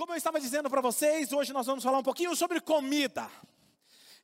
Como 0.00 0.14
eu 0.14 0.16
estava 0.16 0.40
dizendo 0.40 0.70
para 0.70 0.80
vocês, 0.80 1.30
hoje 1.30 1.52
nós 1.52 1.66
vamos 1.66 1.84
falar 1.84 1.98
um 1.98 2.02
pouquinho 2.02 2.34
sobre 2.34 2.58
comida. 2.58 3.30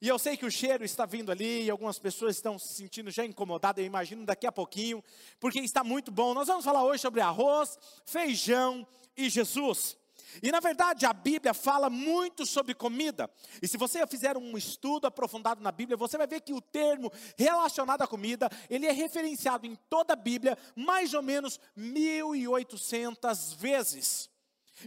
E 0.00 0.08
eu 0.08 0.18
sei 0.18 0.34
que 0.34 0.46
o 0.46 0.50
cheiro 0.50 0.83
está 0.87 1.04
vindo 1.04 1.30
ali 1.30 1.64
e 1.64 1.71
algumas 1.71 1.99
pessoas 1.99 2.34
estão 2.34 2.58
se 2.58 2.72
sentindo 2.72 3.10
já 3.10 3.26
incomodadas, 3.26 3.82
eu 3.82 3.86
imagino 3.86 4.24
daqui 4.24 4.46
a 4.46 4.52
pouquinho, 4.52 5.04
porque 5.38 5.60
está 5.60 5.84
muito 5.84 6.10
bom. 6.10 6.32
Nós 6.32 6.48
vamos 6.48 6.64
falar 6.64 6.82
hoje 6.82 7.02
sobre 7.02 7.20
arroz, 7.20 7.78
feijão 8.06 8.86
e 9.14 9.28
Jesus. 9.28 9.98
E 10.42 10.50
na 10.50 10.60
verdade 10.60 11.04
a 11.04 11.12
Bíblia 11.12 11.52
fala 11.52 11.90
muito 11.90 12.46
sobre 12.46 12.72
comida. 12.72 13.30
E 13.61 13.68
se 13.68 13.77
você 13.77 14.06
fizer 14.06 14.34
um 14.34 14.56
estudo 14.56 15.06
aprofundado 15.06 15.62
na 15.62 15.70
Bíblia, 15.70 15.95
você 15.95 16.16
vai 16.16 16.27
ver 16.27 16.40
que 16.40 16.54
o 16.54 16.61
termo 16.62 17.12
relacionado 17.36 18.00
à 18.00 18.06
comida, 18.06 18.48
ele 18.70 18.86
é 18.86 18.93
referenciado 18.93 19.66
em 19.66 19.74
toda 19.90 20.14
a 20.14 20.16
Bíblia 20.16 20.56
mais 20.74 21.12
ou 21.12 21.20
menos 21.20 21.61
1800 21.77 23.52
vezes. 23.52 24.34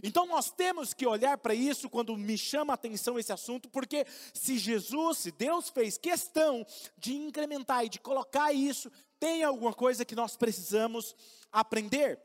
Então 0.02 0.26
nós 0.26 0.50
temos 0.50 0.94
que 0.94 1.06
olhar 1.06 1.36
para 1.38 1.54
isso 1.54 1.90
quando 1.90 2.16
me 2.16 2.38
chama 2.38 2.72
a 2.72 2.74
atenção 2.74 3.18
esse 3.18 3.32
assunto, 3.32 3.68
porque 3.68 4.06
se 4.32 4.58
Jesus, 4.58 5.18
se 5.18 5.30
Deus 5.30 5.68
fez 5.68 5.98
questão 5.98 6.66
de 6.96 7.14
incrementar 7.14 7.84
e 7.84 7.88
de 7.88 7.98
colocar 7.98 8.52
isso, 8.52 8.90
tem 9.18 9.42
alguma 9.42 9.72
coisa 9.72 10.04
que 10.04 10.14
nós 10.14 10.36
precisamos 10.36 11.14
aprender. 11.52 12.18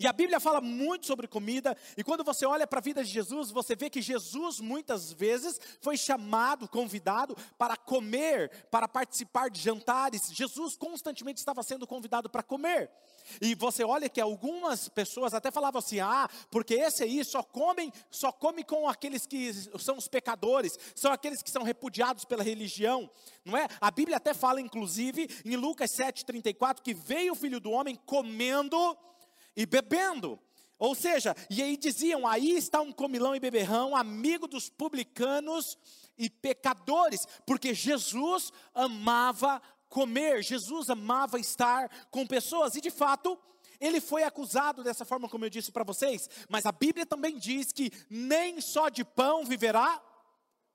E 0.00 0.06
a 0.06 0.12
Bíblia 0.12 0.40
fala 0.40 0.60
muito 0.60 1.06
sobre 1.06 1.28
comida, 1.28 1.76
e 1.96 2.02
quando 2.02 2.24
você 2.24 2.44
olha 2.44 2.66
para 2.66 2.78
a 2.78 2.82
vida 2.82 3.04
de 3.04 3.10
Jesus, 3.10 3.50
você 3.50 3.76
vê 3.76 3.88
que 3.88 4.02
Jesus 4.02 4.60
muitas 4.60 5.12
vezes 5.12 5.60
foi 5.80 5.96
chamado, 5.96 6.68
convidado 6.68 7.36
para 7.56 7.76
comer, 7.76 8.50
para 8.70 8.88
participar 8.88 9.50
de 9.50 9.60
jantares. 9.60 10.30
Jesus 10.32 10.76
constantemente 10.76 11.38
estava 11.38 11.62
sendo 11.62 11.86
convidado 11.86 12.28
para 12.28 12.42
comer. 12.42 12.90
E 13.40 13.54
você 13.54 13.84
olha 13.84 14.08
que 14.08 14.20
algumas 14.20 14.88
pessoas 14.88 15.34
até 15.34 15.50
falavam 15.50 15.78
assim: 15.78 16.00
"Ah, 16.00 16.28
porque 16.50 16.74
esse 16.74 17.02
aí 17.02 17.24
só 17.24 17.42
comem, 17.42 17.92
só 18.10 18.32
come 18.32 18.64
com 18.64 18.88
aqueles 18.88 19.26
que 19.26 19.52
são 19.78 19.96
os 19.96 20.08
pecadores, 20.08 20.78
são 20.94 21.12
aqueles 21.12 21.42
que 21.42 21.50
são 21.50 21.62
repudiados 21.62 22.24
pela 22.24 22.42
religião", 22.42 23.10
não 23.44 23.56
é? 23.56 23.68
A 23.80 23.90
Bíblia 23.90 24.16
até 24.16 24.34
fala 24.34 24.60
inclusive 24.60 25.28
em 25.44 25.56
Lucas 25.56 25.90
7:34 25.90 26.82
que 26.82 26.94
veio 26.94 27.32
o 27.32 27.36
filho 27.36 27.60
do 27.60 27.70
homem 27.70 27.96
comendo 28.06 28.96
e 29.58 29.66
bebendo. 29.66 30.38
Ou 30.78 30.94
seja, 30.94 31.34
e 31.50 31.60
aí 31.60 31.76
diziam: 31.76 32.24
aí 32.24 32.52
está 32.52 32.80
um 32.80 32.92
comilão 32.92 33.34
e 33.34 33.40
beberrão, 33.40 33.96
amigo 33.96 34.46
dos 34.46 34.70
publicanos 34.70 35.76
e 36.16 36.30
pecadores, 36.30 37.26
porque 37.44 37.74
Jesus 37.74 38.52
amava 38.72 39.60
comer, 39.88 40.44
Jesus 40.44 40.88
amava 40.88 41.40
estar 41.40 41.90
com 42.10 42.24
pessoas, 42.24 42.76
e 42.76 42.80
de 42.80 42.90
fato, 42.90 43.36
ele 43.80 44.00
foi 44.00 44.22
acusado 44.22 44.84
dessa 44.84 45.04
forma, 45.04 45.28
como 45.28 45.44
eu 45.44 45.50
disse 45.50 45.72
para 45.72 45.84
vocês, 45.84 46.28
mas 46.48 46.64
a 46.64 46.72
Bíblia 46.72 47.06
também 47.06 47.36
diz 47.36 47.72
que 47.72 47.90
nem 48.08 48.60
só 48.60 48.88
de 48.88 49.04
pão 49.04 49.44
viverá 49.44 50.00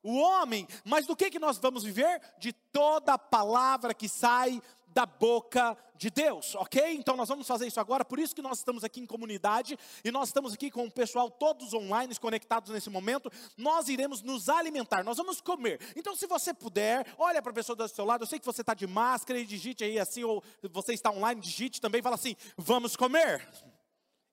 o 0.01 0.17
homem, 0.17 0.67
mas 0.83 1.05
do 1.05 1.15
que, 1.15 1.29
que 1.29 1.39
nós 1.39 1.57
vamos 1.57 1.83
viver? 1.83 2.21
De 2.37 2.51
toda 2.51 3.17
palavra 3.17 3.93
que 3.93 4.09
sai 4.09 4.61
da 4.93 5.05
boca 5.05 5.75
de 5.95 6.09
Deus, 6.09 6.55
ok? 6.55 6.93
Então 6.93 7.15
nós 7.15 7.29
vamos 7.29 7.47
fazer 7.47 7.65
isso 7.65 7.79
agora, 7.79 8.05
por 8.05 8.19
isso 8.19 8.35
que 8.35 8.41
nós 8.41 8.59
estamos 8.59 8.83
aqui 8.83 8.99
em 8.99 9.05
comunidade 9.05 9.77
e 10.03 10.11
nós 10.11 10.29
estamos 10.29 10.53
aqui 10.53 10.69
com 10.69 10.85
o 10.85 10.91
pessoal 10.91 11.31
todos 11.31 11.73
online 11.73 12.13
conectados 12.19 12.71
nesse 12.71 12.89
momento. 12.89 13.31
Nós 13.57 13.87
iremos 13.87 14.21
nos 14.21 14.49
alimentar, 14.49 15.03
nós 15.03 15.17
vamos 15.17 15.41
comer. 15.41 15.79
Então, 15.95 16.15
se 16.15 16.27
você 16.27 16.53
puder, 16.53 17.05
olha 17.17 17.41
para 17.41 17.51
a 17.51 17.55
pessoa 17.55 17.75
do 17.75 17.87
seu 17.87 18.05
lado. 18.05 18.23
Eu 18.23 18.27
sei 18.27 18.39
que 18.39 18.45
você 18.45 18.61
está 18.61 18.73
de 18.73 18.85
máscara 18.85 19.39
e 19.39 19.45
digite 19.45 19.83
aí 19.83 19.97
assim, 19.97 20.23
ou 20.23 20.43
você 20.71 20.93
está 20.93 21.09
online, 21.09 21.41
digite 21.41 21.81
também, 21.81 22.01
fala 22.01 22.15
assim: 22.15 22.35
vamos 22.57 22.95
comer. 22.95 23.47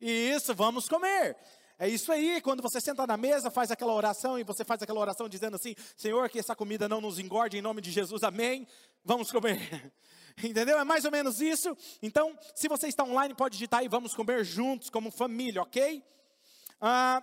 Isso, 0.01 0.55
vamos 0.55 0.89
comer. 0.89 1.37
É 1.79 1.89
isso 1.89 2.13
aí, 2.13 2.41
quando 2.43 2.63
você 2.63 2.79
senta 2.81 3.07
na 3.07 3.17
mesa, 3.17 3.51
faz 3.51 3.71
aquela 3.71 3.95
oração 3.95 4.39
e 4.39 4.45
você 4.45 4.65
faz 4.65 4.83
aquela 4.83 5.01
oração 5.01 5.29
dizendo 5.29 5.57
assim: 5.57 5.75
Senhor, 5.97 6.29
que 6.29 6.39
essa 6.39 6.55
comida 6.55 6.89
não 6.89 7.01
nos 7.01 7.19
engorde 7.19 7.57
em 7.57 7.63
nome 7.63 7.81
de 7.81 7.91
Jesus, 7.91 8.23
amém. 8.23 8.67
Vamos 9.05 9.31
comer. 9.33 9.91
Entendeu? 10.43 10.79
É 10.79 10.85
mais 10.85 11.05
ou 11.05 11.11
menos 11.11 11.41
isso. 11.41 11.77
Então, 12.03 12.39
se 12.55 12.69
você 12.69 12.89
está 12.89 13.05
online, 13.05 13.35
pode 13.35 13.55
digitar 13.55 13.81
aí, 13.81 13.89
vamos 13.89 14.15
comer 14.15 14.45
juntos, 14.45 14.91
como 14.91 15.11
família, 15.11 15.63
ok? 15.63 16.03
Ah, 16.81 17.23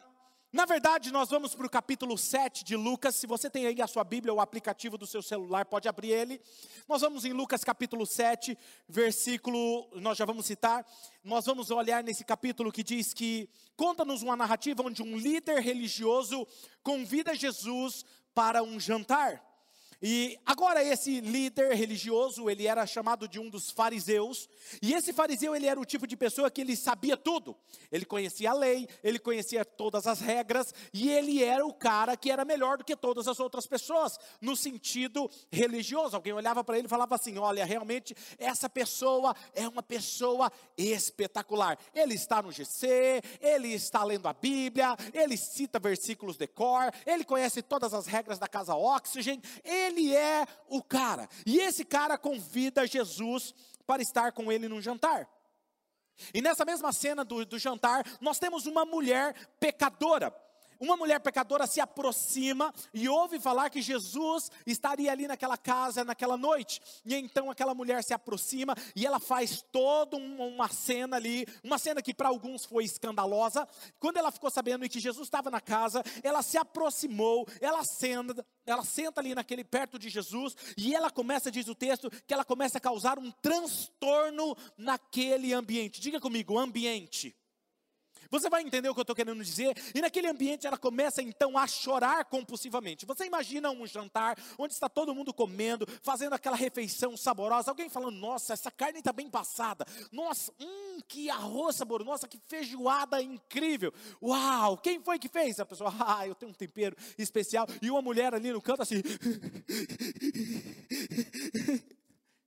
na 0.51 0.66
verdade, 0.66 1.12
nós 1.12 1.29
vamos 1.29 1.53
para 1.53 1.67
o 1.67 1.69
capítulo 1.69 2.17
7 2.17 2.63
de 2.63 2.75
Lucas. 2.75 3.16
Se 3.16 3.28
você 3.28 3.50
tem 3.50 3.67
aí 3.67 3.81
a 3.81 3.88
sua 3.88 4.03
Bíblia 4.03 4.31
ou 4.31 4.40
o 4.40 4.41
aplicativo 4.41 4.97
do 4.97 5.06
seu 5.06 5.22
celular, 5.22 5.66
pode 5.66 5.90
abrir 5.90 6.12
ele. 6.12 6.41
Nós 6.88 7.01
vamos 7.01 7.25
em 7.25 7.34
Lucas 7.34 7.63
capítulo 7.63 8.06
7, 8.06 8.57
versículo, 8.88 9.90
nós 9.96 10.17
já 10.17 10.23
vamos 10.23 10.46
citar. 10.46 10.85
Nós 11.22 11.46
vamos 11.46 11.69
olhar 11.69 12.01
nesse 12.01 12.23
capítulo 12.23 12.72
que 12.72 12.81
diz 12.81 13.13
que 13.13 13.50
conta-nos 13.75 14.23
uma 14.23 14.38
narrativa 14.38 14.81
onde 14.84 15.03
um 15.03 15.17
líder 15.17 15.59
religioso 15.59 16.47
convida 16.81 17.35
Jesus 17.35 18.06
para 18.34 18.63
um 18.63 18.79
jantar. 18.79 19.47
E 20.02 20.38
agora 20.46 20.84
esse 20.84 21.19
líder 21.22 21.74
religioso, 21.74 22.50
ele 22.50 22.68
era 22.68 22.85
chamado 22.85 23.28
de 23.28 23.40
um 23.40 23.50
dos 23.50 23.72
fariseus, 23.72 24.47
e 24.81 24.94
esse 24.94 25.12
fariseu 25.12 25.56
ele 25.56 25.66
era 25.66 25.80
o 25.80 25.85
tipo 25.85 26.06
de 26.06 26.16
pessoa 26.16 26.52
que 26.52 26.62
ele 26.62 26.75
sabia 26.75 27.18
tudo. 27.18 27.56
Ele 27.91 28.06
conhecia 28.06 28.52
a 28.52 28.53
lei, 28.53 28.88
ele 29.03 29.18
conhecia 29.18 29.66
todas 29.66 30.06
as 30.06 30.19
regras, 30.19 30.74
e 30.94 31.09
ele 31.09 31.44
era 31.44 31.66
o 31.66 31.74
cara 31.74 32.16
que 32.16 32.30
era 32.30 32.46
melhor 32.46 32.78
do 32.78 32.84
que 32.84 32.96
todas 32.96 33.28
as 33.28 33.40
outras 33.40 33.66
pessoas, 33.66 34.19
no 34.40 34.56
sentido 34.56 35.30
religioso. 35.52 36.16
Alguém 36.16 36.34
olhava 36.34 36.64
para 36.64 36.78
ele 36.78 36.88
e 36.88 36.90
falava 36.90 37.16
assim: 37.16 37.38
"Olha, 37.38 37.66
realmente 37.66 38.16
essa 38.38 38.69
pessoa 38.69 39.35
é 39.53 39.68
uma 39.68 39.81
pessoa 39.81 40.52
espetacular. 40.78 41.78
Ele 41.94 42.14
está 42.14 42.41
no 42.41 42.52
GC, 42.52 43.22
ele 43.41 43.74
está 43.74 44.03
lendo 44.03 44.28
a 44.28 44.34
Bíblia, 44.34 44.96
ele 45.14 45.38
cita 45.38 45.79
versículos 45.79 46.38
de 46.38 46.47
cor, 46.47 46.91
ele 47.06 47.24
conhece 47.24 47.62
todas 47.62 47.94
as 47.94 48.06
regras 48.06 48.38
da 48.38 48.47
casa 48.47 48.75
Oxygen, 48.75 49.41
ele 49.64 49.86
ele 49.87 50.15
é 50.15 50.45
o 50.67 50.81
cara. 50.81 51.27
E 51.45 51.59
esse 51.59 51.83
cara 51.83 52.17
convida 52.17 52.85
Jesus 52.87 53.53
para 53.85 54.01
estar 54.01 54.31
com 54.31 54.51
ele 54.51 54.67
num 54.67 54.81
jantar. 54.81 55.27
E 56.33 56.41
nessa 56.41 56.65
mesma 56.65 56.91
cena 56.91 57.23
do, 57.23 57.45
do 57.45 57.59
jantar, 57.59 58.03
nós 58.19 58.39
temos 58.39 58.65
uma 58.65 58.85
mulher 58.85 59.33
pecadora 59.59 60.31
uma 60.79 60.97
mulher 60.97 61.19
pecadora 61.19 61.67
se 61.67 61.79
aproxima 61.79 62.73
e 62.93 63.07
ouve 63.07 63.39
falar 63.39 63.69
que 63.69 63.81
Jesus 63.81 64.51
estaria 64.65 65.11
ali 65.11 65.27
naquela 65.27 65.57
casa 65.57 66.03
naquela 66.03 66.38
noite. 66.38 66.81
E 67.05 67.15
então 67.15 67.51
aquela 67.51 67.73
mulher 67.73 68.03
se 68.03 68.13
aproxima 68.13 68.75
e 68.95 69.05
ela 69.05 69.19
faz 69.19 69.63
toda 69.71 70.17
uma 70.17 70.67
cena 70.69 71.17
ali, 71.17 71.45
uma 71.63 71.77
cena 71.77 72.01
que 72.01 72.13
para 72.13 72.29
alguns 72.29 72.66
foi 72.66 72.83
escandalosa. 72.83 73.67
Quando 73.99 74.17
ela 74.17 74.31
ficou 74.31 74.49
sabendo 74.49 74.87
que 74.87 74.99
Jesus 74.99 75.27
estava 75.27 75.51
na 75.51 75.61
casa, 75.61 76.03
ela 76.23 76.41
se 76.41 76.57
aproximou, 76.57 77.47
ela 77.61 77.83
senta, 77.83 78.45
ela 78.66 78.83
senta 78.83 79.21
ali 79.21 79.35
naquele 79.35 79.63
perto 79.63 79.99
de 79.99 80.09
Jesus 80.09 80.55
e 80.77 80.95
ela 80.95 81.09
começa, 81.11 81.51
diz 81.51 81.67
o 81.67 81.75
texto, 81.75 82.09
que 82.25 82.33
ela 82.33 82.45
começa 82.45 82.77
a 82.77 82.81
causar 82.81 83.19
um 83.19 83.31
transtorno 83.31 84.55
naquele 84.77 85.53
ambiente. 85.53 85.99
Diga 85.99 86.19
comigo, 86.19 86.57
ambiente. 86.57 87.35
Você 88.29 88.49
vai 88.49 88.61
entender 88.61 88.89
o 88.89 88.93
que 88.93 88.99
eu 88.99 89.03
estou 89.03 89.15
querendo 89.15 89.43
dizer? 89.43 89.75
E 89.93 90.01
naquele 90.01 90.27
ambiente 90.27 90.67
ela 90.67 90.77
começa 90.77 91.21
então 91.21 91.57
a 91.57 91.67
chorar 91.67 92.25
compulsivamente. 92.25 93.05
Você 93.05 93.25
imagina 93.25 93.71
um 93.71 93.85
jantar 93.85 94.38
onde 94.57 94.73
está 94.73 94.89
todo 94.89 95.13
mundo 95.13 95.33
comendo, 95.33 95.88
fazendo 96.01 96.33
aquela 96.33 96.55
refeição 96.55 97.16
saborosa, 97.16 97.71
alguém 97.71 97.89
falando: 97.89 98.16
Nossa, 98.16 98.53
essa 98.53 98.71
carne 98.71 98.99
está 98.99 99.13
bem 99.13 99.29
passada. 99.29 99.85
Nossa, 100.11 100.51
hum, 100.59 100.99
que 101.07 101.29
arroz 101.29 101.75
saboroso. 101.75 102.09
Nossa, 102.09 102.27
que 102.27 102.39
feijoada 102.47 103.21
incrível. 103.21 103.93
Uau, 104.21 104.77
quem 104.77 105.01
foi 105.01 105.19
que 105.19 105.29
fez? 105.29 105.59
A 105.59 105.66
pessoa: 105.66 105.93
Ah, 105.99 106.27
eu 106.27 106.35
tenho 106.35 106.51
um 106.51 106.55
tempero 106.55 106.95
especial. 107.17 107.67
E 107.81 107.89
uma 107.89 108.01
mulher 108.01 108.33
ali 108.33 108.51
no 108.51 108.61
canto 108.61 108.81
assim. 108.81 109.01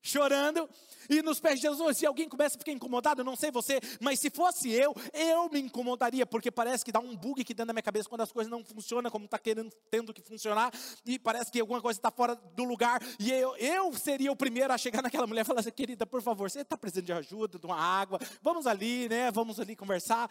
chorando, 0.03 0.69
e 1.09 1.22
nos 1.22 1.41
pés 1.41 1.56
de 1.56 1.62
Jesus, 1.62 1.99
se 1.99 2.06
alguém 2.06 2.28
começa 2.28 2.56
a 2.56 2.59
ficar 2.59 2.72
incomodado, 2.72 3.21
eu 3.21 3.25
não 3.25 3.37
sei 3.37 3.50
você, 3.50 3.81
mas 4.00 4.21
se 4.21 4.31
fosse 4.31 4.71
eu, 4.71 4.94
eu 5.12 5.49
me 5.50 5.61
incomodaria, 5.61 6.25
porque 6.25 6.50
parece 6.50 6.84
que 6.84 6.93
dá 6.93 7.00
um 7.00 7.16
bug 7.16 7.43
aqui 7.43 7.53
dentro 7.53 7.66
da 7.66 7.72
minha 7.72 7.83
cabeça 7.83 8.09
quando 8.09 8.21
as 8.21 8.33
coisas 8.33 8.50
não 8.50 8.65
funcionam 8.65 9.11
como 9.11 9.25
está 9.25 9.38
querendo, 9.38 9.70
tendo 9.91 10.14
que 10.14 10.23
funcionar, 10.23 10.73
e 11.05 11.19
parece 11.19 11.50
que 11.50 11.61
alguma 11.61 11.81
coisa 11.81 11.99
está 11.99 12.11
fora 12.11 12.35
do 12.35 12.64
lugar, 12.64 13.02
e 13.19 13.32
eu, 13.32 13.56
eu 13.56 13.93
seria 13.94 14.31
o 14.31 14.37
primeiro 14.37 14.73
a 14.73 14.79
chegar 14.79 15.02
naquela 15.02 15.26
mulher 15.26 15.43
e 15.43 15.44
falar 15.44 15.61
assim, 15.61 15.73
querida, 15.73 16.06
por 16.06 16.23
favor, 16.23 16.49
você 16.49 16.61
está 16.61 16.76
precisando 16.76 17.06
de 17.06 17.12
ajuda, 17.12 17.58
de 17.58 17.67
uma 17.67 17.76
água, 17.76 18.19
vamos 18.41 18.67
ali, 18.67 19.08
né, 19.08 19.31
vamos 19.31 19.58
ali 19.58 19.75
conversar, 19.75 20.31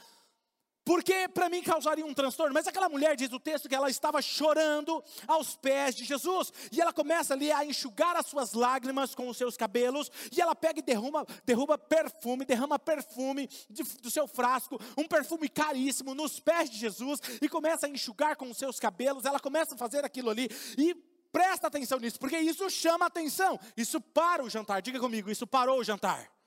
porque 0.84 1.28
para 1.30 1.50
mim 1.50 1.62
causaria 1.62 2.06
um 2.06 2.14
transtorno. 2.14 2.54
Mas 2.54 2.68
aquela 2.68 2.90
mulher 2.90 3.16
diz 3.16 3.32
o 3.32 3.40
texto 3.40 3.70
que 3.70 3.76
ela 3.76 3.90
estava 3.90 4.22
chorando 4.22 5.04
aos 5.28 5.56
pés 5.56 5.96
de 5.96 6.04
Jesus, 6.04 6.52
e 6.72 6.82
ela 6.82 6.94
começa 6.94 7.34
ali 7.34 7.52
a 7.52 7.66
enxugar 7.66 8.16
as 8.16 8.26
suas 8.26 8.54
lágrimas 8.54 9.14
com 9.14 9.30
os 9.30 9.38
seus 9.38 9.56
cabelos, 9.56 10.12
e 10.36 10.42
ela 10.42 10.56
pega 10.56 10.80
e 10.80 10.82
derruba, 10.82 11.26
derruba 11.46 11.78
perfume, 11.78 12.46
derrama 12.46 12.80
perfume 12.80 13.48
de, 13.70 13.84
do 13.84 14.10
seu 14.10 14.28
frasco, 14.28 14.80
um 14.98 15.08
perfume 15.08 15.50
caríssimo 15.50 16.16
nos 16.16 16.40
pés 16.40 16.70
de 16.70 16.78
Jesus, 16.78 17.20
e 17.42 17.48
começa 17.48 17.86
a 17.86 17.90
enxugar 17.90 18.36
com 18.36 18.50
os 18.50 18.58
seus 18.58 18.80
cabelos. 18.80 19.26
Ela 19.26 19.40
começa 19.40 19.76
a 19.76 19.78
fazer 19.78 20.04
aquilo 20.04 20.30
ali, 20.30 20.50
e 20.78 20.96
presta 21.32 21.68
atenção 21.68 22.00
nisso, 22.00 22.20
porque 22.20 22.38
isso 22.38 22.70
chama 22.70 23.06
atenção. 23.06 23.60
Isso 23.78 24.02
para 24.02 24.44
o 24.44 24.50
jantar. 24.50 24.82
Diga 24.82 25.00
comigo, 25.00 25.30
isso 25.30 25.46
parou 25.46 25.80
o 25.80 25.84
jantar. 25.84 26.39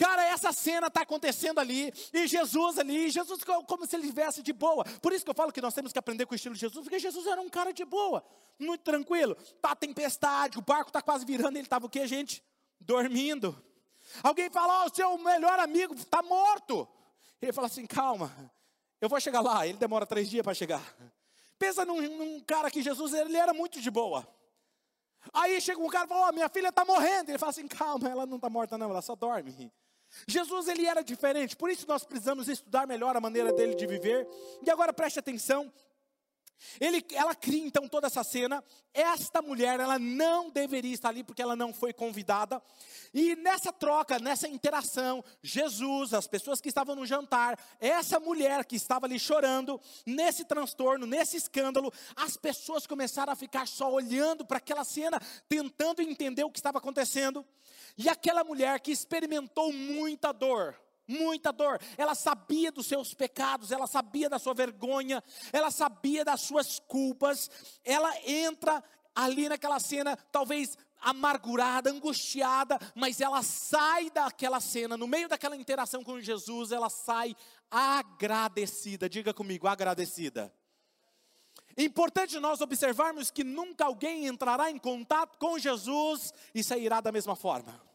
Cara, 0.00 0.24
essa 0.24 0.50
cena 0.50 0.86
está 0.86 1.02
acontecendo 1.02 1.58
ali, 1.60 1.92
e 2.10 2.26
Jesus 2.26 2.78
ali, 2.78 3.08
e 3.08 3.10
Jesus 3.10 3.44
como 3.66 3.84
se 3.84 3.94
ele 3.94 4.04
estivesse 4.04 4.42
de 4.42 4.50
boa. 4.50 4.82
Por 5.02 5.12
isso 5.12 5.22
que 5.22 5.30
eu 5.30 5.34
falo 5.34 5.52
que 5.52 5.60
nós 5.60 5.74
temos 5.74 5.92
que 5.92 5.98
aprender 5.98 6.24
com 6.24 6.32
o 6.32 6.34
estilo 6.34 6.54
de 6.54 6.60
Jesus, 6.62 6.82
porque 6.82 6.98
Jesus 6.98 7.26
era 7.26 7.38
um 7.38 7.50
cara 7.50 7.70
de 7.70 7.84
boa, 7.84 8.24
muito 8.58 8.80
tranquilo. 8.80 9.34
Tá 9.60 9.76
tempestade, 9.76 10.58
o 10.58 10.62
barco 10.62 10.88
está 10.88 11.02
quase 11.02 11.26
virando, 11.26 11.56
ele 11.56 11.66
estava 11.66 11.84
o 11.84 11.88
que, 11.90 12.06
gente? 12.06 12.42
Dormindo. 12.80 13.54
Alguém 14.22 14.48
fala, 14.48 14.80
ó, 14.80 14.84
oh, 14.84 14.86
o 14.90 14.94
seu 14.94 15.18
melhor 15.18 15.60
amigo 15.60 15.92
está 15.92 16.22
morto. 16.22 16.88
Ele 17.42 17.52
fala 17.52 17.66
assim, 17.66 17.84
calma, 17.84 18.34
eu 19.02 19.08
vou 19.08 19.20
chegar 19.20 19.42
lá. 19.42 19.66
Ele 19.66 19.76
demora 19.76 20.06
três 20.06 20.30
dias 20.30 20.42
para 20.42 20.54
chegar. 20.54 20.82
Pensa 21.58 21.84
num, 21.84 22.00
num, 22.00 22.40
cara 22.40 22.70
que 22.70 22.82
Jesus, 22.82 23.12
ele 23.12 23.36
era 23.36 23.52
muito 23.52 23.78
de 23.82 23.90
boa. 23.90 24.26
Aí 25.30 25.60
chega 25.60 25.78
um 25.78 25.88
cara 25.88 26.06
e 26.06 26.08
fala, 26.08 26.30
oh, 26.30 26.32
minha 26.32 26.48
filha 26.48 26.70
está 26.70 26.86
morrendo. 26.86 27.30
Ele 27.30 27.38
fala 27.38 27.50
assim, 27.50 27.68
calma, 27.68 28.08
ela 28.08 28.24
não 28.24 28.36
está 28.36 28.48
morta 28.48 28.78
não, 28.78 28.88
ela 28.88 29.02
só 29.02 29.14
dorme. 29.14 29.70
Jesus, 30.26 30.68
ele 30.68 30.86
era 30.86 31.02
diferente, 31.02 31.56
por 31.56 31.70
isso 31.70 31.86
nós 31.86 32.04
precisamos 32.04 32.48
estudar 32.48 32.86
melhor 32.86 33.16
a 33.16 33.20
maneira 33.20 33.52
dele 33.52 33.74
de 33.74 33.86
viver. 33.86 34.26
E 34.64 34.70
agora 34.70 34.92
preste 34.92 35.18
atenção, 35.18 35.72
ele, 36.80 37.04
ela 37.12 37.34
cria 37.34 37.64
então 37.64 37.88
toda 37.88 38.06
essa 38.06 38.22
cena. 38.22 38.62
Esta 38.92 39.40
mulher, 39.40 39.78
ela 39.80 39.98
não 39.98 40.50
deveria 40.50 40.92
estar 40.92 41.08
ali 41.08 41.22
porque 41.22 41.42
ela 41.42 41.56
não 41.56 41.72
foi 41.72 41.92
convidada. 41.92 42.62
E 43.14 43.36
nessa 43.36 43.72
troca, 43.72 44.18
nessa 44.18 44.48
interação, 44.48 45.24
Jesus, 45.42 46.12
as 46.12 46.26
pessoas 46.26 46.60
que 46.60 46.68
estavam 46.68 46.94
no 46.94 47.06
jantar, 47.06 47.58
essa 47.80 48.18
mulher 48.20 48.64
que 48.64 48.76
estava 48.76 49.06
ali 49.06 49.18
chorando, 49.18 49.80
nesse 50.04 50.44
transtorno, 50.44 51.06
nesse 51.06 51.36
escândalo, 51.36 51.92
as 52.16 52.36
pessoas 52.36 52.86
começaram 52.86 53.32
a 53.32 53.36
ficar 53.36 53.66
só 53.66 53.90
olhando 53.90 54.44
para 54.44 54.58
aquela 54.58 54.84
cena, 54.84 55.20
tentando 55.48 56.02
entender 56.02 56.44
o 56.44 56.50
que 56.50 56.58
estava 56.58 56.78
acontecendo. 56.78 57.44
E 57.96 58.08
aquela 58.08 58.44
mulher 58.44 58.80
que 58.80 58.92
experimentou 58.92 59.72
muita 59.72 60.32
dor, 60.32 60.76
muita 61.10 61.52
dor. 61.52 61.80
Ela 61.98 62.14
sabia 62.14 62.70
dos 62.70 62.86
seus 62.86 63.12
pecados, 63.12 63.72
ela 63.72 63.86
sabia 63.86 64.30
da 64.30 64.38
sua 64.38 64.54
vergonha, 64.54 65.22
ela 65.52 65.70
sabia 65.70 66.24
das 66.24 66.40
suas 66.42 66.78
culpas. 66.78 67.50
Ela 67.84 68.12
entra 68.24 68.82
ali 69.14 69.48
naquela 69.48 69.80
cena, 69.80 70.16
talvez 70.30 70.78
amargurada, 71.00 71.90
angustiada, 71.90 72.78
mas 72.94 73.20
ela 73.20 73.42
sai 73.42 74.10
daquela 74.10 74.60
cena, 74.60 74.96
no 74.96 75.08
meio 75.08 75.28
daquela 75.28 75.56
interação 75.56 76.04
com 76.04 76.20
Jesus, 76.20 76.72
ela 76.72 76.90
sai 76.90 77.34
agradecida. 77.70 79.08
Diga 79.08 79.32
comigo, 79.32 79.66
agradecida. 79.66 80.52
Importante 81.76 82.38
nós 82.38 82.60
observarmos 82.60 83.30
que 83.30 83.42
nunca 83.42 83.86
alguém 83.86 84.26
entrará 84.26 84.70
em 84.70 84.78
contato 84.78 85.38
com 85.38 85.58
Jesus 85.58 86.34
e 86.54 86.62
sairá 86.62 87.00
da 87.00 87.12
mesma 87.12 87.34
forma. 87.34 87.89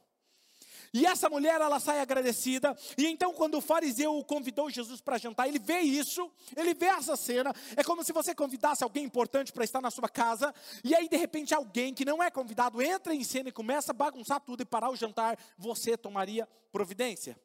E 0.95 1.05
essa 1.05 1.29
mulher, 1.29 1.59
ela 1.59 1.77
sai 1.77 1.99
agradecida. 1.99 2.73
E 2.97 3.05
então, 3.05 3.33
quando 3.33 3.55
o 3.55 3.61
fariseu 3.61 4.23
convidou 4.23 4.69
Jesus 4.69 5.01
para 5.01 5.17
jantar, 5.17 5.45
ele 5.45 5.59
vê 5.59 5.79
isso, 5.81 6.31
ele 6.55 6.73
vê 6.73 6.85
essa 6.85 7.17
cena. 7.17 7.53
É 7.75 7.83
como 7.83 8.01
se 8.01 8.13
você 8.13 8.33
convidasse 8.33 8.81
alguém 8.81 9.03
importante 9.03 9.51
para 9.51 9.65
estar 9.65 9.81
na 9.81 9.91
sua 9.91 10.07
casa. 10.07 10.55
E 10.85 10.95
aí, 10.95 11.09
de 11.09 11.17
repente, 11.17 11.53
alguém 11.53 11.93
que 11.93 12.05
não 12.05 12.23
é 12.23 12.31
convidado 12.31 12.81
entra 12.81 13.13
em 13.13 13.25
cena 13.25 13.49
e 13.49 13.51
começa 13.51 13.91
a 13.91 13.93
bagunçar 13.93 14.39
tudo 14.39 14.61
e 14.61 14.65
parar 14.65 14.89
o 14.89 14.95
jantar. 14.95 15.37
Você 15.57 15.97
tomaria 15.97 16.47
providência. 16.71 17.37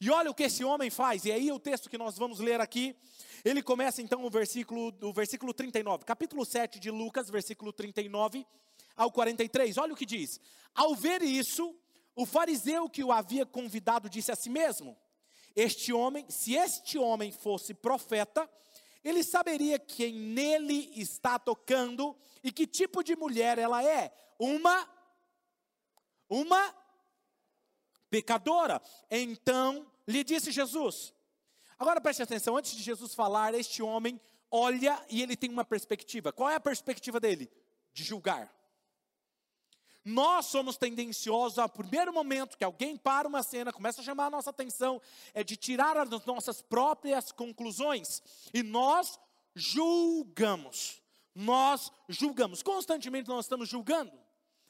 E 0.00 0.08
olha 0.08 0.30
o 0.30 0.34
que 0.34 0.44
esse 0.44 0.64
homem 0.64 0.88
faz. 0.88 1.26
E 1.26 1.32
aí, 1.32 1.52
o 1.52 1.58
texto 1.58 1.90
que 1.90 1.98
nós 1.98 2.16
vamos 2.16 2.40
ler 2.40 2.58
aqui. 2.58 2.96
Ele 3.44 3.62
começa 3.62 4.00
então 4.00 4.24
o 4.24 4.30
versículo, 4.30 4.94
o 5.02 5.12
versículo 5.12 5.52
39, 5.52 6.06
capítulo 6.06 6.42
7 6.42 6.80
de 6.80 6.90
Lucas, 6.90 7.28
versículo 7.28 7.70
39 7.70 8.46
ao 8.96 9.12
43. 9.12 9.76
Olha 9.76 9.92
o 9.92 9.96
que 9.96 10.06
diz: 10.06 10.40
Ao 10.74 10.94
ver 10.94 11.20
isso, 11.20 11.76
o 12.16 12.24
fariseu 12.24 12.88
que 12.88 13.02
o 13.02 13.12
havia 13.12 13.44
convidado 13.44 14.08
disse 14.08 14.30
a 14.30 14.36
si 14.36 14.48
mesmo: 14.48 14.96
Este 15.54 15.92
homem, 15.92 16.24
se 16.28 16.54
este 16.54 16.98
homem 16.98 17.32
fosse 17.32 17.74
profeta, 17.74 18.48
ele 19.02 19.22
saberia 19.22 19.78
quem 19.78 20.14
nele 20.14 20.90
está 20.94 21.38
tocando 21.38 22.16
e 22.42 22.50
que 22.50 22.66
tipo 22.66 23.02
de 23.02 23.14
mulher 23.14 23.58
ela 23.58 23.84
é. 23.84 24.12
Uma 24.38 24.88
uma 26.28 26.74
pecadora. 28.08 28.80
Então 29.10 29.86
lhe 30.06 30.24
disse 30.24 30.50
Jesus. 30.50 31.12
Agora 31.78 32.00
preste 32.00 32.22
atenção, 32.22 32.56
antes 32.56 32.74
de 32.74 32.82
Jesus 32.82 33.14
falar, 33.14 33.54
este 33.54 33.82
homem 33.82 34.20
olha 34.50 35.04
e 35.10 35.20
ele 35.22 35.36
tem 35.36 35.50
uma 35.50 35.64
perspectiva. 35.64 36.32
Qual 36.32 36.48
é 36.48 36.54
a 36.54 36.60
perspectiva 36.60 37.18
dele? 37.18 37.50
De 37.92 38.02
julgar. 38.04 38.52
Nós 40.04 40.46
somos 40.46 40.76
tendenciosos 40.76 41.58
ao 41.58 41.68
primeiro 41.68 42.12
momento 42.12 42.58
que 42.58 42.64
alguém 42.64 42.96
para 42.96 43.26
uma 43.26 43.42
cena, 43.42 43.72
começa 43.72 44.02
a 44.02 44.04
chamar 44.04 44.26
a 44.26 44.30
nossa 44.30 44.50
atenção, 44.50 45.00
é 45.32 45.42
de 45.42 45.56
tirar 45.56 45.96
as 45.96 46.10
nossas 46.26 46.60
próprias 46.60 47.32
conclusões. 47.32 48.22
E 48.52 48.62
nós 48.62 49.18
julgamos. 49.54 51.02
Nós 51.34 51.90
julgamos. 52.08 52.62
Constantemente 52.62 53.28
nós 53.28 53.46
estamos 53.46 53.68
julgando. 53.68 54.12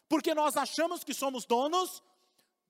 Porque 0.09 0.35
nós 0.35 0.57
achamos 0.57 1.03
que 1.03 1.13
somos 1.13 1.45
donos 1.45 2.03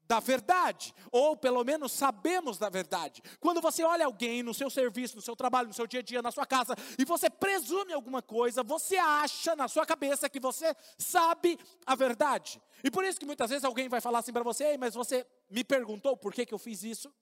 da 0.07 0.21
verdade, 0.21 0.95
ou 1.11 1.37
pelo 1.37 1.65
menos 1.65 1.93
sabemos 1.93 2.59
da 2.59 2.69
verdade. 2.69 3.23
Quando 3.41 3.61
você 3.61 3.83
olha 3.83 4.05
alguém 4.05 4.43
no 4.43 4.53
seu 4.53 4.69
serviço, 4.69 5.17
no 5.17 5.23
seu 5.23 5.35
trabalho, 5.35 5.69
no 5.69 5.75
seu 5.75 5.87
dia 5.87 6.01
a 6.01 6.03
dia, 6.03 6.23
na 6.23 6.31
sua 6.31 6.47
casa, 6.47 6.75
e 6.99 7.05
você 7.05 7.31
presume 7.31 7.93
alguma 7.93 8.21
coisa, 8.21 8.63
você 8.63 8.97
acha 8.97 9.57
na 9.57 9.69
sua 9.69 9.87
cabeça 9.87 10.29
que 10.29 10.41
você 10.41 10.75
sabe 10.99 11.59
a 11.87 11.95
verdade. 11.95 12.61
E 12.83 12.91
por 12.91 13.05
isso 13.05 13.19
que 13.19 13.27
muitas 13.27 13.51
vezes 13.51 13.65
alguém 13.65 13.89
vai 13.89 14.01
falar 14.01 14.19
assim 14.19 14.33
para 14.33 14.45
você, 14.45 14.77
mas 14.77 14.95
você 14.95 15.27
me 15.51 15.65
perguntou 15.65 16.17
por 16.17 16.33
que, 16.33 16.45
que 16.45 16.55
eu 16.55 16.59
fiz 16.59 16.83
isso? 16.83 17.13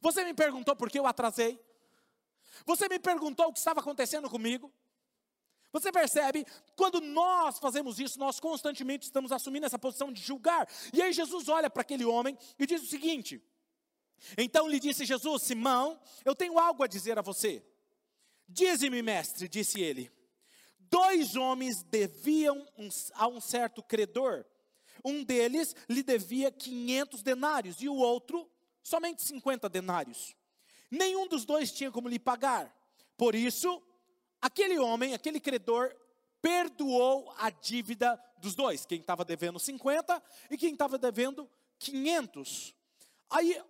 Você 0.00 0.24
me 0.24 0.34
perguntou 0.34 0.76
por 0.76 0.90
que 0.90 0.98
eu 0.98 1.06
atrasei? 1.06 1.60
Você 2.66 2.88
me 2.88 2.98
perguntou 2.98 3.46
o 3.48 3.52
que 3.52 3.58
estava 3.58 3.80
acontecendo 3.80 4.28
comigo? 4.28 4.72
Você 5.72 5.92
percebe? 5.92 6.46
Quando 6.74 7.00
nós 7.00 7.58
fazemos 7.58 7.98
isso, 7.98 8.18
nós 8.18 8.40
constantemente 8.40 9.04
estamos 9.04 9.32
assumindo 9.32 9.66
essa 9.66 9.78
posição 9.78 10.12
de 10.12 10.20
julgar. 10.20 10.68
E 10.92 11.02
aí 11.02 11.12
Jesus 11.12 11.48
olha 11.48 11.68
para 11.68 11.82
aquele 11.82 12.04
homem 12.04 12.36
e 12.58 12.66
diz 12.66 12.82
o 12.82 12.86
seguinte: 12.86 13.42
Então 14.36 14.66
lhe 14.66 14.80
disse 14.80 15.04
Jesus: 15.04 15.42
Simão, 15.42 16.00
eu 16.24 16.34
tenho 16.34 16.58
algo 16.58 16.82
a 16.82 16.86
dizer 16.86 17.18
a 17.18 17.22
você. 17.22 17.62
Dize-me, 18.48 19.02
mestre, 19.02 19.46
disse 19.46 19.80
ele. 19.80 20.10
Dois 20.78 21.36
homens 21.36 21.82
deviam 21.82 22.66
a 23.14 23.28
um 23.28 23.40
certo 23.40 23.82
credor. 23.82 24.46
Um 25.04 25.22
deles 25.22 25.76
lhe 25.88 26.02
devia 26.02 26.50
500 26.50 27.22
denários 27.22 27.82
e 27.82 27.88
o 27.88 27.94
outro 27.94 28.50
somente 28.82 29.22
50 29.22 29.68
denários. 29.68 30.34
Nenhum 30.90 31.28
dos 31.28 31.44
dois 31.44 31.70
tinha 31.70 31.90
como 31.90 32.08
lhe 32.08 32.18
pagar. 32.18 32.74
Por 33.18 33.34
isso, 33.34 33.82
aquele 34.40 34.78
homem, 34.78 35.14
aquele 35.14 35.40
credor, 35.40 35.94
perdoou 36.40 37.32
a 37.38 37.50
dívida 37.50 38.20
dos 38.38 38.54
dois, 38.54 38.86
quem 38.86 39.00
estava 39.00 39.24
devendo 39.24 39.58
50 39.58 40.22
e 40.50 40.56
quem 40.56 40.72
estava 40.72 40.96
devendo 40.96 41.48
500. 41.78 42.74
Aí, 43.30 43.60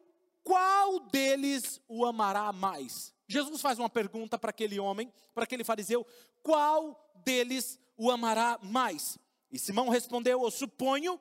qual 0.42 1.00
deles 1.00 1.80
o 1.88 2.04
amará 2.04 2.52
mais? 2.52 3.14
Jesus 3.26 3.60
faz 3.60 3.78
uma 3.78 3.90
pergunta 3.90 4.38
para 4.38 4.50
aquele 4.50 4.78
homem, 4.80 5.12
para 5.34 5.44
aquele 5.44 5.64
fariseu: 5.64 6.06
qual 6.42 7.12
deles 7.24 7.78
o 7.96 8.10
amará 8.10 8.58
mais? 8.62 9.18
E 9.50 9.58
Simão 9.58 9.88
respondeu: 9.88 10.42
Eu 10.42 10.50
suponho 10.50 11.20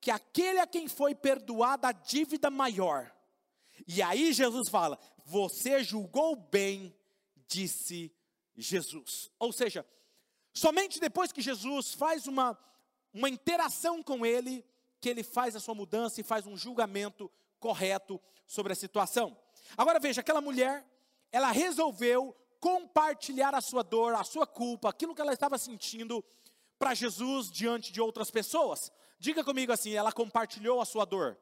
que 0.00 0.10
aquele 0.10 0.58
a 0.58 0.66
quem 0.66 0.88
foi 0.88 1.14
perdoada 1.14 1.88
a 1.88 1.92
dívida 1.92 2.50
maior. 2.50 3.10
E 3.86 4.02
aí 4.02 4.32
Jesus 4.32 4.68
fala: 4.68 4.98
Você 5.24 5.82
julgou 5.82 6.36
bem, 6.36 6.94
disse 7.48 8.12
Jesus. 8.56 9.30
Ou 9.38 9.52
seja, 9.52 9.86
somente 10.52 10.98
depois 10.98 11.32
que 11.32 11.42
Jesus 11.42 11.92
faz 11.94 12.26
uma, 12.26 12.58
uma 13.12 13.28
interação 13.28 14.02
com 14.02 14.24
ele, 14.24 14.64
que 15.00 15.08
ele 15.08 15.22
faz 15.22 15.54
a 15.54 15.60
sua 15.60 15.74
mudança 15.74 16.20
e 16.20 16.24
faz 16.24 16.46
um 16.46 16.56
julgamento 16.56 17.30
correto 17.58 18.20
sobre 18.46 18.72
a 18.72 18.76
situação. 18.76 19.36
Agora 19.76 19.98
veja, 19.98 20.20
aquela 20.20 20.40
mulher, 20.40 20.86
ela 21.30 21.50
resolveu 21.50 22.34
compartilhar 22.60 23.54
a 23.54 23.60
sua 23.60 23.82
dor, 23.82 24.14
a 24.14 24.24
sua 24.24 24.46
culpa, 24.46 24.88
aquilo 24.88 25.14
que 25.14 25.20
ela 25.20 25.32
estava 25.32 25.58
sentindo 25.58 26.24
para 26.78 26.94
Jesus 26.94 27.50
diante 27.50 27.92
de 27.92 28.00
outras 28.00 28.30
pessoas. 28.30 28.90
Diga 29.18 29.42
comigo 29.42 29.72
assim, 29.72 29.92
ela 29.92 30.12
compartilhou 30.12 30.80
a 30.80 30.84
sua 30.84 31.04
dor. 31.04 31.38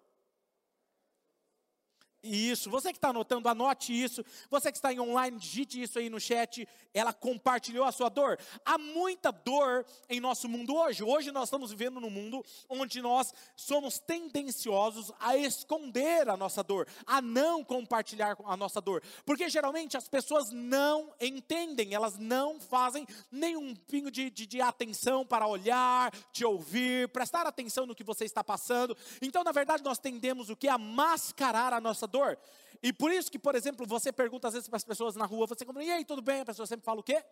Isso, 2.25 2.71
você 2.71 2.91
que 2.91 2.97
está 2.97 3.11
anotando, 3.11 3.51
anote 3.51 3.93
isso. 3.93 4.25
Você 4.51 4.73
que 4.73 4.79
está 4.79 4.91
em 4.91 4.99
online, 4.99 5.39
digite 5.39 5.83
isso 5.83 5.99
aí 5.99 6.09
no 6.09 6.19
chat. 6.19 6.67
Ela 6.95 7.13
compartilhou 7.13 7.85
a 7.85 7.93
sua 7.93 8.09
dor. 8.09 8.39
Há 8.65 8.79
muita 8.79 9.31
dor 9.31 9.85
em 10.09 10.21
nosso 10.21 10.49
mundo 10.49 10.75
hoje. 10.75 11.05
Hoje 11.05 11.31
nós 11.31 11.45
estamos 11.45 11.71
vivendo 11.71 12.01
num 12.01 12.09
mundo 12.09 12.43
onde 12.67 13.03
nós 13.03 13.35
somos 13.55 13.99
tendenciosos 13.99 15.13
a 15.21 15.37
esconder 15.37 16.31
a 16.31 16.37
nossa 16.37 16.63
dor, 16.63 16.89
a 17.07 17.21
não 17.21 17.63
compartilhar 17.63 18.39
a 18.47 18.57
nossa 18.57 18.81
dor. 18.81 19.03
Porque 19.27 19.51
geralmente 19.51 19.95
as 19.97 20.09
pessoas 20.09 20.51
não 20.51 21.13
entendem, 21.21 21.93
elas 21.93 22.17
não 22.17 22.59
fazem 22.59 23.07
nenhum 23.31 23.75
pingo 23.75 24.11
de, 24.11 24.31
de, 24.31 24.47
de 24.47 24.63
atenção 24.63 25.27
para 25.27 25.47
olhar, 25.47 26.11
te 26.33 26.43
ouvir, 26.43 27.09
prestar 27.11 27.47
atenção 27.47 27.85
no 27.85 27.95
que 27.95 28.03
você 28.03 28.25
está 28.25 28.43
passando. 28.43 28.97
Então, 29.21 29.45
na 29.45 29.53
verdade, 29.53 29.85
nós 29.85 29.99
tendemos 29.99 30.49
o 30.49 30.57
que? 30.57 30.69
A 30.69 30.79
mascarar 30.79 31.75
a 31.75 31.81
nossa 31.81 32.07
dor 32.07 32.14
dor. 32.15 32.39
E 32.83 32.93
por 32.93 33.11
isso 33.11 33.31
que, 33.31 33.39
por 33.39 33.55
exemplo, 33.55 33.87
você 33.87 34.13
pergunta 34.13 34.49
às 34.49 34.55
vezes 34.55 34.69
para 34.69 34.77
as 34.77 34.85
pessoas 34.85 35.17
na 35.17 35.27
rua, 35.27 35.47
você 35.47 35.65
comenta, 35.65 35.87
e 35.87 35.91
aí, 35.91 36.05
tudo 36.05 36.23
bem? 36.23 36.41
A 36.41 36.45
pessoa 36.45 36.67
sempre 36.67 36.85
fala 36.85 37.01
o 37.01 37.03
quê? 37.03 37.25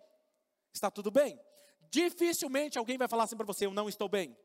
Está 0.73 0.91
tudo 0.91 1.11
bem. 1.11 1.39
Dificilmente 1.91 2.79
alguém 2.79 2.99
vai 2.99 3.07
falar 3.07 3.25
assim 3.25 3.37
para 3.37 3.47
você, 3.47 3.67
eu 3.67 3.73
não 3.73 3.89
estou 3.89 4.09
bem. 4.09 4.37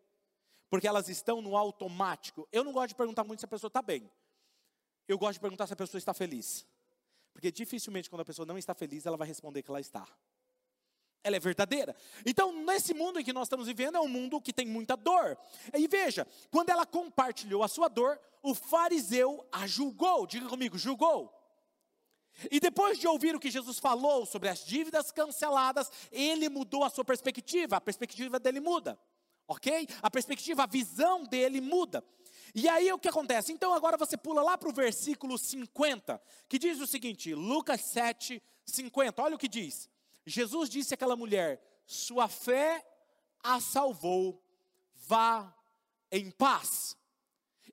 Porque 0.70 0.88
elas 0.88 1.08
estão 1.08 1.42
no 1.42 1.56
automático. 1.56 2.48
Eu 2.52 2.64
não 2.64 2.74
gosto 2.74 2.90
de 2.90 2.96
perguntar 2.96 3.24
muito 3.24 3.40
se 3.40 3.46
a 3.46 3.48
pessoa 3.48 3.70
está 3.70 3.82
bem. 3.82 4.12
Eu 5.08 5.18
gosto 5.18 5.34
de 5.34 5.40
perguntar 5.40 5.66
se 5.66 5.74
a 5.74 5.78
pessoa 5.78 5.98
está 5.98 6.14
feliz. 6.14 6.68
Porque 7.32 7.52
dificilmente 7.52 8.10
quando 8.10 8.22
a 8.22 8.26
pessoa 8.26 8.46
não 8.46 8.58
está 8.58 8.74
feliz, 8.74 9.06
ela 9.06 9.16
vai 9.16 9.28
responder 9.28 9.64
que 9.64 9.72
ela 9.72 9.80
está 9.80 10.06
ela 11.24 11.36
é 11.36 11.40
verdadeira. 11.40 11.96
Então, 12.26 12.64
nesse 12.64 12.94
mundo 12.94 13.20
em 13.20 13.24
que 13.24 13.34
nós 13.34 13.48
estamos 13.48 13.68
vivendo, 13.68 13.98
é 13.98 14.00
um 14.00 14.08
mundo 14.08 14.42
que 14.42 14.54
tem 14.54 14.66
muita 14.66 14.96
dor. 14.96 15.38
E 15.74 15.88
veja, 15.88 16.26
quando 16.50 16.70
ela 16.70 16.86
compartilhou 16.86 17.64
a 17.64 17.68
sua 17.68 17.88
dor, 17.88 18.20
o 18.42 18.54
fariseu 18.54 19.46
a 19.52 19.68
julgou. 19.68 20.26
Diga 20.26 20.48
comigo, 20.48 20.78
julgou. 20.78 21.34
E 22.52 22.60
depois 22.60 23.00
de 23.00 23.08
ouvir 23.08 23.36
o 23.36 23.40
que 23.40 23.50
Jesus 23.50 23.80
falou 23.80 24.26
sobre 24.26 24.48
as 24.48 24.64
dívidas 24.64 25.12
canceladas, 25.12 25.92
ele 26.12 26.50
mudou 26.50 26.84
a 26.84 26.90
sua 26.90 27.04
perspectiva, 27.04 27.78
a 27.78 27.82
perspectiva 27.82 28.40
dele 28.40 28.60
muda, 28.60 29.00
ok? 29.48 29.88
A 30.04 30.12
perspectiva, 30.12 30.64
a 30.64 30.68
visão 30.68 31.24
dele 31.24 31.60
muda. 31.60 32.04
E 32.54 32.70
aí 32.70 32.92
o 32.94 33.00
que 33.00 33.10
acontece? 33.10 33.52
Então 33.52 33.74
agora 33.74 33.98
você 33.98 34.16
pula 34.16 34.44
lá 34.44 34.58
para 34.58 34.70
o 34.70 34.74
versículo 34.74 35.38
50, 35.38 36.22
que 36.48 36.60
diz 36.60 36.80
o 36.80 36.88
seguinte, 36.88 37.34
Lucas 37.34 37.82
7, 37.82 38.42
50, 38.66 39.22
olha 39.22 39.36
o 39.36 39.40
que 39.40 39.48
diz. 39.48 39.90
Jesus 40.28 40.70
disse 40.70 40.94
àquela 40.94 41.16
mulher: 41.16 41.62
Sua 41.86 42.28
fé 42.28 42.86
a 43.42 43.62
salvou, 43.62 44.44
vá 44.94 45.56
em 46.12 46.30
paz. 46.30 46.98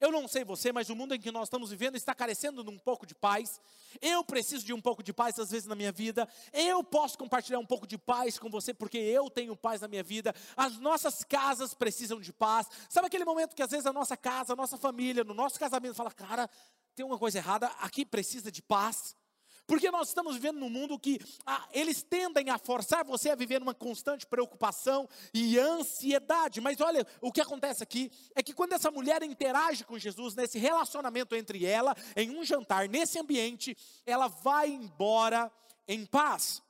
Eu 0.01 0.13
não 0.13 0.29
sei 0.29 0.45
você, 0.45 0.73
mas 0.73 0.89
o 0.91 0.95
mundo 0.95 1.15
em 1.15 1.21
que 1.21 1.33
nós 1.33 1.45
estamos 1.45 1.71
vivendo 1.71 1.97
está 1.97 2.15
carecendo 2.15 2.63
de 2.63 2.71
um 2.71 2.79
pouco 2.79 3.07
de 3.07 3.15
paz. 3.15 3.61
Eu 4.01 4.23
preciso 4.25 4.65
de 4.65 4.73
um 4.73 4.81
pouco 4.81 5.03
de 5.03 5.13
paz 5.13 5.39
às 5.39 5.51
vezes 5.51 5.67
na 5.67 5.75
minha 5.75 5.91
vida. 5.91 6.29
Eu 6.53 6.85
posso 6.85 7.17
compartilhar 7.17 7.59
um 7.59 7.67
pouco 7.67 7.87
de 7.87 7.97
paz 7.97 8.39
com 8.39 8.51
você 8.51 8.75
porque 8.75 8.99
eu 8.99 9.31
tenho 9.31 9.57
paz 9.57 9.81
na 9.81 9.89
minha 9.89 10.03
vida. 10.03 10.35
As 10.57 10.79
nossas 10.79 11.25
casas 11.25 11.75
precisam 11.75 12.21
de 12.21 12.33
paz. 12.33 12.69
Sabe 12.89 13.07
aquele 13.07 13.25
momento 13.25 13.55
que 13.55 13.63
às 13.63 13.71
vezes 13.71 13.87
a 13.87 13.93
nossa 13.93 14.17
casa, 14.17 14.53
a 14.53 14.57
nossa 14.57 14.77
família, 14.77 15.25
no 15.25 15.35
nosso 15.35 15.59
casamento 15.59 15.95
fala: 15.95 16.13
"Cara, 16.13 16.51
tem 16.95 17.05
uma 17.05 17.19
coisa 17.19 17.39
errada, 17.39 17.67
aqui 17.81 18.05
precisa 18.05 18.51
de 18.51 18.63
paz". 18.63 19.17
Porque 19.67 19.91
nós 19.91 20.09
estamos 20.09 20.35
vivendo 20.35 20.59
num 20.59 20.69
mundo 20.69 20.99
que 20.99 21.19
ah, 21.47 21.67
eles 21.73 22.03
tendem 22.03 22.51
a 22.51 22.59
forçar 22.59 23.05
você 23.05 23.31
a 23.31 23.35
viver 23.35 23.61
numa 23.61 23.75
constante 23.75 24.27
preocupação 24.27 25.09
e 25.33 25.59
ansiedade. 25.59 26.61
Mas 26.61 26.81
olha, 26.81 27.07
o 27.21 27.33
que 27.33 27.41
acontece 27.41 27.83
aqui 27.83 28.11
é 28.35 28.43
que 28.43 28.53
quando 28.53 28.75
essa 28.75 28.91
mulher 28.91 29.23
interage 29.23 29.85
com 29.85 29.99
Jesus, 29.99 30.35
nesse 30.35 30.59
relacionamento 30.59 31.35
entre 31.35 31.65
ela, 31.65 31.97
em 32.15 32.31
um 32.31 32.45
jantar, 32.45 32.89
nesse 32.89 33.19
ambiente, 33.19 33.77
ela 34.05 34.29
vai 34.29 34.69
embora 34.69 35.51
em 35.89 36.05
paz. 36.05 36.63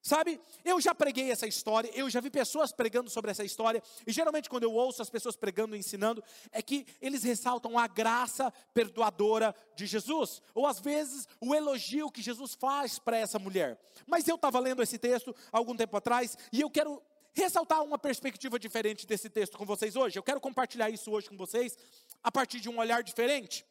Sabe, 0.00 0.40
eu 0.64 0.80
já 0.80 0.94
preguei 0.94 1.30
essa 1.30 1.46
história, 1.46 1.90
eu 1.92 2.08
já 2.08 2.20
vi 2.20 2.30
pessoas 2.30 2.70
pregando 2.70 3.10
sobre 3.10 3.30
essa 3.30 3.44
história, 3.44 3.82
e 4.06 4.12
geralmente 4.12 4.48
quando 4.48 4.62
eu 4.62 4.72
ouço 4.72 5.02
as 5.02 5.10
pessoas 5.10 5.34
pregando 5.34 5.74
e 5.74 5.78
ensinando, 5.78 6.22
é 6.52 6.62
que 6.62 6.86
eles 7.00 7.24
ressaltam 7.24 7.76
a 7.76 7.86
graça 7.88 8.52
perdoadora 8.72 9.54
de 9.74 9.86
Jesus, 9.86 10.40
ou 10.54 10.66
às 10.66 10.78
vezes 10.78 11.26
o 11.40 11.54
elogio 11.54 12.12
que 12.12 12.22
Jesus 12.22 12.54
faz 12.54 12.98
para 12.98 13.16
essa 13.16 13.38
mulher. 13.38 13.78
Mas 14.06 14.26
eu 14.28 14.36
estava 14.36 14.60
lendo 14.60 14.82
esse 14.82 14.98
texto 14.98 15.34
algum 15.50 15.76
tempo 15.76 15.96
atrás, 15.96 16.38
e 16.52 16.60
eu 16.60 16.70
quero 16.70 17.02
ressaltar 17.34 17.82
uma 17.82 17.98
perspectiva 17.98 18.58
diferente 18.58 19.06
desse 19.06 19.28
texto 19.28 19.58
com 19.58 19.64
vocês 19.64 19.96
hoje. 19.96 20.18
Eu 20.18 20.22
quero 20.22 20.40
compartilhar 20.40 20.90
isso 20.90 21.10
hoje 21.10 21.28
com 21.28 21.36
vocês 21.36 21.76
a 22.22 22.30
partir 22.30 22.60
de 22.60 22.68
um 22.68 22.78
olhar 22.78 23.02
diferente. 23.02 23.66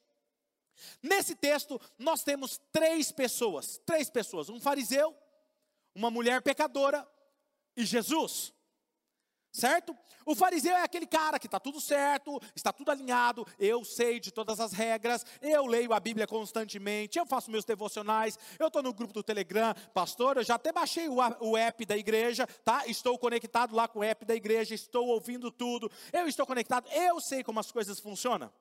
Nesse 1.02 1.36
texto, 1.36 1.80
nós 1.98 2.24
temos 2.24 2.60
três 2.72 3.12
pessoas, 3.12 3.80
três 3.86 4.10
pessoas, 4.10 4.50
um 4.50 4.60
fariseu, 4.60 5.16
uma 5.98 6.12
mulher 6.12 6.44
pecadora 6.44 7.06
e 7.76 7.84
Jesus. 7.84 8.54
Certo? 9.52 9.98
O 10.24 10.36
fariseu 10.36 10.76
é 10.76 10.84
aquele 10.84 11.08
cara 11.08 11.40
que 11.40 11.48
está 11.48 11.60
tudo 11.60 11.82
certo, 11.82 12.40
está 12.56 12.72
tudo 12.72 12.92
alinhado, 12.92 13.48
eu 13.58 13.84
sei 13.84 14.20
de 14.20 14.32
todas 14.32 14.60
as 14.60 14.72
regras, 14.72 15.26
eu 15.42 15.66
leio 15.66 15.94
a 15.94 16.00
Bíblia 16.00 16.28
constantemente, 16.28 17.18
eu 17.18 17.26
faço 17.26 17.50
meus 17.50 17.66
devocionais, 17.66 18.38
eu 18.60 18.68
estou 18.68 18.84
no 18.84 18.94
grupo 18.94 19.14
do 19.14 19.24
Telegram, 19.24 19.74
pastor, 19.96 20.38
eu 20.38 20.44
já 20.44 20.56
até 20.56 20.72
baixei 20.72 21.10
o, 21.10 21.16
o 21.40 21.58
app 21.58 21.84
da 21.86 21.98
igreja, 21.98 22.46
tá? 22.64 22.86
Estou 22.86 23.18
conectado 23.18 23.76
lá 23.76 23.88
com 23.88 24.00
o 24.00 24.04
app 24.04 24.24
da 24.26 24.36
igreja, 24.36 24.76
estou 24.76 25.08
ouvindo 25.08 25.50
tudo, 25.50 25.90
eu 26.14 26.28
estou 26.28 26.46
conectado, 26.46 26.88
eu 26.92 27.20
sei 27.20 27.44
como 27.44 27.60
as 27.60 27.72
coisas 27.72 28.00
funcionam. 28.00 28.54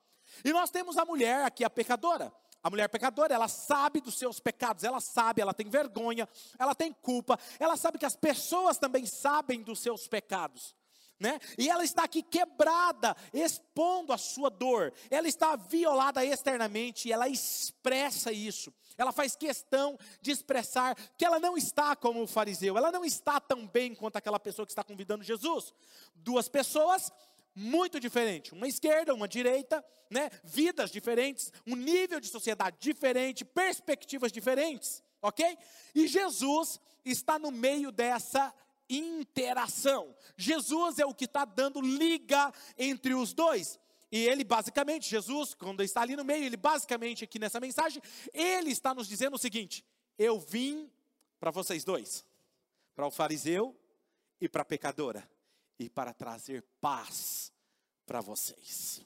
E 0.42 0.52
nós 0.52 0.70
temos 0.70 0.96
a 0.96 1.04
mulher 1.04 1.44
aqui, 1.44 1.64
a 1.64 1.70
pecadora. 1.70 2.32
A 2.66 2.70
mulher 2.70 2.88
pecadora, 2.88 3.32
ela 3.32 3.46
sabe 3.46 4.00
dos 4.00 4.18
seus 4.18 4.40
pecados, 4.40 4.82
ela 4.82 4.98
sabe, 4.98 5.40
ela 5.40 5.54
tem 5.54 5.70
vergonha, 5.70 6.28
ela 6.58 6.74
tem 6.74 6.92
culpa, 6.92 7.38
ela 7.60 7.76
sabe 7.76 7.96
que 7.96 8.04
as 8.04 8.16
pessoas 8.16 8.76
também 8.76 9.06
sabem 9.06 9.62
dos 9.62 9.78
seus 9.78 10.08
pecados. 10.08 10.74
Né? 11.16 11.38
E 11.56 11.68
ela 11.68 11.84
está 11.84 12.02
aqui 12.02 12.24
quebrada, 12.24 13.16
expondo 13.32 14.12
a 14.12 14.18
sua 14.18 14.50
dor. 14.50 14.92
Ela 15.08 15.28
está 15.28 15.54
violada 15.54 16.24
externamente 16.24 17.06
e 17.06 17.12
ela 17.12 17.28
expressa 17.28 18.32
isso. 18.32 18.74
Ela 18.98 19.12
faz 19.12 19.36
questão 19.36 19.96
de 20.20 20.32
expressar 20.32 20.96
que 21.16 21.24
ela 21.24 21.38
não 21.38 21.56
está 21.56 21.94
como 21.94 22.20
o 22.20 22.26
fariseu, 22.26 22.76
ela 22.76 22.90
não 22.90 23.04
está 23.04 23.38
tão 23.38 23.64
bem 23.64 23.94
quanto 23.94 24.16
aquela 24.16 24.40
pessoa 24.40 24.66
que 24.66 24.72
está 24.72 24.82
convidando 24.82 25.22
Jesus. 25.22 25.72
Duas 26.16 26.48
pessoas 26.48 27.12
muito 27.56 27.98
diferente, 27.98 28.52
uma 28.52 28.68
esquerda, 28.68 29.14
uma 29.14 29.26
direita, 29.26 29.82
né? 30.10 30.30
Vidas 30.44 30.90
diferentes, 30.90 31.50
um 31.66 31.74
nível 31.74 32.20
de 32.20 32.28
sociedade 32.28 32.76
diferente, 32.78 33.46
perspectivas 33.46 34.30
diferentes, 34.30 35.02
ok? 35.22 35.56
E 35.94 36.06
Jesus 36.06 36.78
está 37.02 37.38
no 37.38 37.50
meio 37.50 37.90
dessa 37.90 38.54
interação. 38.90 40.14
Jesus 40.36 40.98
é 40.98 41.06
o 41.06 41.14
que 41.14 41.24
está 41.24 41.46
dando 41.46 41.80
liga 41.80 42.52
entre 42.76 43.14
os 43.14 43.32
dois. 43.32 43.80
E 44.12 44.18
ele 44.28 44.44
basicamente, 44.44 45.08
Jesus, 45.08 45.54
quando 45.54 45.82
está 45.82 46.02
ali 46.02 46.14
no 46.14 46.24
meio, 46.24 46.44
ele 46.44 46.58
basicamente 46.58 47.24
aqui 47.24 47.38
nessa 47.38 47.58
mensagem, 47.58 48.02
ele 48.34 48.70
está 48.70 48.94
nos 48.94 49.08
dizendo 49.08 49.34
o 49.34 49.38
seguinte: 49.38 49.82
eu 50.18 50.38
vim 50.38 50.90
para 51.40 51.50
vocês 51.50 51.84
dois, 51.84 52.22
para 52.94 53.06
o 53.06 53.10
fariseu 53.10 53.74
e 54.40 54.46
para 54.46 54.60
a 54.60 54.64
pecadora 54.64 55.26
e 55.78 55.88
para 55.88 56.12
trazer 56.12 56.64
paz 56.80 57.52
para 58.04 58.20
vocês. 58.20 59.04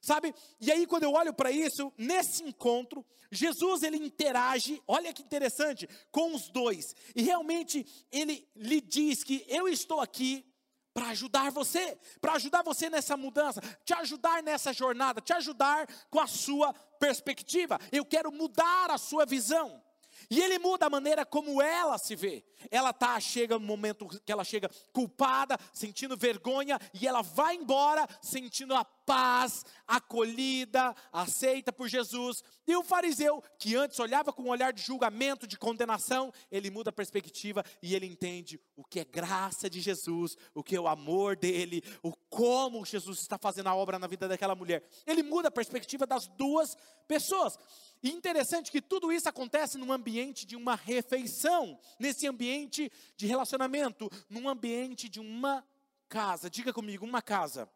Sabe? 0.00 0.34
E 0.60 0.72
aí 0.72 0.86
quando 0.86 1.04
eu 1.04 1.12
olho 1.12 1.32
para 1.32 1.50
isso, 1.50 1.92
nesse 1.96 2.42
encontro, 2.42 3.04
Jesus 3.30 3.82
ele 3.82 3.98
interage, 3.98 4.82
olha 4.86 5.12
que 5.12 5.22
interessante, 5.22 5.88
com 6.10 6.34
os 6.34 6.48
dois. 6.48 6.94
E 7.14 7.22
realmente 7.22 7.86
ele 8.10 8.48
lhe 8.56 8.80
diz 8.80 9.22
que 9.22 9.44
eu 9.46 9.68
estou 9.68 10.00
aqui 10.00 10.46
para 10.92 11.08
ajudar 11.10 11.50
você, 11.50 11.98
para 12.20 12.32
ajudar 12.32 12.62
você 12.62 12.90
nessa 12.90 13.16
mudança, 13.16 13.60
te 13.84 13.92
ajudar 13.94 14.42
nessa 14.42 14.72
jornada, 14.72 15.20
te 15.20 15.32
ajudar 15.32 15.86
com 16.10 16.18
a 16.18 16.26
sua 16.26 16.72
perspectiva. 16.72 17.78
Eu 17.92 18.04
quero 18.04 18.32
mudar 18.32 18.90
a 18.90 18.98
sua 18.98 19.24
visão. 19.24 19.82
E 20.30 20.40
ele 20.40 20.60
muda 20.60 20.86
a 20.86 20.90
maneira 20.90 21.26
como 21.26 21.60
ela 21.60 21.98
se 21.98 22.14
vê. 22.14 22.44
Ela 22.70 22.92
tá 22.92 23.18
chega 23.18 23.58
no 23.58 23.64
momento 23.64 24.06
que 24.24 24.30
ela 24.30 24.44
chega 24.44 24.70
culpada, 24.92 25.58
sentindo 25.72 26.16
vergonha 26.16 26.78
e 26.94 27.08
ela 27.08 27.20
vai 27.20 27.56
embora 27.56 28.06
sentindo 28.22 28.74
a 28.74 28.84
paz, 28.84 29.64
acolhida, 29.88 30.94
aceita 31.12 31.72
por 31.72 31.88
Jesus. 31.88 32.44
E 32.64 32.76
o 32.76 32.84
fariseu, 32.84 33.42
que 33.58 33.74
antes 33.74 33.98
olhava 33.98 34.32
com 34.32 34.44
um 34.44 34.50
olhar 34.50 34.72
de 34.72 34.82
julgamento, 34.82 35.48
de 35.48 35.58
condenação, 35.58 36.32
ele 36.48 36.70
muda 36.70 36.90
a 36.90 36.92
perspectiva 36.92 37.64
e 37.82 37.96
ele 37.96 38.06
entende 38.06 38.60
o 38.76 38.84
que 38.84 39.00
é 39.00 39.04
graça 39.04 39.68
de 39.68 39.80
Jesus, 39.80 40.36
o 40.54 40.62
que 40.62 40.76
é 40.76 40.80
o 40.80 40.86
amor 40.86 41.34
dele, 41.34 41.82
o 42.04 42.12
como 42.28 42.84
Jesus 42.84 43.18
está 43.18 43.36
fazendo 43.36 43.66
a 43.66 43.74
obra 43.74 43.98
na 43.98 44.06
vida 44.06 44.28
daquela 44.28 44.54
mulher. 44.54 44.84
Ele 45.04 45.24
muda 45.24 45.48
a 45.48 45.52
perspectiva 45.52 46.06
das 46.06 46.28
duas 46.28 46.76
pessoas. 47.08 47.58
E 48.02 48.10
interessante 48.10 48.70
que 48.70 48.80
tudo 48.80 49.12
isso 49.12 49.28
acontece 49.28 49.76
num 49.76 49.92
ambiente 49.92 50.46
de 50.46 50.56
uma 50.56 50.74
refeição, 50.74 51.78
nesse 51.98 52.26
ambiente 52.26 52.90
de 53.16 53.26
relacionamento, 53.26 54.10
num 54.28 54.48
ambiente 54.48 55.08
de 55.08 55.20
uma 55.20 55.64
casa. 56.08 56.48
Diga 56.48 56.72
comigo, 56.72 57.04
uma 57.04 57.20
casa. 57.20 57.68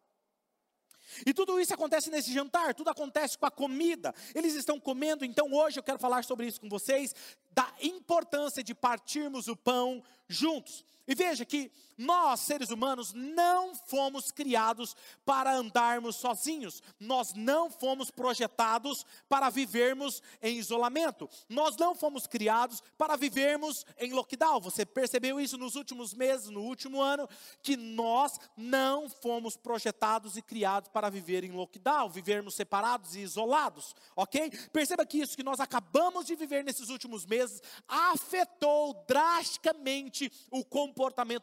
E 1.27 1.35
tudo 1.35 1.61
isso 1.61 1.75
acontece 1.75 2.11
nesse 2.11 2.33
jantar, 2.33 2.75
tudo 2.75 2.89
acontece 2.89 3.37
com 3.37 3.47
a 3.47 3.51
comida. 3.51 4.15
Eles 4.35 4.55
estão 4.55 4.81
comendo, 4.81 5.25
então 5.25 5.53
hoje 5.53 5.79
eu 5.79 5.83
quero 5.83 5.99
falar 5.99 6.25
sobre 6.25 6.47
isso 6.47 6.61
com 6.61 6.69
vocês, 6.69 7.15
da 7.53 7.73
importância 7.83 8.65
de 8.65 8.75
partirmos 8.75 9.47
o 9.47 9.57
pão 9.57 10.03
juntos. 10.27 10.85
E 11.07 11.15
veja 11.15 11.45
que 11.45 11.71
nós, 11.99 12.41
seres 12.41 12.71
humanos, 12.71 13.13
não 13.13 13.75
fomos 13.75 14.33
criados 14.33 14.97
para 15.25 15.55
andarmos 15.55 16.17
sozinhos. 16.17 16.83
Nós 16.99 17.35
não 17.35 17.71
fomos 17.71 18.11
projetados 18.11 19.05
para 19.29 19.51
vivermos 19.51 20.23
em 20.43 20.57
isolamento. 20.57 21.29
Nós 21.49 21.77
não 21.77 21.95
fomos 21.95 22.27
criados 22.27 22.83
para 22.97 23.17
vivermos 23.17 23.85
em 23.99 24.13
lockdown. 24.13 24.61
Você 24.61 24.87
percebeu 24.87 25.39
isso 25.39 25.59
nos 25.59 25.77
últimos 25.77 26.15
meses, 26.15 26.49
no 26.49 26.63
último 26.63 27.03
ano, 27.03 27.29
que 27.63 27.77
nós 27.77 28.39
não 28.57 29.09
fomos 29.09 29.57
projetados 29.57 30.37
e 30.37 30.43
criados 30.43 30.89
para 30.89 31.11
viver 31.11 31.45
em 31.45 31.53
lockdown, 31.53 32.09
vivermos 32.09 32.55
separados 32.55 33.15
e 33.15 33.21
isolados, 33.21 33.95
ok? 34.17 34.51
Perceba 34.73 35.07
que 35.07 35.19
isso 35.19 35.37
que 35.37 35.43
nós 35.43 35.61
acabamos 35.61 36.27
de 36.27 36.35
viver 36.35 36.65
nesses 36.65 36.89
últimos 36.89 37.27
meses 37.27 37.63
afetou 37.87 39.05
drasticamente 39.07 40.33
o 40.51 40.65
comportamento 40.65 40.94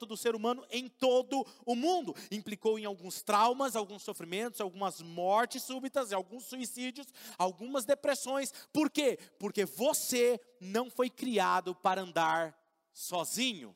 do 0.06 0.18
ser 0.18 0.36
humano 0.36 0.66
em 0.70 0.88
todo 0.88 1.46
o 1.66 1.76
mundo. 1.76 2.16
Implicou 2.32 2.80
em 2.80 2.86
alguns 2.86 3.22
traumas, 3.22 3.76
alguns 3.76 4.04
sofrimentos, 4.04 4.62
algumas 4.62 5.02
mortes 5.02 5.64
súbitas, 5.64 6.12
alguns 6.12 6.46
suicídios, 6.46 7.08
algumas 7.38 7.86
depressões. 7.86 8.54
Por 8.72 8.90
quê? 8.90 9.20
Porque 9.38 9.66
você 9.66 10.40
não 10.60 10.90
foi 10.90 11.10
criado 11.10 11.76
para 11.76 12.02
andar 12.02 12.58
sozinho. 12.94 13.76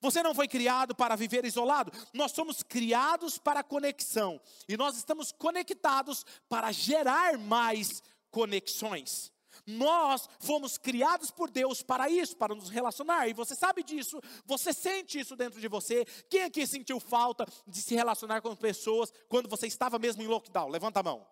Você 0.00 0.20
não 0.20 0.34
foi 0.34 0.48
criado 0.48 0.96
para 0.96 1.14
viver 1.14 1.44
isolado. 1.44 1.92
Nós 2.12 2.32
somos 2.32 2.60
criados 2.60 3.38
para 3.38 3.62
conexão. 3.62 4.40
E 4.68 4.76
nós 4.76 4.96
estamos 4.96 5.30
conectados 5.30 6.26
para 6.48 6.72
gerar 6.72 7.38
mais 7.38 8.02
conexões. 8.28 9.32
Nós 9.66 10.28
fomos 10.40 10.76
criados 10.76 11.30
por 11.30 11.50
Deus 11.50 11.82
para 11.82 12.08
isso, 12.10 12.36
para 12.36 12.54
nos 12.54 12.68
relacionar. 12.68 13.28
E 13.28 13.32
você 13.32 13.54
sabe 13.54 13.82
disso, 13.82 14.20
você 14.44 14.72
sente 14.72 15.20
isso 15.20 15.36
dentro 15.36 15.60
de 15.60 15.68
você. 15.68 16.04
Quem 16.28 16.42
aqui 16.42 16.66
sentiu 16.66 16.98
falta 16.98 17.46
de 17.66 17.80
se 17.80 17.94
relacionar 17.94 18.40
com 18.40 18.54
pessoas 18.56 19.12
quando 19.28 19.48
você 19.48 19.66
estava 19.66 19.98
mesmo 19.98 20.22
em 20.22 20.26
lockdown? 20.26 20.68
Levanta 20.68 21.00
a 21.00 21.02
mão. 21.02 21.26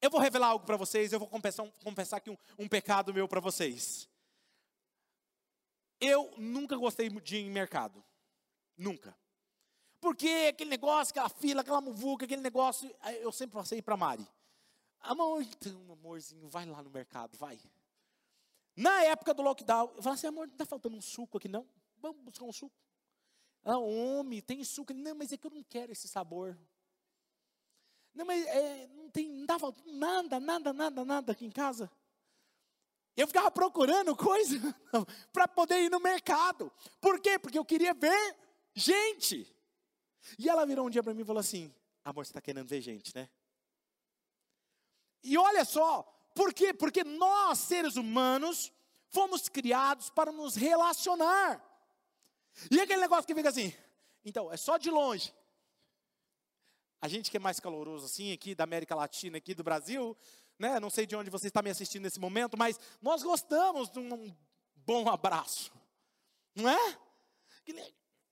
Eu 0.00 0.10
vou 0.10 0.20
revelar 0.20 0.48
algo 0.48 0.64
para 0.64 0.76
vocês, 0.76 1.12
eu 1.12 1.18
vou 1.18 1.28
confessar, 1.28 1.66
confessar 1.82 2.18
aqui 2.18 2.30
um, 2.30 2.36
um 2.58 2.68
pecado 2.68 3.12
meu 3.12 3.26
para 3.26 3.40
vocês. 3.40 4.08
Eu 6.00 6.32
nunca 6.36 6.76
gostei 6.76 7.08
de 7.08 7.36
ir 7.36 7.46
em 7.46 7.50
mercado. 7.50 8.04
Nunca. 8.76 9.16
Porque 10.00 10.50
aquele 10.50 10.70
negócio, 10.70 11.10
aquela 11.10 11.28
fila, 11.28 11.62
aquela 11.62 11.80
muvuca, 11.80 12.24
aquele 12.24 12.42
negócio, 12.42 12.94
eu 13.20 13.32
sempre 13.32 13.54
passei 13.54 13.80
para 13.80 13.96
Mari. 13.96 14.28
Amor, 15.06 15.40
então, 15.42 15.92
amorzinho, 15.92 16.48
vai 16.48 16.66
lá 16.66 16.82
no 16.82 16.90
mercado, 16.90 17.36
vai. 17.38 17.58
Na 18.74 19.04
época 19.04 19.32
do 19.32 19.40
lockdown, 19.40 19.92
eu 19.96 20.02
falei 20.02 20.18
assim, 20.18 20.26
amor, 20.26 20.46
não 20.48 20.54
está 20.54 20.66
faltando 20.66 20.96
um 20.96 21.00
suco 21.00 21.38
aqui 21.38 21.48
não? 21.48 21.66
Vamos 21.98 22.22
buscar 22.22 22.44
um 22.44 22.52
suco. 22.52 22.74
Ah, 23.64 23.78
homem, 23.78 24.40
tem 24.40 24.62
suco. 24.64 24.92
Não, 24.92 25.14
mas 25.14 25.32
é 25.32 25.36
que 25.36 25.46
eu 25.46 25.50
não 25.50 25.62
quero 25.62 25.92
esse 25.92 26.06
sabor. 26.08 26.58
Não, 28.14 28.24
mas 28.24 28.44
é, 28.46 28.86
não 28.88 29.08
tem, 29.10 29.28
não 29.28 29.42
está 29.42 29.58
faltando 29.58 29.92
nada, 29.92 30.40
nada, 30.40 30.72
nada, 30.72 31.04
nada 31.04 31.32
aqui 31.32 31.46
em 31.46 31.50
casa. 31.50 31.90
Eu 33.16 33.26
ficava 33.26 33.50
procurando 33.50 34.14
coisa 34.14 34.58
para 35.32 35.48
poder 35.48 35.84
ir 35.84 35.90
no 35.90 36.00
mercado. 36.00 36.70
Por 37.00 37.20
quê? 37.20 37.38
Porque 37.38 37.58
eu 37.58 37.64
queria 37.64 37.94
ver 37.94 38.36
gente. 38.74 39.52
E 40.38 40.48
ela 40.48 40.66
virou 40.66 40.86
um 40.86 40.90
dia 40.90 41.02
para 41.02 41.14
mim 41.14 41.22
e 41.22 41.24
falou 41.24 41.40
assim: 41.40 41.72
Amor, 42.04 42.24
você 42.24 42.30
está 42.30 42.40
querendo 42.40 42.68
ver 42.68 42.80
gente, 42.80 43.14
né? 43.14 43.28
E 45.26 45.36
olha 45.36 45.64
só, 45.64 46.02
por 46.34 46.54
quê? 46.54 46.72
Porque 46.72 47.02
nós, 47.02 47.58
seres 47.58 47.96
humanos, 47.96 48.72
fomos 49.08 49.48
criados 49.48 50.08
para 50.08 50.30
nos 50.30 50.54
relacionar. 50.54 51.60
E 52.70 52.80
aquele 52.80 53.00
negócio 53.00 53.26
que 53.26 53.34
fica 53.34 53.48
assim, 53.48 53.74
então, 54.24 54.52
é 54.52 54.56
só 54.56 54.76
de 54.76 54.88
longe. 54.88 55.34
A 57.00 57.08
gente 57.08 57.28
que 57.28 57.36
é 57.36 57.40
mais 57.40 57.58
caloroso 57.58 58.06
assim, 58.06 58.32
aqui 58.32 58.54
da 58.54 58.62
América 58.62 58.94
Latina, 58.94 59.38
aqui 59.38 59.52
do 59.52 59.64
Brasil, 59.64 60.16
né? 60.56 60.78
Não 60.78 60.90
sei 60.90 61.06
de 61.06 61.16
onde 61.16 61.28
você 61.28 61.48
está 61.48 61.60
me 61.60 61.70
assistindo 61.70 62.04
nesse 62.04 62.20
momento, 62.20 62.56
mas 62.56 62.78
nós 63.02 63.24
gostamos 63.24 63.90
de 63.90 63.98
um 63.98 64.34
bom 64.76 65.08
abraço. 65.08 65.72
Não 66.54 66.68
é? 66.68 66.98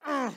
Ah, 0.01 0.33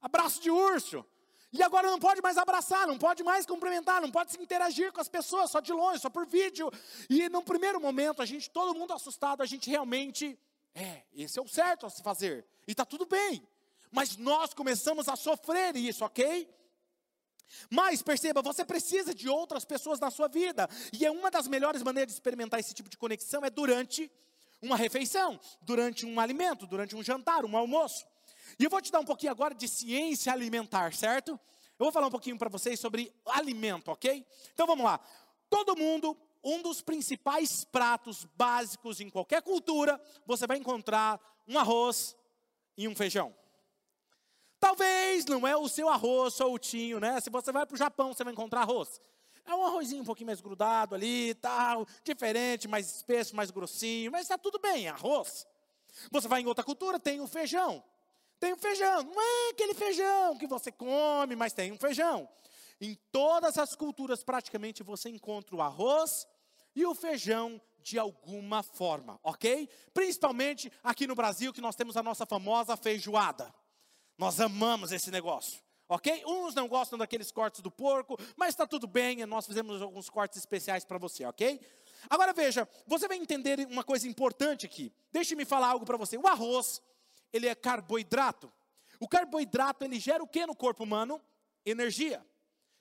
abraço 0.00 0.40
de 0.40 0.50
urso. 0.50 1.04
E 1.52 1.62
agora 1.62 1.90
não 1.90 1.98
pode 1.98 2.22
mais 2.22 2.36
abraçar, 2.36 2.86
não 2.86 2.96
pode 2.96 3.24
mais 3.24 3.44
cumprimentar, 3.44 4.00
não 4.00 4.10
pode 4.10 4.30
se 4.30 4.40
interagir 4.40 4.92
com 4.92 5.00
as 5.00 5.08
pessoas, 5.08 5.50
só 5.50 5.58
de 5.60 5.72
longe, 5.72 6.00
só 6.00 6.08
por 6.08 6.24
vídeo. 6.24 6.70
E 7.08 7.28
num 7.28 7.42
primeiro 7.42 7.80
momento, 7.80 8.22
a 8.22 8.26
gente, 8.26 8.48
todo 8.48 8.74
mundo 8.74 8.92
assustado, 8.92 9.42
a 9.42 9.46
gente 9.46 9.68
realmente, 9.68 10.38
é, 10.74 11.02
esse 11.12 11.38
é 11.38 11.42
o 11.42 11.48
certo 11.48 11.86
a 11.86 11.90
se 11.90 12.02
fazer. 12.02 12.46
E 12.68 12.70
está 12.70 12.84
tudo 12.84 13.04
bem. 13.04 13.46
Mas 13.90 14.16
nós 14.16 14.54
começamos 14.54 15.08
a 15.08 15.16
sofrer 15.16 15.76
isso, 15.76 16.04
ok? 16.04 16.48
Mas 17.68 18.00
perceba, 18.00 18.40
você 18.40 18.64
precisa 18.64 19.12
de 19.12 19.28
outras 19.28 19.64
pessoas 19.64 19.98
na 19.98 20.10
sua 20.10 20.28
vida. 20.28 20.68
E 20.92 21.04
é 21.04 21.10
uma 21.10 21.32
das 21.32 21.48
melhores 21.48 21.82
maneiras 21.82 22.12
de 22.12 22.14
experimentar 22.14 22.60
esse 22.60 22.72
tipo 22.72 22.88
de 22.88 22.96
conexão 22.96 23.44
é 23.44 23.50
durante 23.50 24.10
uma 24.62 24.76
refeição, 24.76 25.40
durante 25.62 26.06
um 26.06 26.20
alimento, 26.20 26.66
durante 26.66 26.94
um 26.94 27.02
jantar, 27.02 27.44
um 27.44 27.56
almoço. 27.56 28.06
E 28.58 28.64
eu 28.64 28.70
vou 28.70 28.80
te 28.80 28.90
dar 28.90 29.00
um 29.00 29.04
pouquinho 29.04 29.32
agora 29.32 29.54
de 29.54 29.68
ciência 29.68 30.32
alimentar, 30.32 30.94
certo? 30.94 31.32
Eu 31.78 31.84
vou 31.84 31.92
falar 31.92 32.08
um 32.08 32.10
pouquinho 32.10 32.38
para 32.38 32.48
vocês 32.48 32.78
sobre 32.78 33.12
alimento, 33.24 33.90
ok? 33.90 34.26
Então 34.52 34.66
vamos 34.66 34.84
lá. 34.84 35.00
Todo 35.48 35.76
mundo, 35.76 36.16
um 36.44 36.60
dos 36.62 36.82
principais 36.82 37.64
pratos 37.64 38.26
básicos 38.36 39.00
em 39.00 39.08
qualquer 39.08 39.42
cultura, 39.42 40.00
você 40.26 40.46
vai 40.46 40.58
encontrar 40.58 41.20
um 41.48 41.58
arroz 41.58 42.16
e 42.76 42.86
um 42.86 42.94
feijão. 42.94 43.34
Talvez 44.58 45.24
não 45.24 45.46
é 45.48 45.56
o 45.56 45.68
seu 45.68 45.88
arroz 45.88 46.34
soltinho, 46.34 47.00
né? 47.00 47.18
Se 47.20 47.30
você 47.30 47.50
vai 47.50 47.64
para 47.64 47.74
o 47.74 47.78
Japão, 47.78 48.12
você 48.12 48.22
vai 48.22 48.32
encontrar 48.32 48.60
arroz. 48.60 49.00
É 49.46 49.54
um 49.54 49.64
arrozinho 49.64 50.02
um 50.02 50.04
pouquinho 50.04 50.26
mais 50.26 50.40
grudado 50.40 50.94
ali, 50.94 51.34
tal, 51.34 51.86
diferente, 52.04 52.68
mais 52.68 52.94
espesso, 52.94 53.34
mais 53.34 53.50
grossinho, 53.50 54.12
mas 54.12 54.22
está 54.22 54.36
tudo 54.36 54.58
bem, 54.58 54.86
arroz. 54.86 55.46
Você 56.10 56.28
vai 56.28 56.42
em 56.42 56.46
outra 56.46 56.62
cultura, 56.62 57.00
tem 57.00 57.20
o 57.20 57.26
feijão. 57.26 57.82
Tem 58.40 58.54
um 58.54 58.56
feijão, 58.56 59.02
não 59.02 59.20
é 59.20 59.50
aquele 59.50 59.74
feijão 59.74 60.36
que 60.38 60.46
você 60.46 60.72
come, 60.72 61.36
mas 61.36 61.52
tem 61.52 61.70
um 61.70 61.78
feijão. 61.78 62.26
Em 62.80 62.94
todas 63.12 63.58
as 63.58 63.76
culturas, 63.76 64.24
praticamente, 64.24 64.82
você 64.82 65.10
encontra 65.10 65.54
o 65.54 65.60
arroz 65.60 66.26
e 66.74 66.86
o 66.86 66.94
feijão 66.94 67.60
de 67.82 67.98
alguma 67.98 68.62
forma, 68.62 69.20
ok? 69.22 69.68
Principalmente 69.92 70.72
aqui 70.82 71.06
no 71.06 71.14
Brasil, 71.14 71.52
que 71.52 71.60
nós 71.60 71.76
temos 71.76 71.98
a 71.98 72.02
nossa 72.02 72.24
famosa 72.24 72.76
feijoada. 72.78 73.54
Nós 74.16 74.40
amamos 74.40 74.90
esse 74.90 75.10
negócio, 75.10 75.60
ok? 75.86 76.22
Uns 76.26 76.54
não 76.54 76.66
gostam 76.66 76.98
daqueles 76.98 77.30
cortes 77.30 77.60
do 77.60 77.70
porco, 77.70 78.18
mas 78.36 78.50
está 78.50 78.66
tudo 78.66 78.86
bem, 78.86 79.24
nós 79.26 79.46
fizemos 79.46 79.82
alguns 79.82 80.08
cortes 80.08 80.38
especiais 80.38 80.84
para 80.84 80.96
você, 80.96 81.26
ok? 81.26 81.60
Agora 82.08 82.32
veja, 82.32 82.66
você 82.86 83.06
vai 83.06 83.18
entender 83.18 83.66
uma 83.70 83.84
coisa 83.84 84.08
importante 84.08 84.64
aqui. 84.64 84.90
Deixe-me 85.12 85.44
falar 85.44 85.68
algo 85.68 85.84
para 85.84 85.98
você. 85.98 86.16
O 86.16 86.26
arroz 86.26 86.80
ele 87.32 87.46
é 87.46 87.54
carboidrato. 87.54 88.52
O 88.98 89.08
carboidrato, 89.08 89.84
ele 89.84 89.98
gera 89.98 90.22
o 90.22 90.28
que 90.28 90.44
no 90.46 90.54
corpo 90.54 90.84
humano? 90.84 91.20
Energia. 91.64 92.24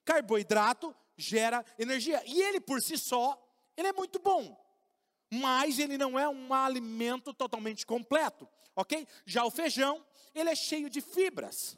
Carboidrato 0.03 0.95
gera 1.17 1.65
energia. 1.77 2.21
E 2.25 2.41
ele 2.41 2.59
por 2.59 2.81
si 2.81 2.97
só, 2.97 3.41
ele 3.77 3.87
é 3.87 3.93
muito 3.93 4.19
bom. 4.19 4.57
Mas 5.31 5.77
ele 5.79 5.97
não 5.97 6.17
é 6.17 6.27
um 6.27 6.53
alimento 6.53 7.33
totalmente 7.33 7.85
completo, 7.85 8.49
ok? 8.75 9.07
Já 9.25 9.45
o 9.45 9.51
feijão, 9.51 10.03
ele 10.33 10.49
é 10.49 10.55
cheio 10.55 10.89
de 10.89 11.01
fibras. 11.01 11.77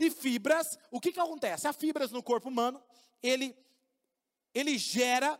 E 0.00 0.10
fibras, 0.10 0.78
o 0.90 1.00
que, 1.00 1.12
que 1.12 1.20
acontece? 1.20 1.68
As 1.68 1.76
fibras 1.76 2.10
no 2.10 2.22
corpo 2.22 2.48
humano, 2.48 2.82
ele, 3.22 3.56
ele 4.54 4.78
gera 4.78 5.38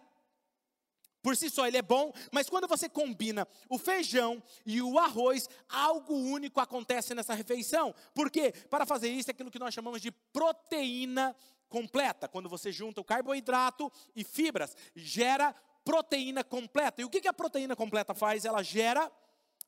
por 1.26 1.36
si 1.36 1.50
só 1.50 1.66
ele 1.66 1.76
é 1.76 1.82
bom, 1.82 2.12
mas 2.30 2.48
quando 2.48 2.68
você 2.68 2.88
combina 2.88 3.48
o 3.68 3.78
feijão 3.78 4.40
e 4.64 4.80
o 4.80 4.96
arroz, 4.96 5.48
algo 5.68 6.14
único 6.14 6.60
acontece 6.60 7.16
nessa 7.16 7.34
refeição. 7.34 7.92
Por 8.14 8.30
quê? 8.30 8.52
Para 8.70 8.86
fazer 8.86 9.08
isso 9.08 9.28
é 9.28 9.32
aquilo 9.32 9.50
que 9.50 9.58
nós 9.58 9.74
chamamos 9.74 10.00
de 10.00 10.12
proteína 10.12 11.34
completa. 11.68 12.28
Quando 12.28 12.48
você 12.48 12.70
junta 12.70 13.00
o 13.00 13.04
carboidrato 13.04 13.90
e 14.14 14.22
fibras, 14.22 14.76
gera 14.94 15.52
proteína 15.84 16.44
completa. 16.44 17.02
E 17.02 17.04
o 17.04 17.10
que 17.10 17.26
a 17.26 17.32
proteína 17.32 17.74
completa 17.74 18.14
faz? 18.14 18.44
Ela 18.44 18.62
gera 18.62 19.10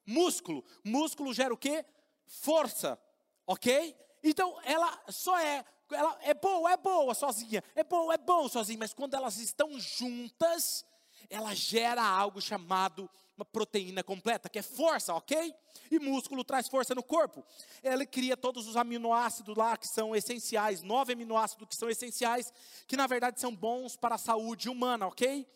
músculo. 0.06 0.64
Músculo 0.84 1.34
gera 1.34 1.52
o 1.52 1.56
quê? 1.56 1.84
Força. 2.24 2.96
Ok? 3.44 3.96
Então 4.22 4.60
ela 4.62 4.96
só 5.08 5.36
é 5.36 5.64
ela 5.90 6.16
é 6.22 6.34
boa, 6.34 6.70
é 6.70 6.76
boa 6.76 7.14
sozinha, 7.14 7.64
é 7.74 7.82
boa, 7.82 8.14
é 8.14 8.18
bom 8.18 8.48
sozinha, 8.48 8.78
mas 8.78 8.94
quando 8.94 9.14
elas 9.14 9.38
estão 9.38 9.76
juntas, 9.80 10.84
ela 11.30 11.54
gera 11.54 12.02
algo 12.02 12.40
chamado 12.40 13.08
uma 13.36 13.44
proteína 13.44 14.02
completa, 14.02 14.48
que 14.48 14.58
é 14.58 14.62
força, 14.62 15.14
ok? 15.14 15.54
E 15.90 15.98
músculo 16.00 16.42
traz 16.42 16.66
força 16.66 16.94
no 16.94 17.02
corpo. 17.02 17.44
Ele 17.82 18.04
cria 18.04 18.36
todos 18.36 18.66
os 18.66 18.76
aminoácidos 18.76 19.56
lá 19.56 19.76
que 19.76 19.86
são 19.86 20.14
essenciais, 20.14 20.82
nove 20.82 21.12
aminoácidos 21.12 21.68
que 21.68 21.76
são 21.76 21.88
essenciais, 21.88 22.52
que 22.86 22.96
na 22.96 23.06
verdade 23.06 23.40
são 23.40 23.54
bons 23.54 23.96
para 23.96 24.16
a 24.16 24.18
saúde 24.18 24.68
humana, 24.68 25.06
ok? 25.06 25.46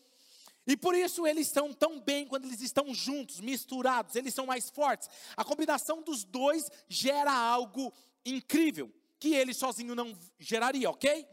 E 0.65 0.77
por 0.77 0.95
isso 0.95 1.27
eles 1.27 1.49
estão 1.49 1.73
tão 1.73 2.01
bem 2.01 2.27
quando 2.27 2.45
eles 2.45 2.61
estão 2.61 2.95
juntos, 2.95 3.41
misturados, 3.41 4.15
eles 4.15 4.33
são 4.33 4.47
mais 4.47 4.71
fortes. 4.71 5.09
A 5.37 5.45
combinação 5.45 6.03
dos 6.03 6.23
dois 6.23 6.71
gera 6.89 7.33
algo 7.33 7.93
incrível, 8.25 8.93
que 9.19 9.35
ele 9.35 9.53
sozinho 9.53 9.95
não 9.95 10.17
geraria, 10.39 10.89
ok? 10.89 11.27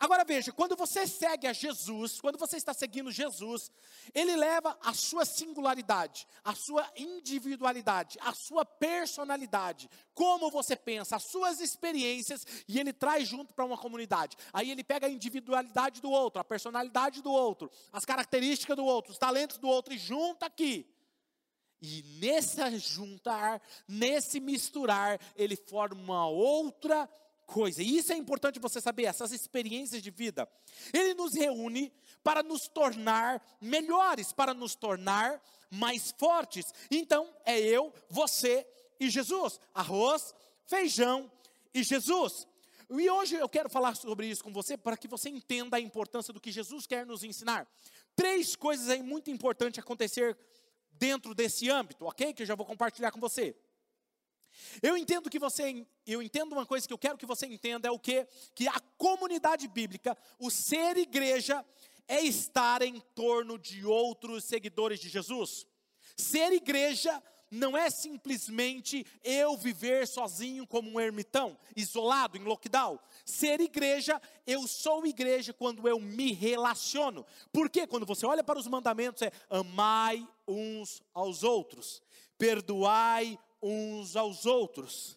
Agora 0.00 0.24
veja, 0.24 0.50
quando 0.50 0.74
você 0.76 1.06
segue 1.06 1.46
a 1.46 1.52
Jesus, 1.52 2.22
quando 2.22 2.38
você 2.38 2.56
está 2.56 2.72
seguindo 2.72 3.12
Jesus, 3.12 3.70
ele 4.14 4.34
leva 4.34 4.74
a 4.80 4.94
sua 4.94 5.26
singularidade, 5.26 6.26
a 6.42 6.54
sua 6.54 6.90
individualidade, 6.96 8.18
a 8.22 8.32
sua 8.32 8.64
personalidade, 8.64 9.90
como 10.14 10.50
você 10.50 10.74
pensa, 10.74 11.16
as 11.16 11.24
suas 11.24 11.60
experiências, 11.60 12.46
e 12.66 12.80
ele 12.80 12.94
traz 12.94 13.28
junto 13.28 13.52
para 13.52 13.66
uma 13.66 13.76
comunidade. 13.76 14.38
Aí 14.54 14.70
ele 14.70 14.82
pega 14.82 15.06
a 15.06 15.10
individualidade 15.10 16.00
do 16.00 16.10
outro, 16.10 16.40
a 16.40 16.44
personalidade 16.44 17.20
do 17.20 17.30
outro, 17.30 17.70
as 17.92 18.06
características 18.06 18.76
do 18.76 18.84
outro, 18.86 19.12
os 19.12 19.18
talentos 19.18 19.58
do 19.58 19.68
outro 19.68 19.92
e 19.92 19.98
junta 19.98 20.46
aqui. 20.46 20.88
E 21.82 22.02
nesse 22.20 22.78
juntar, 22.78 23.60
nesse 23.86 24.40
misturar, 24.40 25.20
ele 25.36 25.56
forma 25.56 26.00
uma 26.00 26.26
outra 26.26 27.06
coisa. 27.50 27.82
E 27.82 27.98
isso 27.98 28.12
é 28.12 28.16
importante 28.16 28.60
você 28.60 28.80
saber, 28.80 29.04
essas 29.04 29.32
experiências 29.32 30.00
de 30.00 30.10
vida. 30.10 30.48
Ele 30.92 31.14
nos 31.14 31.34
reúne 31.34 31.92
para 32.22 32.42
nos 32.42 32.68
tornar 32.68 33.42
melhores, 33.60 34.32
para 34.32 34.54
nos 34.54 34.76
tornar 34.76 35.42
mais 35.68 36.14
fortes. 36.16 36.72
Então, 36.90 37.28
é 37.44 37.58
eu, 37.58 37.92
você 38.08 38.66
e 39.00 39.10
Jesus. 39.10 39.58
Arroz, 39.74 40.32
feijão 40.64 41.30
e 41.74 41.82
Jesus. 41.82 42.46
E 42.88 43.10
hoje 43.10 43.36
eu 43.36 43.48
quero 43.48 43.68
falar 43.68 43.94
sobre 43.96 44.26
isso 44.26 44.44
com 44.44 44.52
você 44.52 44.76
para 44.76 44.96
que 44.96 45.08
você 45.08 45.28
entenda 45.28 45.76
a 45.76 45.80
importância 45.80 46.32
do 46.32 46.40
que 46.40 46.52
Jesus 46.52 46.86
quer 46.86 47.04
nos 47.04 47.24
ensinar. 47.24 47.68
Três 48.14 48.54
coisas 48.54 48.88
aí 48.88 49.02
muito 49.02 49.30
importantes 49.30 49.78
acontecer 49.78 50.36
dentro 50.92 51.34
desse 51.34 51.68
âmbito, 51.70 52.04
ok? 52.04 52.32
Que 52.32 52.42
eu 52.42 52.46
já 52.46 52.54
vou 52.54 52.66
compartilhar 52.66 53.10
com 53.10 53.20
você. 53.20 53.56
Eu 54.82 54.96
entendo 54.96 55.30
que 55.30 55.38
você, 55.38 55.86
eu 56.06 56.22
entendo 56.22 56.52
uma 56.52 56.66
coisa 56.66 56.86
que 56.86 56.92
eu 56.92 56.98
quero 56.98 57.18
que 57.18 57.26
você 57.26 57.46
entenda 57.46 57.88
é 57.88 57.90
o 57.90 57.98
que 57.98 58.26
que 58.54 58.68
a 58.68 58.80
comunidade 58.96 59.66
bíblica, 59.68 60.16
o 60.38 60.50
ser 60.50 60.96
igreja 60.96 61.64
é 62.06 62.22
estar 62.22 62.82
em 62.82 63.00
torno 63.14 63.58
de 63.58 63.86
outros 63.86 64.44
seguidores 64.44 64.98
de 64.98 65.08
Jesus. 65.08 65.66
Ser 66.16 66.52
igreja 66.52 67.22
não 67.50 67.76
é 67.76 67.90
simplesmente 67.90 69.04
eu 69.24 69.56
viver 69.56 70.06
sozinho 70.06 70.66
como 70.66 70.90
um 70.90 71.00
ermitão, 71.00 71.58
isolado, 71.74 72.36
em 72.36 72.44
lockdown. 72.44 72.98
Ser 73.24 73.60
igreja, 73.60 74.20
eu 74.46 74.68
sou 74.68 75.04
igreja 75.04 75.52
quando 75.52 75.88
eu 75.88 75.98
me 75.98 76.32
relaciono. 76.32 77.26
Porque 77.52 77.86
quando 77.86 78.06
você 78.06 78.24
olha 78.24 78.44
para 78.44 78.58
os 78.58 78.68
mandamentos 78.68 79.22
é 79.22 79.32
amai 79.48 80.26
uns 80.46 81.02
aos 81.12 81.42
outros, 81.42 82.02
perdoai 82.38 83.38
uns 83.62 84.16
aos 84.16 84.46
outros. 84.46 85.16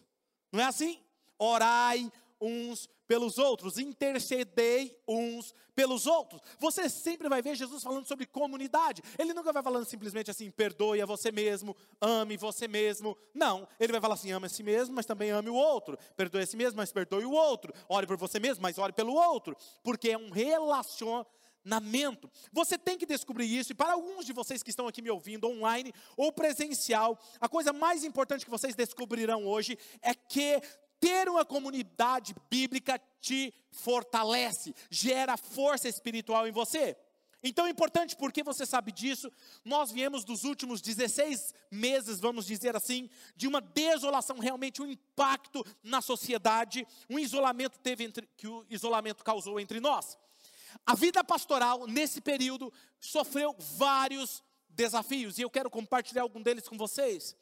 Não 0.52 0.60
é 0.60 0.64
assim? 0.64 1.00
Orai 1.38 2.10
uns 2.40 2.88
pelos 3.06 3.38
outros, 3.38 3.78
intercedei 3.78 4.98
uns 5.06 5.54
pelos 5.74 6.06
outros. 6.06 6.40
Você 6.58 6.88
sempre 6.88 7.28
vai 7.28 7.42
ver 7.42 7.54
Jesus 7.54 7.82
falando 7.82 8.06
sobre 8.06 8.26
comunidade. 8.26 9.02
Ele 9.18 9.34
nunca 9.34 9.52
vai 9.52 9.62
falando 9.62 9.84
simplesmente 9.84 10.30
assim, 10.30 10.50
perdoe 10.50 11.02
a 11.02 11.06
você 11.06 11.30
mesmo, 11.30 11.76
ame 12.00 12.36
você 12.36 12.66
mesmo. 12.66 13.16
Não, 13.34 13.68
ele 13.78 13.92
vai 13.92 14.00
falar 14.00 14.14
assim, 14.14 14.32
ame 14.32 14.46
a 14.46 14.48
si 14.48 14.62
mesmo, 14.62 14.94
mas 14.94 15.06
também 15.06 15.30
ame 15.30 15.50
o 15.50 15.54
outro. 15.54 15.98
Perdoe 16.16 16.42
a 16.42 16.46
si 16.46 16.56
mesmo, 16.56 16.76
mas 16.76 16.92
perdoe 16.92 17.24
o 17.24 17.32
outro. 17.32 17.72
Ore 17.88 18.06
por 18.06 18.16
você 18.16 18.38
mesmo, 18.38 18.62
mas 18.62 18.78
ore 18.78 18.92
pelo 18.92 19.14
outro. 19.14 19.56
Porque 19.82 20.10
é 20.10 20.18
um 20.18 20.30
relacionamento 20.30 21.30
relacionamento. 21.64 22.30
Você 22.52 22.78
tem 22.78 22.96
que 22.96 23.06
descobrir 23.06 23.46
isso, 23.46 23.72
e 23.72 23.74
para 23.74 23.94
alguns 23.94 24.26
de 24.26 24.32
vocês 24.32 24.62
que 24.62 24.70
estão 24.70 24.86
aqui 24.86 25.02
me 25.02 25.10
ouvindo, 25.10 25.48
online 25.48 25.92
ou 26.16 26.32
presencial, 26.32 27.18
a 27.40 27.48
coisa 27.48 27.72
mais 27.72 28.04
importante 28.04 28.44
que 28.44 28.50
vocês 28.50 28.74
descobrirão 28.74 29.46
hoje 29.46 29.78
é 30.02 30.14
que 30.14 30.60
ter 31.00 31.28
uma 31.28 31.44
comunidade 31.44 32.34
bíblica 32.48 33.00
te 33.20 33.52
fortalece, 33.70 34.74
gera 34.90 35.36
força 35.36 35.88
espiritual 35.88 36.46
em 36.46 36.52
você. 36.52 36.96
Então 37.46 37.66
é 37.66 37.70
importante 37.70 38.16
porque 38.16 38.42
você 38.42 38.64
sabe 38.64 38.90
disso. 38.90 39.30
Nós 39.62 39.92
viemos 39.92 40.24
dos 40.24 40.44
últimos 40.44 40.80
16 40.80 41.52
meses, 41.70 42.18
vamos 42.18 42.46
dizer 42.46 42.74
assim, 42.74 43.10
de 43.36 43.46
uma 43.46 43.60
desolação, 43.60 44.38
realmente 44.38 44.80
um 44.80 44.90
impacto 44.90 45.62
na 45.82 46.00
sociedade, 46.00 46.86
um 47.10 47.18
isolamento 47.18 47.78
teve 47.80 48.04
entre, 48.04 48.26
que 48.34 48.48
o 48.48 48.64
isolamento 48.70 49.22
causou 49.22 49.60
entre 49.60 49.78
nós. 49.78 50.16
A 50.86 50.94
vida 50.94 51.22
pastoral, 51.22 51.86
nesse 51.86 52.20
período, 52.20 52.72
sofreu 53.00 53.54
vários 53.58 54.42
desafios, 54.68 55.38
e 55.38 55.42
eu 55.42 55.50
quero 55.50 55.70
compartilhar 55.70 56.22
algum 56.22 56.42
deles 56.42 56.68
com 56.68 56.76
vocês. 56.76 57.36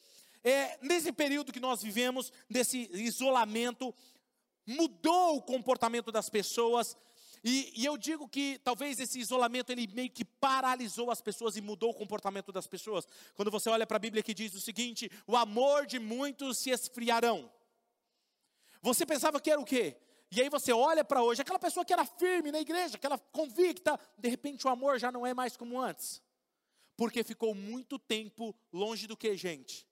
É, 0.44 0.78
nesse 0.82 1.12
período 1.12 1.52
que 1.52 1.60
nós 1.60 1.82
vivemos, 1.82 2.32
desse 2.48 2.90
isolamento, 2.92 3.94
mudou 4.66 5.36
o 5.36 5.42
comportamento 5.42 6.12
das 6.12 6.28
pessoas, 6.28 6.96
e, 7.44 7.72
e, 7.74 7.84
eu 7.84 7.96
digo 7.96 8.28
que 8.28 8.60
talvez 8.62 9.00
esse 9.00 9.18
isolamento 9.18 9.70
ele 9.70 9.88
meio 9.88 10.08
que 10.08 10.24
paralisou 10.24 11.10
as 11.10 11.20
pessoas 11.20 11.56
e 11.56 11.60
mudou 11.60 11.90
o 11.90 11.94
comportamento 11.94 12.52
das 12.52 12.68
pessoas. 12.68 13.04
Quando 13.34 13.50
você 13.50 13.68
olha 13.68 13.84
para 13.84 13.96
a 13.96 14.00
Bíblia 14.00 14.22
que 14.22 14.32
diz 14.32 14.54
o 14.54 14.60
seguinte: 14.60 15.10
o 15.26 15.36
amor 15.36 15.84
de 15.84 15.98
muitos 15.98 16.58
se 16.58 16.70
esfriarão. 16.70 17.50
Você 18.80 19.04
pensava 19.04 19.40
que 19.40 19.50
era 19.50 19.60
o 19.60 19.64
quê? 19.64 19.96
E 20.34 20.40
aí 20.40 20.48
você 20.48 20.72
olha 20.72 21.04
para 21.04 21.22
hoje, 21.22 21.42
aquela 21.42 21.58
pessoa 21.58 21.84
que 21.84 21.92
era 21.92 22.06
firme 22.06 22.50
na 22.50 22.58
igreja, 22.58 22.96
aquela 22.96 23.18
convicta, 23.18 24.00
de 24.16 24.30
repente 24.30 24.66
o 24.66 24.70
amor 24.70 24.98
já 24.98 25.12
não 25.12 25.26
é 25.26 25.34
mais 25.34 25.58
como 25.58 25.78
antes. 25.78 26.22
Porque 26.96 27.22
ficou 27.22 27.54
muito 27.54 27.98
tempo 27.98 28.54
longe 28.72 29.06
do 29.06 29.14
que, 29.14 29.36
gente? 29.36 29.86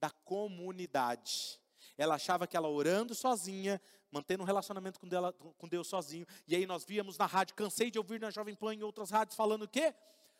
Da 0.00 0.08
comunidade. 0.08 1.60
Ela 1.98 2.14
achava 2.14 2.46
que 2.46 2.56
ela 2.56 2.68
orando 2.68 3.12
sozinha, 3.12 3.82
mantendo 4.08 4.44
um 4.44 4.46
relacionamento 4.46 5.00
com, 5.00 5.08
dela, 5.08 5.32
com 5.32 5.66
Deus 5.66 5.88
sozinho. 5.88 6.26
E 6.46 6.54
aí 6.54 6.64
nós 6.64 6.84
víamos 6.84 7.18
na 7.18 7.26
rádio, 7.26 7.56
cansei 7.56 7.90
de 7.90 7.98
ouvir 7.98 8.20
na 8.20 8.30
Jovem 8.30 8.54
Pan 8.54 8.76
e 8.76 8.84
outras 8.84 9.10
rádios 9.10 9.36
falando 9.36 9.62
o 9.62 9.68
quê? 9.68 9.92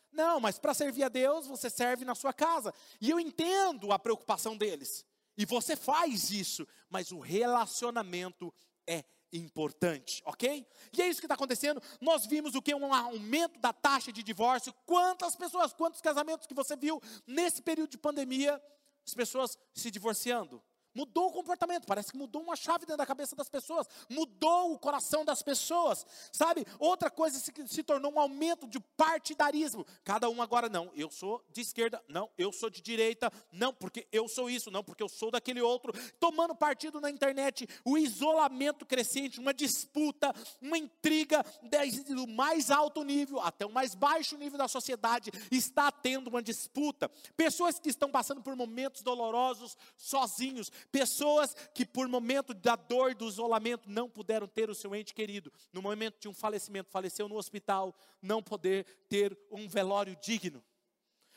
Não, 0.09 0.39
mas 0.39 0.57
para 0.57 0.73
servir 0.73 1.03
a 1.03 1.09
Deus, 1.09 1.47
você 1.47 1.69
serve 1.69 2.05
na 2.05 2.15
sua 2.15 2.31
casa. 2.31 2.73
E 3.01 3.09
eu 3.09 3.19
entendo 3.19 3.91
a 3.91 3.99
preocupação 3.99 4.55
deles. 4.55 5.05
E 5.37 5.45
você 5.45 5.75
faz 5.75 6.31
isso, 6.31 6.65
mas 6.89 7.11
o 7.11 7.19
relacionamento 7.19 8.53
é 8.87 9.03
importante, 9.33 10.21
ok? 10.25 10.65
E 10.95 11.01
é 11.01 11.07
isso 11.07 11.19
que 11.19 11.25
está 11.25 11.35
acontecendo. 11.35 11.81
Nós 11.99 12.25
vimos 12.25 12.55
o 12.55 12.61
que? 12.61 12.73
Um 12.73 12.93
aumento 12.93 13.59
da 13.59 13.73
taxa 13.73 14.11
de 14.11 14.23
divórcio. 14.23 14.73
Quantas 14.85 15.35
pessoas, 15.35 15.73
quantos 15.73 16.01
casamentos 16.01 16.47
que 16.47 16.53
você 16.53 16.75
viu 16.75 17.01
nesse 17.25 17.61
período 17.61 17.89
de 17.89 17.97
pandemia, 17.97 18.61
as 19.05 19.13
pessoas 19.13 19.57
se 19.73 19.89
divorciando? 19.89 20.61
Mudou 20.93 21.27
o 21.27 21.31
comportamento, 21.31 21.85
parece 21.85 22.11
que 22.11 22.17
mudou 22.17 22.41
uma 22.41 22.55
chave 22.55 22.85
dentro 22.85 22.97
da 22.97 23.05
cabeça 23.05 23.35
das 23.35 23.49
pessoas, 23.49 23.87
mudou 24.09 24.73
o 24.73 24.79
coração 24.79 25.25
das 25.25 25.41
pessoas, 25.41 26.05
sabe? 26.31 26.65
Outra 26.79 27.09
coisa 27.09 27.39
se, 27.39 27.51
se 27.67 27.83
tornou 27.83 28.13
um 28.13 28.19
aumento 28.19 28.67
de 28.67 28.79
partidarismo. 28.79 29.85
Cada 30.03 30.29
um 30.29 30.41
agora, 30.41 30.69
não, 30.69 30.91
eu 30.95 31.09
sou 31.09 31.43
de 31.51 31.61
esquerda, 31.61 32.03
não, 32.07 32.29
eu 32.37 32.51
sou 32.51 32.69
de 32.69 32.81
direita, 32.81 33.31
não, 33.51 33.73
porque 33.73 34.07
eu 34.11 34.27
sou 34.27 34.49
isso, 34.49 34.69
não, 34.69 34.83
porque 34.83 35.01
eu 35.01 35.09
sou 35.09 35.31
daquele 35.31 35.61
outro. 35.61 35.93
Tomando 36.19 36.55
partido 36.55 37.01
na 37.01 37.09
internet, 37.09 37.67
o 37.83 37.97
isolamento 37.97 38.85
crescente, 38.85 39.39
uma 39.39 39.53
disputa, 39.53 40.33
uma 40.61 40.77
intriga, 40.77 41.43
desde 41.63 42.13
o 42.13 42.27
mais 42.27 42.69
alto 42.69 43.03
nível 43.03 43.39
até 43.39 43.65
o 43.65 43.71
mais 43.71 43.95
baixo 43.95 44.37
nível 44.37 44.57
da 44.57 44.67
sociedade, 44.67 45.31
está 45.51 45.91
tendo 45.91 46.27
uma 46.27 46.41
disputa. 46.41 47.09
Pessoas 47.35 47.79
que 47.79 47.89
estão 47.89 48.09
passando 48.11 48.41
por 48.41 48.55
momentos 48.55 49.01
dolorosos 49.01 49.77
sozinhos, 49.97 50.71
Pessoas 50.91 51.55
que, 51.73 51.85
por 51.85 52.07
momento 52.07 52.53
da 52.53 52.75
dor 52.75 53.15
do 53.15 53.27
isolamento, 53.27 53.89
não 53.89 54.09
puderam 54.09 54.47
ter 54.47 54.69
o 54.69 54.75
seu 54.75 54.95
ente 54.95 55.13
querido. 55.13 55.51
No 55.71 55.81
momento 55.81 56.19
de 56.19 56.27
um 56.27 56.33
falecimento, 56.33 56.89
faleceu 56.89 57.27
no 57.27 57.35
hospital, 57.35 57.95
não 58.21 58.41
poder 58.41 58.85
ter 59.09 59.37
um 59.51 59.67
velório 59.67 60.15
digno. 60.21 60.63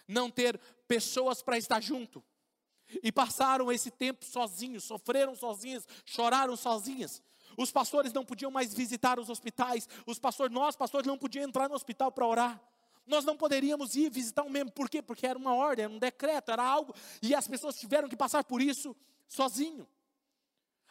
Não 0.06 0.30
ter 0.30 0.58
pessoas 0.86 1.42
para 1.42 1.58
estar 1.58 1.82
junto. 1.82 2.22
E 3.02 3.10
passaram 3.10 3.72
esse 3.72 3.90
tempo 3.90 4.24
sozinhos, 4.24 4.84
sofreram 4.84 5.34
sozinhas, 5.34 5.86
choraram 6.04 6.56
sozinhas. 6.56 7.20
Os 7.56 7.72
pastores 7.72 8.12
não 8.12 8.24
podiam 8.24 8.50
mais 8.50 8.72
visitar 8.72 9.18
os 9.18 9.28
hospitais. 9.28 9.88
Os 10.06 10.18
pastores, 10.18 10.52
nós 10.52 10.76
pastores 10.76 11.06
não 11.06 11.18
podíamos 11.18 11.48
entrar 11.48 11.68
no 11.68 11.74
hospital 11.74 12.12
para 12.12 12.26
orar 12.26 12.62
nós 13.06 13.24
não 13.24 13.36
poderíamos 13.36 13.94
ir 13.94 14.10
visitar 14.10 14.42
um 14.42 14.50
membro. 14.50 14.74
Por 14.74 14.90
quê? 14.90 15.00
Porque 15.00 15.26
era 15.26 15.38
uma 15.38 15.54
ordem, 15.54 15.84
era 15.84 15.92
um 15.92 15.98
decreto, 15.98 16.50
era 16.50 16.64
algo, 16.64 16.94
e 17.22 17.34
as 17.34 17.46
pessoas 17.46 17.76
tiveram 17.76 18.08
que 18.08 18.16
passar 18.16 18.42
por 18.44 18.60
isso 18.60 18.96
sozinho. 19.26 19.88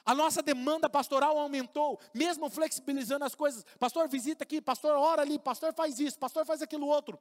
A 0.05 0.13
nossa 0.13 0.41
demanda 0.41 0.87
pastoral 0.87 1.37
aumentou, 1.37 1.99
mesmo 2.13 2.49
flexibilizando 2.49 3.25
as 3.25 3.33
coisas. 3.33 3.65
Pastor, 3.79 4.07
visita 4.07 4.43
aqui, 4.43 4.61
pastor, 4.61 4.95
ora 4.95 5.23
ali, 5.23 5.39
pastor, 5.39 5.73
faz 5.73 5.99
isso, 5.99 6.19
pastor, 6.19 6.45
faz 6.45 6.61
aquilo 6.61 6.85
outro. 6.85 7.19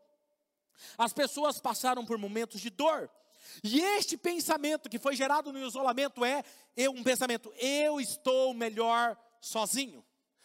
As 0.99 1.13
pessoas 1.13 1.59
passaram 1.59 2.05
por 2.05 2.19
momentos 2.19 2.61
de 2.61 2.69
dor. 2.69 3.11
E 3.63 3.81
este 3.81 4.17
pensamento 4.17 4.89
que 4.89 4.99
foi 4.99 5.17
gerado 5.17 5.53
no 5.53 5.67
isolamento 5.67 6.25
é 6.25 6.43
um 6.91 7.03
pensamento: 7.03 7.53
eu 7.57 8.01
estou 8.01 8.53
melhor 8.53 9.17
sozinho. 9.41 10.05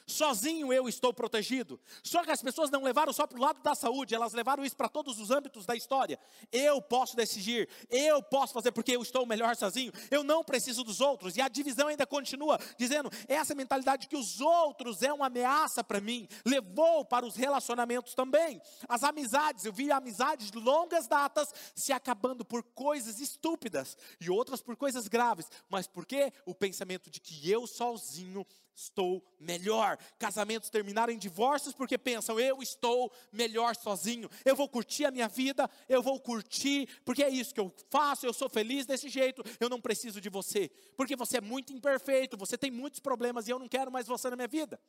Sozinho 0.10 0.74
eu 0.74 0.90
estou 0.90 1.14
protegido. 1.14 1.80
Só 2.04 2.24
que 2.24 2.32
as 2.32 2.42
pessoas 2.42 2.70
não 2.70 2.84
levaram 2.84 3.14
só 3.14 3.28
para 3.28 3.38
o 3.38 3.42
lado 3.42 3.62
da 3.62 3.76
saúde, 3.76 4.16
elas 4.16 4.34
levaram 4.34 4.66
isso 4.66 4.76
para 4.76 4.90
todos 4.90 5.20
os 5.20 5.30
âmbitos 5.30 5.66
da 5.66 5.76
história. 5.76 6.20
Eu 6.52 6.82
posso 6.82 7.16
decidir, 7.16 7.70
eu 7.90 8.22
posso 8.24 8.54
fazer 8.54 8.72
porque 8.72 8.96
eu 8.96 9.02
estou 9.02 9.26
melhor 9.26 9.56
sozinho. 9.56 9.92
Eu 10.10 10.24
não 10.24 10.44
preciso 10.44 10.84
dos 10.84 11.00
outros. 11.00 11.38
E 11.38 11.42
a 11.42 11.48
divisão 11.48 11.88
ainda 11.88 12.08
continua 12.08 12.60
dizendo: 12.78 13.10
essa 13.28 13.54
mentalidade 13.54 14.08
que 14.08 14.18
os 14.18 14.42
outros 14.42 15.04
é 15.04 15.14
uma 15.14 15.28
ameaça 15.28 15.84
para 15.84 16.02
mim, 16.02 16.28
levou 16.44 17.06
para 17.06 17.26
os 17.26 17.36
relacionamentos 17.36 18.16
também. 18.16 18.62
As 18.88 19.04
amizades, 19.04 19.66
eu 19.66 19.72
vi 19.72 19.92
amizades 19.92 20.50
de 20.50 20.58
longas 20.58 21.08
datas 21.08 21.54
se 21.76 21.94
acabando 21.94 22.44
por 22.44 22.64
coisas 22.64 23.20
estúpidas 23.20 23.98
e 24.20 24.30
outras 24.30 24.62
por 24.62 24.76
coisas 24.76 25.08
graves. 25.08 25.50
Mas 25.70 25.88
por 25.88 26.06
quê? 26.06 26.34
O 26.46 26.56
pensamento 26.56 27.10
de 27.10 27.20
que 27.20 27.50
eu 27.50 27.68
sozinho 27.68 28.46
estou 28.84 29.24
melhor. 29.40 29.98
Casamentos 30.18 30.70
terminaram 30.70 31.12
em 31.12 31.18
divórcios 31.18 31.74
porque 31.74 31.98
pensam, 31.98 32.40
eu 32.40 32.62
estou 32.62 33.12
melhor 33.32 33.76
sozinho. 33.76 34.30
Eu 34.46 34.56
vou 34.56 34.68
curtir 34.68 35.06
a 35.06 35.12
minha 35.12 35.28
vida, 35.28 35.70
eu 35.88 36.02
vou 36.02 36.20
curtir, 36.20 36.88
porque 37.04 37.24
é 37.24 37.30
isso 37.30 37.54
que 37.54 37.60
eu 37.60 37.74
faço, 37.90 38.26
eu 38.26 38.34
sou 38.34 38.50
feliz 38.50 38.86
desse 38.86 39.10
jeito, 39.10 39.44
eu 39.60 39.70
não 39.70 39.82
preciso 39.82 40.22
de 40.22 40.30
você. 40.30 40.70
Porque 40.96 41.16
você 41.16 41.38
é 41.38 41.42
muito 41.42 41.74
imperfeito, 41.74 42.38
você 42.38 42.58
tem 42.58 42.72
muitos 42.72 43.00
problemas 43.00 43.48
e 43.48 43.52
eu 43.52 43.60
não 43.60 43.68
quero 43.68 43.92
mais 43.92 44.08
você 44.08 44.30
na 44.30 44.36
minha 44.36 44.48
vida. 44.48 44.80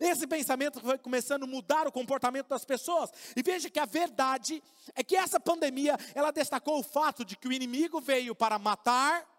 Esse 0.00 0.26
pensamento 0.26 0.80
foi 0.80 0.98
começando 0.98 1.44
a 1.44 1.46
mudar 1.46 1.86
o 1.86 1.92
comportamento 1.92 2.48
das 2.48 2.64
pessoas. 2.64 3.10
E 3.36 3.42
veja 3.42 3.70
que 3.70 3.78
a 3.78 3.86
verdade 3.86 4.62
é 4.94 5.02
que 5.02 5.16
essa 5.16 5.38
pandemia, 5.38 5.96
ela 6.14 6.30
destacou 6.30 6.78
o 6.78 6.82
fato 6.82 7.24
de 7.24 7.36
que 7.36 7.48
o 7.48 7.52
inimigo 7.52 8.00
veio 8.00 8.34
para 8.34 8.58
matar, 8.58 9.29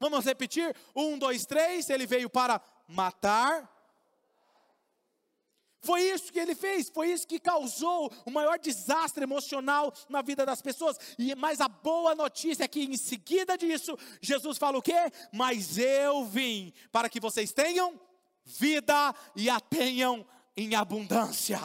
Vamos 0.00 0.24
repetir? 0.24 0.74
Um, 0.94 1.18
dois, 1.18 1.46
três. 1.46 1.88
Ele 1.90 2.06
veio 2.06 2.30
para 2.30 2.60
matar. 2.86 3.68
Foi 5.80 6.02
isso 6.02 6.32
que 6.32 6.38
ele 6.38 6.54
fez, 6.54 6.90
foi 6.90 7.12
isso 7.12 7.26
que 7.26 7.38
causou 7.38 8.12
o 8.26 8.30
maior 8.30 8.58
desastre 8.58 9.22
emocional 9.22 9.92
na 10.08 10.22
vida 10.22 10.44
das 10.44 10.60
pessoas. 10.60 10.98
E 11.18 11.34
mas 11.36 11.60
a 11.60 11.68
boa 11.68 12.14
notícia 12.14 12.64
é 12.64 12.68
que 12.68 12.82
em 12.82 12.96
seguida 12.96 13.56
disso, 13.56 13.96
Jesus 14.20 14.58
fala 14.58 14.78
o 14.78 14.82
quê? 14.82 15.10
Mas 15.32 15.78
eu 15.78 16.24
vim 16.24 16.72
para 16.90 17.08
que 17.08 17.20
vocês 17.20 17.52
tenham 17.52 17.98
vida 18.44 19.14
e 19.36 19.48
a 19.48 19.60
tenham 19.60 20.26
em 20.56 20.74
abundância. 20.74 21.60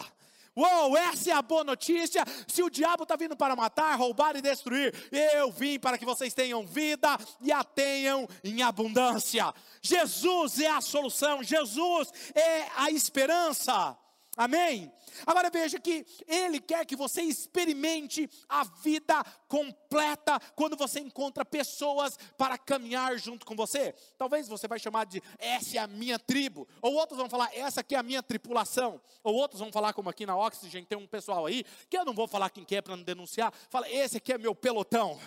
Uou, 0.55 0.95
essa 0.95 1.31
é 1.31 1.33
a 1.33 1.41
boa 1.41 1.63
notícia. 1.63 2.23
Se 2.47 2.61
o 2.61 2.69
diabo 2.69 3.03
está 3.03 3.15
vindo 3.15 3.35
para 3.35 3.55
matar, 3.55 3.97
roubar 3.97 4.35
e 4.35 4.41
destruir, 4.41 4.93
eu 5.11 5.51
vim 5.51 5.79
para 5.79 5.97
que 5.97 6.05
vocês 6.05 6.33
tenham 6.33 6.65
vida 6.65 7.17
e 7.41 7.51
a 7.51 7.63
tenham 7.63 8.27
em 8.43 8.61
abundância. 8.61 9.53
Jesus 9.81 10.59
é 10.59 10.69
a 10.69 10.81
solução, 10.81 11.43
Jesus 11.43 12.11
é 12.35 12.67
a 12.75 12.91
esperança. 12.91 13.97
Amém? 14.35 14.91
Agora 15.27 15.51
veja 15.51 15.79
que 15.79 16.05
Ele 16.27 16.59
quer 16.59 16.85
que 16.85 16.95
você 16.95 17.21
experimente 17.21 18.27
a 18.49 18.63
vida 18.63 19.23
completa 19.47 20.39
quando 20.55 20.75
você 20.75 20.99
encontra 20.99 21.45
pessoas 21.45 22.17
para 22.35 22.57
caminhar 22.57 23.15
junto 23.19 23.45
com 23.45 23.55
você. 23.55 23.93
Talvez 24.17 24.47
você 24.47 24.67
vai 24.67 24.79
chamar 24.79 25.05
de 25.05 25.21
essa 25.37 25.77
é 25.77 25.79
a 25.79 25.85
minha 25.85 26.17
tribo, 26.17 26.67
ou 26.81 26.95
outros 26.95 27.17
vão 27.19 27.29
falar 27.29 27.55
essa 27.55 27.81
aqui 27.81 27.93
é 27.93 27.99
a 27.99 28.03
minha 28.03 28.23
tripulação, 28.23 28.99
ou 29.23 29.35
outros 29.35 29.59
vão 29.59 29.71
falar 29.71 29.93
como 29.93 30.09
aqui 30.09 30.25
na 30.25 30.35
Oxygen 30.35 30.83
tem 30.83 30.97
um 30.97 31.07
pessoal 31.07 31.45
aí 31.45 31.63
que 31.87 31.95
eu 31.95 32.03
não 32.03 32.13
vou 32.13 32.27
falar 32.27 32.49
quem 32.49 32.65
quer 32.65 32.77
é 32.77 32.81
para 32.81 32.95
não 32.95 33.03
denunciar. 33.03 33.53
Fala 33.69 33.87
esse 33.87 34.17
aqui 34.17 34.33
é 34.33 34.37
meu 34.39 34.55
pelotão. 34.55 35.19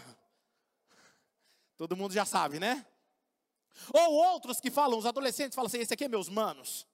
Todo 1.77 1.97
mundo 1.97 2.13
já 2.13 2.25
sabe, 2.25 2.59
né? 2.59 2.85
Ou 3.93 4.15
outros 4.15 4.61
que 4.61 4.71
falam, 4.71 4.99
os 4.99 5.07
adolescentes 5.07 5.55
falam 5.55 5.67
assim: 5.67 5.79
esse 5.79 5.95
aqui 5.95 6.05
é 6.05 6.09
meus 6.09 6.29
manos. 6.29 6.87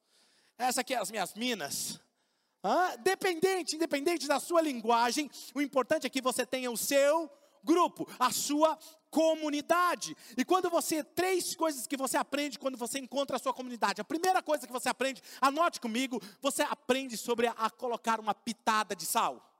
Essa 0.63 0.83
aqui 0.83 0.95
é 0.95 0.99
as 0.99 1.11
minhas 1.11 1.35
minas. 1.35 2.01
Ah, 2.63 2.95
dependente, 2.97 3.75
independente 3.75 4.29
da 4.29 4.39
sua 4.39 4.63
linguagem, 4.63 5.29
o 5.53 5.61
importante 5.61 6.07
é 6.07 6.11
que 6.11 6.23
você 6.23 6.47
tenha 6.47 6.71
o 6.71 6.77
seu 6.77 7.29
grupo, 7.65 8.09
a 8.17 8.31
sua 8.31 8.79
comunidade. 9.11 10.17
E 10.37 10.45
quando 10.45 10.71
você, 10.71 11.03
três 11.03 11.57
coisas 11.57 11.87
que 11.89 11.97
você 11.97 12.17
aprende 12.17 12.61
quando 12.61 12.79
você 12.79 13.01
encontra 13.01 13.37
a 13.37 13.41
sua 13.41 13.53
comunidade. 13.53 14.01
A 14.01 14.05
primeira 14.05 14.41
coisa 14.41 14.65
que 14.65 14.73
você 14.73 14.89
aprende, 14.89 15.21
anote 15.41 15.81
comigo, 15.81 16.23
você 16.41 16.63
aprende 16.63 17.17
sobre 17.17 17.49
a, 17.49 17.53
a 17.53 17.69
colocar 17.69 18.21
uma 18.21 18.33
pitada 18.33 18.95
de 18.95 19.05
sal. 19.05 19.52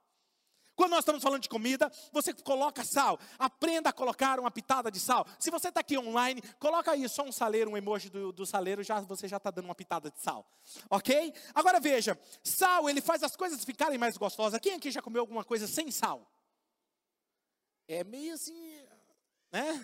Quando 0.75 0.91
nós 0.91 0.99
estamos 0.99 1.21
falando 1.21 1.41
de 1.41 1.49
comida, 1.49 1.91
você 2.11 2.33
coloca 2.33 2.83
sal. 2.83 3.19
Aprenda 3.37 3.89
a 3.89 3.93
colocar 3.93 4.39
uma 4.39 4.49
pitada 4.49 4.89
de 4.89 4.99
sal. 4.99 5.25
Se 5.39 5.51
você 5.51 5.69
está 5.69 5.81
aqui 5.81 5.97
online, 5.97 6.41
coloca 6.59 6.91
aí 6.91 7.07
só 7.07 7.23
um 7.23 7.31
saleiro, 7.31 7.69
um 7.71 7.77
emoji 7.77 8.09
do, 8.09 8.31
do 8.31 8.45
saleiro, 8.45 8.83
já, 8.83 8.99
você 9.01 9.27
já 9.27 9.37
está 9.37 9.51
dando 9.51 9.65
uma 9.65 9.75
pitada 9.75 10.09
de 10.09 10.19
sal. 10.19 10.45
Ok? 10.89 11.33
Agora 11.53 11.79
veja, 11.79 12.19
sal, 12.43 12.89
ele 12.89 13.01
faz 13.01 13.21
as 13.23 13.35
coisas 13.35 13.63
ficarem 13.63 13.97
mais 13.97 14.17
gostosas. 14.17 14.59
Quem 14.59 14.75
aqui 14.75 14.89
já 14.89 15.01
comeu 15.01 15.21
alguma 15.21 15.43
coisa 15.43 15.67
sem 15.67 15.91
sal? 15.91 16.27
É 17.87 18.03
meio 18.03 18.33
assim, 18.33 18.81
né? 19.51 19.83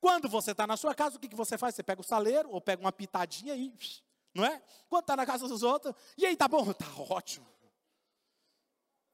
Quando 0.00 0.28
você 0.28 0.52
está 0.52 0.66
na 0.66 0.76
sua 0.76 0.94
casa, 0.94 1.16
o 1.16 1.20
que, 1.20 1.28
que 1.28 1.36
você 1.36 1.58
faz? 1.58 1.74
Você 1.74 1.82
pega 1.82 2.00
o 2.00 2.04
saleiro 2.04 2.48
ou 2.50 2.60
pega 2.60 2.80
uma 2.80 2.92
pitadinha 2.92 3.54
e, 3.54 3.72
não 4.34 4.44
é? 4.44 4.62
Quando 4.88 5.02
está 5.02 5.16
na 5.16 5.26
casa 5.26 5.46
dos 5.48 5.62
outros, 5.62 5.94
e 6.16 6.24
aí, 6.24 6.36
tá 6.36 6.48
bom? 6.48 6.72
Tá 6.72 6.86
ótimo. 6.96 7.46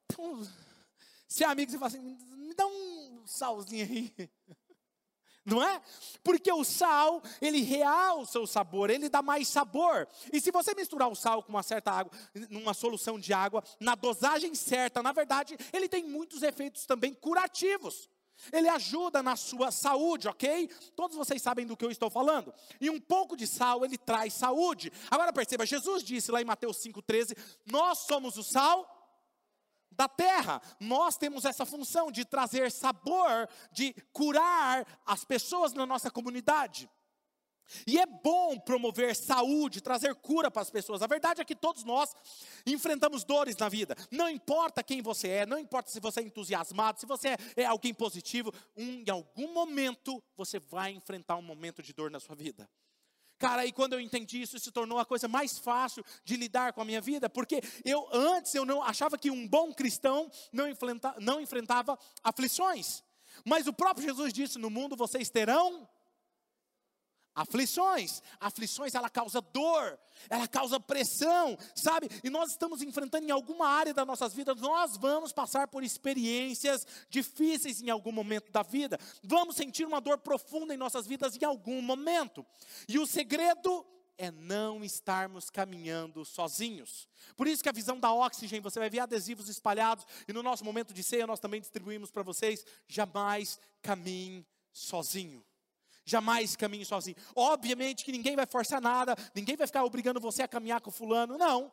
Então, 0.04 0.46
se 1.28 1.44
é 1.44 1.46
amigo, 1.46 1.70
você 1.70 1.78
fala 1.78 1.88
assim, 1.88 2.18
me 2.36 2.54
dá 2.54 2.66
um 2.66 3.22
salzinho 3.26 3.84
aí. 3.84 4.12
Não 5.46 5.62
é? 5.62 5.80
Porque 6.24 6.52
o 6.52 6.64
sal, 6.64 7.22
ele 7.40 7.62
realça 7.62 8.40
o 8.40 8.48
sabor, 8.48 8.90
ele 8.90 9.08
dá 9.08 9.22
mais 9.22 9.46
sabor. 9.46 10.08
E 10.32 10.40
se 10.40 10.50
você 10.50 10.74
misturar 10.74 11.08
o 11.08 11.14
sal 11.14 11.40
com 11.40 11.50
uma 11.50 11.62
certa 11.62 11.92
água, 11.92 12.12
numa 12.50 12.74
solução 12.74 13.16
de 13.16 13.32
água, 13.32 13.62
na 13.78 13.94
dosagem 13.94 14.56
certa, 14.56 15.04
na 15.04 15.12
verdade, 15.12 15.56
ele 15.72 15.88
tem 15.88 16.04
muitos 16.04 16.42
efeitos 16.42 16.84
também 16.84 17.14
curativos. 17.14 18.08
Ele 18.52 18.68
ajuda 18.68 19.22
na 19.22 19.36
sua 19.36 19.70
saúde, 19.70 20.28
ok? 20.28 20.68
Todos 20.94 21.16
vocês 21.16 21.40
sabem 21.40 21.64
do 21.64 21.76
que 21.76 21.84
eu 21.84 21.92
estou 21.92 22.10
falando. 22.10 22.52
E 22.80 22.90
um 22.90 23.00
pouco 23.00 23.36
de 23.36 23.46
sal, 23.46 23.84
ele 23.84 23.96
traz 23.96 24.34
saúde. 24.34 24.92
Agora 25.10 25.32
perceba, 25.32 25.64
Jesus 25.64 26.02
disse 26.02 26.30
lá 26.30 26.42
em 26.42 26.44
Mateus 26.44 26.76
5,13: 26.78 27.36
Nós 27.66 28.00
somos 28.00 28.36
o 28.36 28.42
sal 28.42 28.95
da 29.90 30.08
terra. 30.08 30.60
Nós 30.80 31.16
temos 31.16 31.44
essa 31.44 31.64
função 31.64 32.10
de 32.10 32.24
trazer 32.24 32.70
sabor, 32.70 33.48
de 33.72 33.94
curar 34.12 34.86
as 35.04 35.24
pessoas 35.24 35.72
na 35.72 35.86
nossa 35.86 36.10
comunidade. 36.10 36.88
E 37.86 37.98
é 37.98 38.06
bom 38.06 38.58
promover 38.58 39.14
saúde, 39.16 39.80
trazer 39.80 40.14
cura 40.14 40.50
para 40.50 40.62
as 40.62 40.70
pessoas. 40.70 41.02
A 41.02 41.06
verdade 41.06 41.40
é 41.40 41.44
que 41.44 41.54
todos 41.54 41.82
nós 41.84 42.14
enfrentamos 42.64 43.24
dores 43.24 43.56
na 43.56 43.68
vida. 43.68 43.96
Não 44.10 44.28
importa 44.28 44.82
quem 44.82 45.02
você 45.02 45.28
é, 45.28 45.46
não 45.46 45.58
importa 45.58 45.90
se 45.90 46.00
você 46.00 46.20
é 46.20 46.22
entusiasmado, 46.22 47.00
se 47.00 47.06
você 47.06 47.36
é 47.56 47.64
alguém 47.64 47.92
positivo, 47.92 48.52
um, 48.76 49.02
em 49.06 49.10
algum 49.10 49.52
momento 49.52 50.22
você 50.36 50.58
vai 50.58 50.92
enfrentar 50.92 51.36
um 51.36 51.42
momento 51.42 51.82
de 51.82 51.92
dor 51.92 52.10
na 52.10 52.20
sua 52.20 52.36
vida. 52.36 52.68
Cara, 53.38 53.66
e 53.66 53.72
quando 53.72 53.92
eu 53.92 54.00
entendi 54.00 54.40
isso, 54.40 54.58
se 54.58 54.70
tornou 54.70 54.98
a 54.98 55.04
coisa 55.04 55.28
mais 55.28 55.58
fácil 55.58 56.04
de 56.24 56.36
lidar 56.36 56.72
com 56.72 56.80
a 56.80 56.84
minha 56.84 57.00
vida, 57.00 57.28
porque 57.28 57.62
eu 57.84 58.08
antes 58.12 58.54
eu 58.54 58.64
não 58.64 58.82
achava 58.82 59.18
que 59.18 59.30
um 59.30 59.46
bom 59.46 59.72
cristão 59.74 60.30
não, 60.52 60.68
enfrenta, 60.68 61.14
não 61.20 61.40
enfrentava 61.40 61.98
aflições. 62.24 63.02
Mas 63.44 63.66
o 63.66 63.72
próprio 63.72 64.06
Jesus 64.06 64.32
disse: 64.32 64.58
"No 64.58 64.70
mundo 64.70 64.96
vocês 64.96 65.28
terão 65.28 65.86
Aflições, 67.36 68.22
aflições 68.40 68.94
ela 68.94 69.10
causa 69.10 69.42
dor, 69.42 69.98
ela 70.30 70.48
causa 70.48 70.80
pressão, 70.80 71.58
sabe? 71.74 72.08
E 72.24 72.30
nós 72.30 72.52
estamos 72.52 72.80
enfrentando 72.80 73.26
em 73.26 73.30
alguma 73.30 73.68
área 73.68 73.92
das 73.92 74.06
nossas 74.06 74.32
vidas, 74.32 74.58
nós 74.58 74.96
vamos 74.96 75.34
passar 75.34 75.68
por 75.68 75.84
experiências 75.84 76.86
difíceis 77.10 77.82
em 77.82 77.90
algum 77.90 78.10
momento 78.10 78.50
da 78.50 78.62
vida, 78.62 78.98
vamos 79.22 79.54
sentir 79.54 79.86
uma 79.86 80.00
dor 80.00 80.16
profunda 80.16 80.72
em 80.72 80.78
nossas 80.78 81.06
vidas 81.06 81.36
em 81.36 81.44
algum 81.44 81.82
momento. 81.82 82.44
E 82.88 82.98
o 82.98 83.06
segredo 83.06 83.86
é 84.16 84.30
não 84.30 84.82
estarmos 84.82 85.50
caminhando 85.50 86.24
sozinhos. 86.24 87.06
Por 87.36 87.46
isso 87.46 87.62
que 87.62 87.68
a 87.68 87.72
visão 87.72 88.00
da 88.00 88.10
Oxygen, 88.10 88.62
você 88.62 88.78
vai 88.78 88.88
ver 88.88 89.00
adesivos 89.00 89.50
espalhados, 89.50 90.06
e 90.26 90.32
no 90.32 90.42
nosso 90.42 90.64
momento 90.64 90.94
de 90.94 91.02
ceia 91.02 91.26
nós 91.26 91.38
também 91.38 91.60
distribuímos 91.60 92.10
para 92.10 92.22
vocês, 92.22 92.64
jamais 92.88 93.58
caminhe 93.82 94.46
sozinho. 94.72 95.44
Jamais 96.08 96.54
caminhe 96.54 96.84
sozinho. 96.84 97.16
Obviamente 97.34 98.04
que 98.04 98.12
ninguém 98.12 98.36
vai 98.36 98.46
forçar 98.46 98.80
nada, 98.80 99.16
ninguém 99.34 99.56
vai 99.56 99.66
ficar 99.66 99.84
obrigando 99.84 100.20
você 100.20 100.42
a 100.42 100.48
caminhar 100.48 100.80
com 100.80 100.92
fulano. 100.92 101.36
Não, 101.36 101.72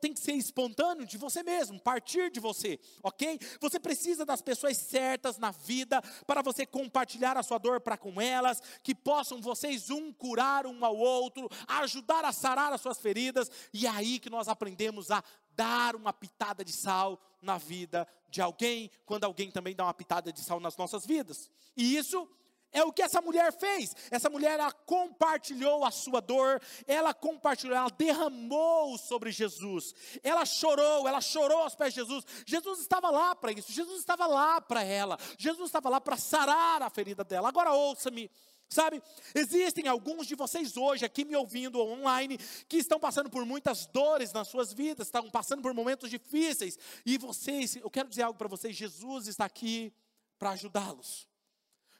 tem 0.00 0.14
que 0.14 0.20
ser 0.20 0.34
espontâneo 0.34 1.04
de 1.04 1.18
você 1.18 1.42
mesmo, 1.42 1.80
partir 1.80 2.30
de 2.30 2.38
você, 2.38 2.78
ok? 3.02 3.40
Você 3.60 3.80
precisa 3.80 4.24
das 4.24 4.40
pessoas 4.40 4.76
certas 4.76 5.36
na 5.36 5.50
vida 5.50 6.00
para 6.28 6.42
você 6.42 6.64
compartilhar 6.64 7.36
a 7.36 7.42
sua 7.42 7.58
dor 7.58 7.80
para 7.80 7.96
com 7.96 8.20
elas, 8.20 8.62
que 8.84 8.94
possam 8.94 9.40
vocês 9.40 9.90
um 9.90 10.12
curar 10.12 10.64
um 10.64 10.84
ao 10.84 10.96
outro, 10.96 11.48
ajudar 11.66 12.24
a 12.24 12.32
sarar 12.32 12.72
as 12.72 12.80
suas 12.80 12.98
feridas, 12.98 13.50
e 13.72 13.84
é 13.84 13.90
aí 13.90 14.20
que 14.20 14.30
nós 14.30 14.46
aprendemos 14.46 15.10
a 15.10 15.24
dar 15.56 15.96
uma 15.96 16.12
pitada 16.12 16.64
de 16.64 16.72
sal 16.72 17.20
na 17.42 17.58
vida 17.58 18.06
de 18.30 18.40
alguém, 18.40 18.90
quando 19.04 19.24
alguém 19.24 19.50
também 19.50 19.74
dá 19.74 19.84
uma 19.84 19.92
pitada 19.92 20.32
de 20.32 20.40
sal 20.40 20.60
nas 20.60 20.76
nossas 20.76 21.04
vidas. 21.04 21.50
E 21.76 21.96
isso 21.96 22.28
é 22.72 22.82
o 22.82 22.92
que 22.92 23.02
essa 23.02 23.20
mulher 23.20 23.52
fez. 23.52 23.94
Essa 24.10 24.30
mulher 24.30 24.58
ela 24.58 24.72
compartilhou 24.72 25.84
a 25.84 25.90
sua 25.90 26.20
dor, 26.20 26.60
ela 26.86 27.12
compartilhou, 27.12 27.76
ela 27.76 27.90
derramou 27.90 28.96
sobre 28.96 29.30
Jesus. 29.30 29.94
Ela 30.22 30.44
chorou, 30.46 31.06
ela 31.06 31.20
chorou 31.20 31.58
aos 31.58 31.74
pés 31.74 31.92
de 31.92 32.00
Jesus. 32.00 32.24
Jesus 32.46 32.80
estava 32.80 33.10
lá 33.10 33.34
para 33.34 33.52
isso. 33.52 33.70
Jesus 33.70 34.00
estava 34.00 34.26
lá 34.26 34.60
para 34.60 34.82
ela. 34.82 35.18
Jesus 35.38 35.68
estava 35.68 35.88
lá 35.88 36.00
para 36.00 36.16
sarar 36.16 36.82
a 36.82 36.90
ferida 36.90 37.22
dela. 37.22 37.48
Agora 37.48 37.72
ouça-me. 37.72 38.30
Sabe, 38.68 39.02
existem 39.34 39.86
alguns 39.86 40.26
de 40.26 40.34
vocês 40.34 40.78
hoje 40.78 41.04
aqui 41.04 41.26
me 41.26 41.36
ouvindo 41.36 41.78
online 41.78 42.38
que 42.66 42.78
estão 42.78 42.98
passando 42.98 43.28
por 43.28 43.44
muitas 43.44 43.84
dores 43.84 44.32
nas 44.32 44.48
suas 44.48 44.72
vidas, 44.72 45.08
estão 45.08 45.28
passando 45.28 45.60
por 45.60 45.74
momentos 45.74 46.08
difíceis, 46.08 46.78
e 47.04 47.18
vocês, 47.18 47.76
eu 47.76 47.90
quero 47.90 48.08
dizer 48.08 48.22
algo 48.22 48.38
para 48.38 48.48
vocês: 48.48 48.74
Jesus 48.74 49.28
está 49.28 49.44
aqui 49.44 49.92
para 50.38 50.52
ajudá-los. 50.52 51.28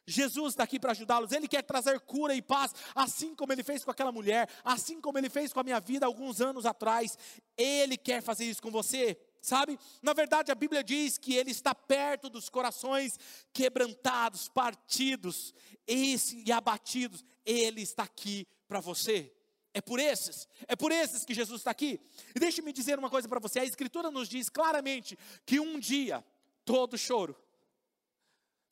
Jesus 0.07 0.55
está 0.55 0.65
aqui 0.65 0.81
para 0.81 0.93
ajudá-los, 0.93 1.33
Ele 1.33 1.47
quer 1.47 1.63
trazer 1.63 2.01
cura 2.01 2.35
e 2.35 2.43
paz, 2.43 2.75
assim 2.95 3.35
como 3.35 3.53
Ele 3.53 3.63
fez 3.63 3.85
com 3.85 3.91
aquela 3.91 4.11
mulher, 4.11 4.49
assim 4.65 5.01
como 5.01 5.19
Ele 5.19 5.31
fez 5.31 5.53
com 5.53 5.61
a 5.61 5.65
minha 5.65 5.81
vida 5.81 6.07
alguns 6.07 6.41
anos 6.41 6.67
atrás, 6.67 7.17
Ele 7.57 7.97
quer 7.97 8.21
fazer 8.21 8.45
isso 8.45 8.61
com 8.61 8.71
você, 8.71 9.17
sabe? 9.41 9.79
Na 10.03 10.13
verdade, 10.13 10.51
a 10.51 10.57
Bíblia 10.57 10.83
diz 10.83 11.19
que 11.19 11.35
Ele 11.35 11.53
está 11.53 11.75
perto 11.75 12.29
dos 12.29 12.49
corações 12.49 13.19
quebrantados, 13.53 14.49
partidos 14.49 15.55
esse, 15.87 16.43
e 16.45 16.51
abatidos, 16.51 17.25
Ele 17.45 17.83
está 17.83 18.03
aqui 18.03 18.47
para 18.67 18.81
você. 18.81 19.33
É 19.75 19.81
por 19.81 19.99
esses, 19.99 20.47
é 20.69 20.77
por 20.77 20.93
esses 20.93 21.25
que 21.25 21.33
Jesus 21.33 21.61
está 21.61 21.71
aqui. 21.71 21.99
E 22.35 22.41
deixe-me 22.41 22.73
dizer 22.73 22.99
uma 22.99 23.09
coisa 23.09 23.27
para 23.27 23.41
você: 23.41 23.61
a 23.61 23.65
Escritura 23.65 24.11
nos 24.11 24.29
diz 24.29 24.51
claramente 24.51 25.17
que 25.47 25.59
um 25.61 25.79
dia 25.79 26.23
todo 26.65 26.99
choro, 26.99 27.35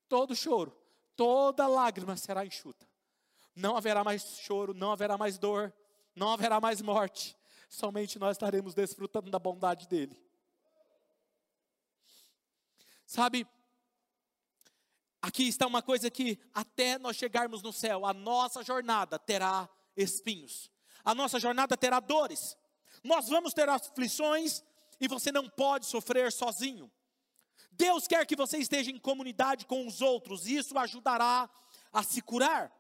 todo 0.08 0.36
choro 0.36 0.79
toda 1.20 1.66
lágrima 1.66 2.16
será 2.16 2.46
enxuta. 2.46 2.88
Não 3.54 3.76
haverá 3.76 4.02
mais 4.02 4.38
choro, 4.38 4.72
não 4.72 4.90
haverá 4.90 5.18
mais 5.18 5.36
dor, 5.36 5.70
não 6.16 6.32
haverá 6.32 6.58
mais 6.58 6.80
morte. 6.80 7.36
Somente 7.68 8.18
nós 8.18 8.38
estaremos 8.38 8.72
desfrutando 8.72 9.30
da 9.30 9.38
bondade 9.38 9.86
dele. 9.86 10.18
Sabe, 13.04 13.46
aqui 15.20 15.46
está 15.46 15.66
uma 15.66 15.82
coisa 15.82 16.10
que 16.10 16.38
até 16.54 16.98
nós 16.98 17.16
chegarmos 17.16 17.62
no 17.62 17.70
céu, 17.70 18.06
a 18.06 18.14
nossa 18.14 18.62
jornada 18.62 19.18
terá 19.18 19.68
espinhos, 19.94 20.70
a 21.04 21.14
nossa 21.14 21.38
jornada 21.38 21.76
terá 21.76 22.00
dores, 22.00 22.56
nós 23.04 23.28
vamos 23.28 23.52
ter 23.52 23.68
aflições 23.68 24.64
e 24.98 25.06
você 25.06 25.30
não 25.30 25.50
pode 25.50 25.84
sofrer 25.84 26.32
sozinho. 26.32 26.90
Deus 27.80 28.06
quer 28.06 28.26
que 28.26 28.36
você 28.36 28.58
esteja 28.58 28.90
em 28.90 28.98
comunidade 28.98 29.64
com 29.64 29.86
os 29.86 30.02
outros, 30.02 30.46
e 30.46 30.58
isso 30.58 30.78
ajudará 30.78 31.48
a 31.90 32.02
se 32.02 32.20
curar. 32.20 32.70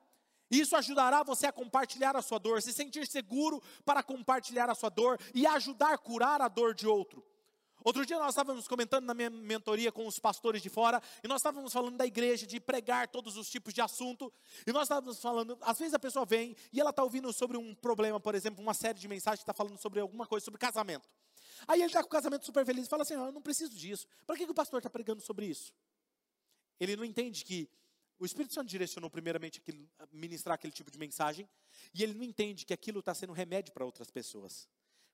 Isso 0.50 0.76
ajudará 0.76 1.22
você 1.22 1.46
a 1.46 1.52
compartilhar 1.52 2.14
a 2.16 2.20
sua 2.20 2.38
dor, 2.38 2.60
se 2.60 2.70
sentir 2.70 3.06
seguro 3.06 3.62
para 3.82 4.02
compartilhar 4.02 4.68
a 4.68 4.74
sua 4.74 4.90
dor 4.90 5.18
e 5.34 5.46
ajudar 5.46 5.94
a 5.94 5.98
curar 5.98 6.42
a 6.42 6.48
dor 6.48 6.74
de 6.74 6.86
outro. 6.86 7.24
Outro 7.82 8.04
dia 8.04 8.18
nós 8.18 8.30
estávamos 8.30 8.68
comentando 8.68 9.06
na 9.06 9.14
minha 9.14 9.30
mentoria 9.30 9.90
com 9.90 10.06
os 10.06 10.18
pastores 10.18 10.60
de 10.60 10.68
fora, 10.68 11.00
e 11.24 11.28
nós 11.28 11.40
estávamos 11.40 11.72
falando 11.72 11.96
da 11.96 12.04
igreja, 12.04 12.46
de 12.46 12.60
pregar 12.60 13.08
todos 13.08 13.38
os 13.38 13.48
tipos 13.48 13.72
de 13.72 13.80
assunto, 13.80 14.30
e 14.66 14.72
nós 14.72 14.82
estávamos 14.82 15.18
falando, 15.18 15.56
às 15.62 15.78
vezes 15.78 15.94
a 15.94 15.98
pessoa 15.98 16.26
vem 16.26 16.54
e 16.74 16.78
ela 16.78 16.90
está 16.90 17.02
ouvindo 17.02 17.32
sobre 17.32 17.56
um 17.56 17.74
problema, 17.74 18.20
por 18.20 18.34
exemplo, 18.34 18.62
uma 18.62 18.74
série 18.74 18.98
de 18.98 19.08
mensagens 19.08 19.38
que 19.38 19.44
está 19.44 19.54
falando 19.54 19.78
sobre 19.78 19.98
alguma 19.98 20.26
coisa, 20.26 20.44
sobre 20.44 20.60
casamento. 20.60 21.08
Aí 21.66 21.80
ele 21.80 21.86
está 21.86 22.00
com 22.02 22.08
o 22.08 22.10
casamento 22.10 22.44
super 22.44 22.64
feliz 22.64 22.86
e 22.86 22.88
fala 22.88 23.02
assim: 23.02 23.14
Eu 23.14 23.32
não 23.32 23.42
preciso 23.42 23.74
disso. 23.76 24.06
Para 24.26 24.36
que, 24.36 24.44
que 24.44 24.52
o 24.52 24.54
pastor 24.54 24.78
está 24.78 24.90
pregando 24.90 25.20
sobre 25.20 25.46
isso? 25.46 25.72
Ele 26.78 26.96
não 26.96 27.04
entende 27.04 27.44
que 27.44 27.68
o 28.18 28.26
Espírito 28.26 28.52
Santo 28.52 28.68
direcionou 28.68 29.10
primeiramente 29.10 29.58
aquilo, 29.58 29.88
ministrar 30.12 30.54
aquele 30.54 30.72
tipo 30.72 30.90
de 30.90 30.98
mensagem, 30.98 31.48
e 31.94 32.02
ele 32.02 32.12
não 32.12 32.22
entende 32.22 32.66
que 32.66 32.74
aquilo 32.74 33.00
está 33.00 33.14
sendo 33.14 33.32
remédio 33.32 33.72
para 33.72 33.84
outras 33.84 34.10
pessoas. 34.10 34.68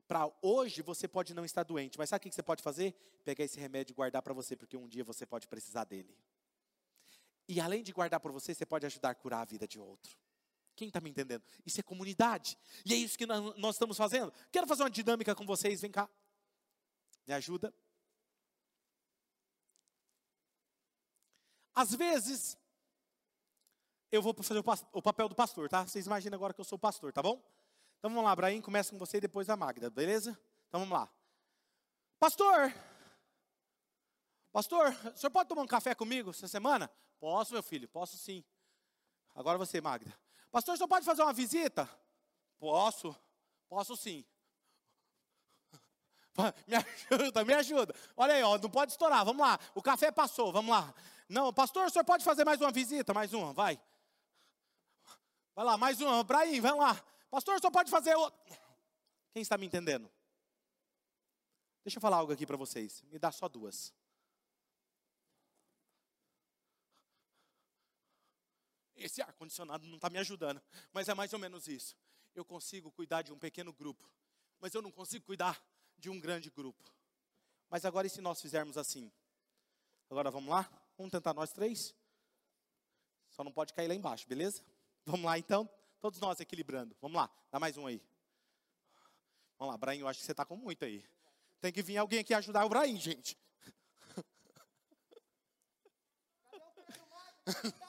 Para 0.09 0.31
hoje 0.43 0.83
você 0.83 1.09
pode 1.09 1.35
não 1.35 1.45
estar 1.45 1.63
doente, 1.63 1.99
mas 1.99 2.09
sabe 2.09 2.27
o 2.27 2.29
que 2.29 2.35
você 2.35 2.43
pode 2.43 2.63
fazer? 2.63 2.95
Pegar 3.25 3.45
esse 3.45 3.59
remédio 3.59 3.93
e 3.93 3.95
guardar 3.95 4.23
para 4.23 4.35
você, 4.35 4.57
porque 4.57 4.77
um 4.77 4.89
dia 4.89 5.05
você 5.05 5.25
pode 5.25 5.47
precisar 5.47 5.85
dele. 5.85 6.17
E 7.49 7.61
além 7.61 7.83
de 7.83 7.93
guardar 7.93 8.19
para 8.19 8.33
você, 8.33 8.55
você 8.55 8.67
pode 8.67 8.87
ajudar 8.87 9.11
a 9.11 9.15
curar 9.15 9.43
a 9.43 9.45
vida 9.45 9.67
de 9.69 9.79
outro. 9.79 10.17
Quem 10.75 10.89
está 10.89 11.01
me 11.01 11.11
entendendo? 11.11 11.43
Isso 11.65 11.81
é 11.81 11.83
comunidade. 11.83 12.59
E 12.85 12.93
é 12.93 12.97
isso 12.97 13.17
que 13.17 13.25
nós 13.25 13.75
estamos 13.77 13.97
fazendo. 13.97 14.33
Quero 14.53 14.67
fazer 14.67 14.83
uma 14.83 14.91
dinâmica 14.91 15.35
com 15.35 15.47
vocês, 15.47 15.81
vem 15.81 15.91
cá. 15.91 16.09
Me 17.27 17.35
ajuda? 17.35 17.75
Às 21.75 21.95
vezes, 21.95 22.57
eu 24.11 24.23
vou 24.23 24.35
fazer 24.43 24.62
o 24.93 25.03
papel 25.03 25.29
do 25.29 25.35
pastor, 25.35 25.69
tá? 25.69 25.87
Vocês 25.87 26.07
imaginam 26.07 26.37
agora 26.37 26.55
que 26.55 26.61
eu 26.61 26.65
sou 26.65 26.79
pastor, 26.79 27.12
tá 27.12 27.23
bom? 27.23 27.43
Então 27.99 28.11
vamos 28.11 28.25
lá, 28.25 28.31
Abraim, 28.31 28.61
começa 28.61 28.91
com 28.91 28.99
você 28.99 29.19
e 29.19 29.21
depois 29.21 29.51
a 29.51 29.57
Magda, 29.57 29.91
beleza? 29.91 30.31
Então 30.69 30.81
vamos 30.81 30.97
lá. 30.97 31.11
Pastor, 32.19 32.73
pastor, 34.53 34.89
o 35.15 35.19
senhor 35.19 35.31
pode 35.31 35.49
tomar 35.49 35.62
um 35.62 35.67
café 35.67 35.95
comigo 35.95 36.31
essa 36.31 36.49
semana? 36.49 36.91
Posso, 37.19 37.53
meu 37.53 37.62
filho, 37.62 37.89
posso 37.89 38.17
sim. 38.17 38.43
Agora 39.35 39.59
você, 39.59 39.81
Magda. 39.81 40.17
Pastor, 40.51 40.75
o 40.75 40.77
senhor 40.79 40.89
pode 40.89 41.05
fazer 41.05 41.23
uma 41.23 41.33
visita? 41.33 41.87
Posso, 42.59 43.15
posso 43.69 43.97
sim. 43.97 44.25
Me 46.66 46.77
ajuda, 46.77 47.44
me 47.44 47.55
ajuda. 47.55 47.94
Olha 48.16 48.35
aí, 48.35 48.42
ó, 48.42 48.59
não 48.59 48.70
pode 48.70 48.92
estourar. 48.92 49.25
Vamos 49.25 49.40
lá. 49.40 49.59
O 49.75 49.83
café 49.83 50.11
passou, 50.11 50.53
vamos 50.53 50.70
lá. 50.70 50.94
Não, 51.29 51.53
pastor, 51.53 51.87
o 51.87 51.90
senhor 51.90 52.05
pode 52.05 52.25
fazer 52.25 52.44
mais 52.44 52.61
uma 52.61 52.70
visita? 52.70 53.12
Mais 53.12 53.33
uma, 53.33 53.53
vai. 53.53 53.81
Vai 55.55 55.64
lá, 55.64 55.77
mais 55.77 56.01
uma. 56.01 56.22
Brahim, 56.22 56.61
vai 56.61 56.75
lá. 56.75 57.03
Pastor, 57.31 57.57
o 57.57 57.61
senhor 57.61 57.70
pode 57.70 57.90
fazer 57.90 58.14
outra. 58.14 58.38
Quem 59.33 59.42
está 59.42 59.59
me 59.59 59.66
entendendo? 59.66 60.11
Deixa 61.85 61.99
eu 61.99 62.03
falar 62.03 62.18
algo 62.18 62.33
aqui 62.33 62.46
para 62.46 62.57
vocês. 62.57 63.03
Me 63.11 63.18
dá 63.18 63.31
só 63.31 63.49
duas. 63.49 63.94
Esse 68.96 69.20
ar-condicionado 69.20 69.87
não 69.87 69.96
está 69.96 70.09
me 70.09 70.18
ajudando, 70.18 70.61
mas 70.92 71.09
é 71.09 71.14
mais 71.14 71.33
ou 71.33 71.38
menos 71.38 71.68
isso. 71.68 71.96
Eu 72.35 72.44
consigo 72.44 72.90
cuidar 72.90 73.22
de 73.22 73.33
um 73.33 73.38
pequeno 73.38 73.72
grupo, 73.72 74.11
mas 74.59 74.75
eu 74.75 74.83
não 74.83 74.90
consigo 74.90 75.25
cuidar 75.25 75.62
de 75.99 76.11
um 76.11 76.21
grande 76.21 76.51
grupo. 76.51 76.91
Mas 77.69 77.85
agora 77.85 78.07
e 78.07 78.11
se 78.11 78.21
nós 78.21 78.41
fizermos 78.41 78.77
assim? 78.77 79.11
Agora 80.11 80.31
vamos 80.31 80.51
lá? 80.51 80.71
Vamos 80.97 81.11
tentar 81.11 81.35
nós 81.35 81.53
três? 81.53 81.95
Só 83.31 83.43
não 83.43 83.53
pode 83.53 83.75
cair 83.75 83.89
lá 83.89 83.95
embaixo, 83.95 84.29
beleza? 84.29 84.63
Vamos 85.05 85.27
lá 85.27 85.39
então? 85.39 85.69
Todos 86.01 86.21
nós 86.21 86.41
equilibrando. 86.41 86.97
Vamos 87.01 87.17
lá, 87.17 87.31
dá 87.51 87.59
mais 87.59 87.77
um 87.77 87.87
aí. 87.87 88.03
Vamos 89.59 89.73
lá, 89.73 89.79
Brain, 89.79 90.01
eu 90.01 90.09
acho 90.09 90.21
que 90.21 90.27
você 90.27 90.33
está 90.33 90.45
com 90.45 90.57
muito 90.57 90.85
aí. 90.85 91.05
Tem 91.61 91.73
que 91.73 91.83
vir 91.83 91.97
alguém 91.97 92.21
aqui 92.21 92.35
ajudar 92.35 92.65
o 92.65 92.69
Brain, 92.69 92.97
gente. 92.99 93.37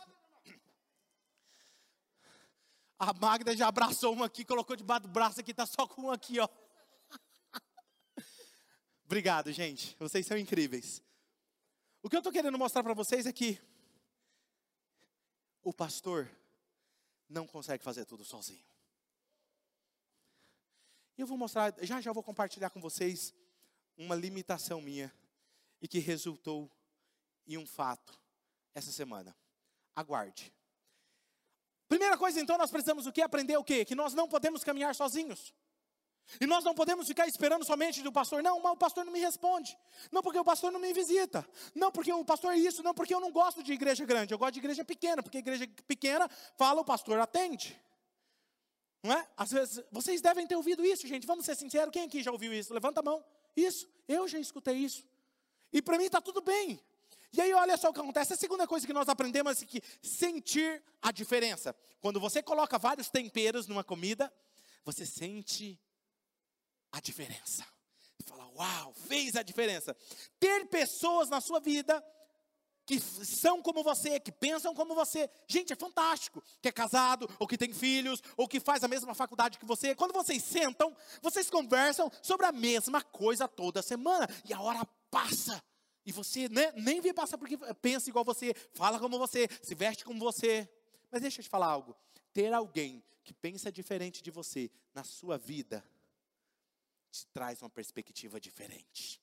A 2.99 3.13
Magda 3.13 3.55
já 3.55 3.67
abraçou 3.67 4.11
uma 4.11 4.25
aqui, 4.25 4.43
colocou 4.43 4.75
debaixo 4.75 5.03
do 5.03 5.09
braço 5.09 5.39
aqui, 5.39 5.51
está 5.51 5.67
só 5.67 5.85
com 5.85 6.03
um 6.03 6.11
aqui, 6.11 6.39
ó. 6.39 6.49
Obrigado, 9.07 9.53
gente. 9.53 9.95
Vocês 9.97 10.27
são 10.27 10.37
incríveis. 10.37 11.01
O 12.03 12.09
que 12.09 12.15
eu 12.17 12.19
estou 12.19 12.31
querendo 12.31 12.57
mostrar 12.57 12.83
para 12.83 12.93
vocês 12.93 13.25
é 13.25 13.31
que 13.31 13.57
o 15.63 15.73
pastor 15.73 16.29
não 17.29 17.47
consegue 17.47 17.81
fazer 17.81 18.03
tudo 18.03 18.25
sozinho. 18.25 18.65
E 21.17 21.21
eu 21.21 21.25
vou 21.25 21.37
mostrar, 21.37 21.73
já 21.81 22.01
já 22.01 22.11
vou 22.11 22.21
compartilhar 22.21 22.69
com 22.69 22.81
vocês 22.81 23.33
uma 23.97 24.13
limitação 24.13 24.81
minha 24.81 25.11
e 25.81 25.87
que 25.87 25.99
resultou 25.99 26.69
em 27.47 27.57
um 27.57 27.65
fato 27.65 28.19
essa 28.75 28.91
semana. 28.91 29.33
Aguarde. 29.95 30.53
Primeira 31.87 32.17
coisa, 32.17 32.41
então, 32.41 32.57
nós 32.57 32.69
precisamos 32.69 33.07
o 33.07 33.13
que? 33.13 33.21
Aprender 33.21 33.55
o 33.55 33.63
quê? 33.63 33.85
Que 33.85 33.95
nós 33.95 34.13
não 34.13 34.27
podemos 34.27 34.65
caminhar 34.65 34.93
sozinhos. 34.93 35.53
E 36.41 36.45
nós 36.45 36.63
não 36.63 36.75
podemos 36.75 37.07
ficar 37.07 37.27
esperando 37.27 37.63
somente 37.63 38.01
do 38.01 38.11
pastor, 38.11 38.43
não, 38.43 38.59
mas 38.61 38.73
o 38.73 38.77
pastor 38.77 39.05
não 39.05 39.13
me 39.13 39.19
responde. 39.19 39.77
Não 40.11 40.21
porque 40.21 40.37
o 40.37 40.43
pastor 40.43 40.71
não 40.71 40.79
me 40.79 40.91
visita. 40.91 41.47
Não 41.73 41.91
porque 41.91 42.11
o 42.11 42.25
pastor 42.25 42.53
é 42.53 42.57
isso, 42.57 42.83
não 42.83 42.93
porque 42.93 43.13
eu 43.13 43.19
não 43.19 43.31
gosto 43.31 43.63
de 43.63 43.71
igreja 43.71 44.05
grande. 44.05 44.33
Eu 44.33 44.37
gosto 44.37 44.53
de 44.53 44.59
igreja 44.59 44.83
pequena, 44.83 45.23
porque 45.23 45.37
igreja 45.37 45.67
pequena 45.87 46.29
fala, 46.57 46.81
o 46.81 46.85
pastor 46.85 47.19
atende. 47.19 47.79
Não 49.01 49.13
é? 49.13 49.27
Às 49.37 49.51
vezes, 49.51 49.83
vocês 49.89 50.19
devem 50.21 50.45
ter 50.45 50.55
ouvido 50.57 50.85
isso, 50.85 51.07
gente. 51.07 51.25
Vamos 51.25 51.45
ser 51.45 51.55
sinceros, 51.55 51.91
quem 51.91 52.03
aqui 52.03 52.21
já 52.21 52.31
ouviu 52.31 52.53
isso? 52.53 52.73
Levanta 52.73 52.99
a 52.99 53.03
mão. 53.03 53.23
Isso, 53.55 53.89
eu 54.07 54.27
já 54.27 54.37
escutei 54.37 54.75
isso. 54.75 55.05
E 55.71 55.81
para 55.81 55.97
mim 55.97 56.05
está 56.05 56.19
tudo 56.19 56.41
bem. 56.41 56.79
E 57.31 57.41
aí, 57.41 57.53
olha 57.53 57.77
só 57.77 57.89
o 57.89 57.93
que 57.93 57.99
acontece. 57.99 58.33
A 58.33 58.37
segunda 58.37 58.67
coisa 58.67 58.85
que 58.85 58.93
nós 58.93 59.07
aprendemos 59.07 59.61
é 59.61 59.65
que 59.65 59.81
sentir 60.01 60.83
a 61.01 61.11
diferença. 61.11 61.73
Quando 62.01 62.19
você 62.19 62.43
coloca 62.43 62.77
vários 62.77 63.09
temperos 63.09 63.67
numa 63.67 63.83
comida, 63.83 64.31
você 64.83 65.05
sente 65.05 65.79
a 66.91 66.99
diferença. 66.99 67.65
e 68.19 68.23
fala: 68.23 68.47
Uau, 68.55 68.93
fez 68.93 69.35
a 69.35 69.43
diferença. 69.43 69.95
Ter 70.39 70.67
pessoas 70.67 71.29
na 71.29 71.41
sua 71.41 71.59
vida 71.59 72.03
que 72.87 73.01
são 73.01 73.61
como 73.61 73.83
você, 73.83 74.17
que 74.17 74.31
pensam 74.31 74.73
como 74.73 74.95
você. 74.95 75.29
Gente, 75.45 75.73
é 75.73 75.75
fantástico. 75.75 76.41
Que 76.61 76.69
é 76.69 76.71
casado, 76.71 77.29
ou 77.37 77.45
que 77.45 77.57
tem 77.57 77.73
filhos, 77.73 78.23
ou 78.37 78.47
que 78.47 78.61
faz 78.61 78.81
a 78.81 78.87
mesma 78.87 79.13
faculdade 79.13 79.59
que 79.59 79.65
você. 79.65 79.93
Quando 79.93 80.13
vocês 80.13 80.41
sentam, 80.41 80.95
vocês 81.21 81.49
conversam 81.49 82.09
sobre 82.21 82.45
a 82.45 82.51
mesma 82.53 83.03
coisa 83.03 83.45
toda 83.45 83.81
semana. 83.81 84.25
E 84.47 84.53
a 84.53 84.61
hora 84.61 84.85
passa. 85.11 85.61
E 86.05 86.13
você 86.13 86.47
né, 86.47 86.71
nem 86.77 87.01
vê 87.01 87.13
passar 87.13 87.37
porque 87.37 87.57
pensa 87.81 88.09
igual 88.09 88.23
você, 88.23 88.53
fala 88.71 88.97
como 88.97 89.19
você, 89.19 89.49
se 89.61 89.75
veste 89.75 90.05
como 90.05 90.17
você. 90.17 90.69
Mas 91.11 91.21
deixa 91.21 91.41
eu 91.41 91.43
te 91.43 91.49
falar 91.49 91.67
algo. 91.67 91.93
Ter 92.33 92.53
alguém 92.53 93.03
que 93.25 93.33
pensa 93.33 93.69
diferente 93.69 94.23
de 94.23 94.31
você 94.31 94.71
na 94.93 95.03
sua 95.03 95.37
vida 95.37 95.83
te 97.11 97.25
traz 97.27 97.61
uma 97.61 97.69
perspectiva 97.69 98.39
diferente. 98.39 99.21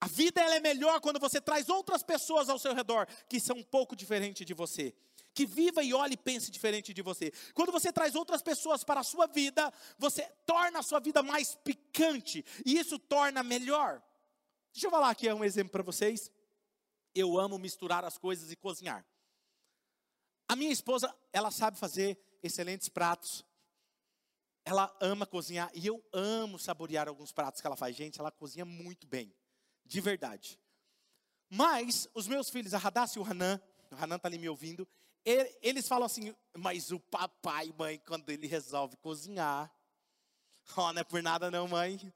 A 0.00 0.06
vida 0.06 0.40
ela 0.40 0.54
é 0.54 0.60
melhor 0.60 1.00
quando 1.00 1.18
você 1.18 1.40
traz 1.40 1.68
outras 1.68 2.02
pessoas 2.02 2.48
ao 2.48 2.58
seu 2.58 2.72
redor 2.74 3.06
que 3.28 3.40
são 3.40 3.56
um 3.56 3.64
pouco 3.64 3.96
diferentes 3.96 4.46
de 4.46 4.54
você. 4.54 4.94
Que 5.34 5.44
viva 5.44 5.82
e 5.82 5.92
olhe 5.92 6.14
e 6.14 6.16
pense 6.16 6.50
diferente 6.50 6.94
de 6.94 7.02
você. 7.02 7.32
Quando 7.52 7.72
você 7.72 7.92
traz 7.92 8.14
outras 8.14 8.42
pessoas 8.42 8.84
para 8.84 9.00
a 9.00 9.04
sua 9.04 9.26
vida, 9.26 9.72
você 9.98 10.22
torna 10.46 10.80
a 10.80 10.82
sua 10.82 11.00
vida 11.00 11.22
mais 11.22 11.54
picante. 11.56 12.44
E 12.64 12.78
isso 12.78 12.98
torna 12.98 13.42
melhor. 13.42 14.02
Deixa 14.72 14.86
eu 14.86 14.90
falar 14.90 15.10
aqui 15.10 15.32
um 15.32 15.44
exemplo 15.44 15.72
para 15.72 15.82
vocês. 15.82 16.30
Eu 17.14 17.38
amo 17.38 17.58
misturar 17.58 18.04
as 18.04 18.16
coisas 18.18 18.50
e 18.52 18.56
cozinhar. 18.56 19.04
A 20.48 20.56
minha 20.56 20.72
esposa, 20.72 21.14
ela 21.32 21.50
sabe 21.50 21.78
fazer 21.78 22.18
excelentes 22.42 22.88
pratos. 22.88 23.44
Ela 24.68 24.94
ama 25.00 25.24
cozinhar 25.24 25.70
e 25.72 25.86
eu 25.86 26.04
amo 26.12 26.58
saborear 26.58 27.08
alguns 27.08 27.32
pratos 27.32 27.58
que 27.58 27.66
ela 27.66 27.74
faz. 27.74 27.96
Gente, 27.96 28.20
ela 28.20 28.30
cozinha 28.30 28.66
muito 28.66 29.06
bem 29.06 29.34
de 29.82 29.98
verdade. 29.98 30.60
Mas 31.48 32.06
os 32.12 32.28
meus 32.28 32.50
filhos, 32.50 32.74
a 32.74 32.76
Hadassah 32.76 33.18
e 33.18 33.22
o 33.22 33.24
Hanan, 33.24 33.58
o 33.90 33.94
Hanan 33.94 34.16
está 34.16 34.28
ali 34.28 34.36
me 34.38 34.46
ouvindo, 34.46 34.86
eles 35.24 35.88
falam 35.88 36.04
assim, 36.04 36.34
mas 36.54 36.92
o 36.92 37.00
papai, 37.00 37.72
mãe, 37.78 37.98
quando 38.06 38.28
ele 38.28 38.46
resolve 38.46 38.94
cozinhar, 38.98 39.74
oh, 40.76 40.92
não 40.92 41.00
é 41.00 41.04
por 41.04 41.22
nada 41.22 41.50
não, 41.50 41.66
mãe, 41.66 42.12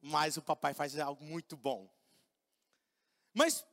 mas 0.00 0.36
o 0.36 0.42
papai 0.42 0.74
faz 0.74 0.98
algo 0.98 1.22
muito 1.24 1.56
bom. 1.56 1.88
Mas 3.32 3.64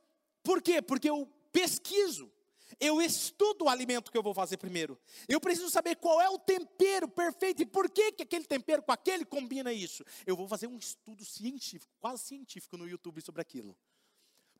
por 0.44 0.62
quê? 0.62 0.80
Porque 0.80 1.10
eu 1.10 1.26
pesquiso, 1.50 2.32
eu 2.78 3.00
estudo 3.00 3.64
o 3.64 3.68
alimento 3.68 4.10
que 4.10 4.18
eu 4.18 4.22
vou 4.22 4.34
fazer 4.34 4.56
primeiro. 4.56 4.98
Eu 5.28 5.40
preciso 5.40 5.70
saber 5.70 5.96
qual 5.96 6.20
é 6.20 6.28
o 6.28 6.38
tempero 6.38 7.08
perfeito 7.08 7.62
e 7.62 7.66
por 7.66 7.90
que, 7.90 8.12
que 8.12 8.22
aquele 8.22 8.44
tempero 8.44 8.82
com 8.82 8.92
aquele 8.92 9.24
combina 9.24 9.72
isso. 9.72 10.04
Eu 10.26 10.36
vou 10.36 10.46
fazer 10.46 10.66
um 10.66 10.76
estudo 10.78 11.24
científico, 11.24 11.92
quase 11.98 12.24
científico 12.24 12.76
no 12.76 12.88
YouTube 12.88 13.20
sobre 13.22 13.40
aquilo. 13.40 13.76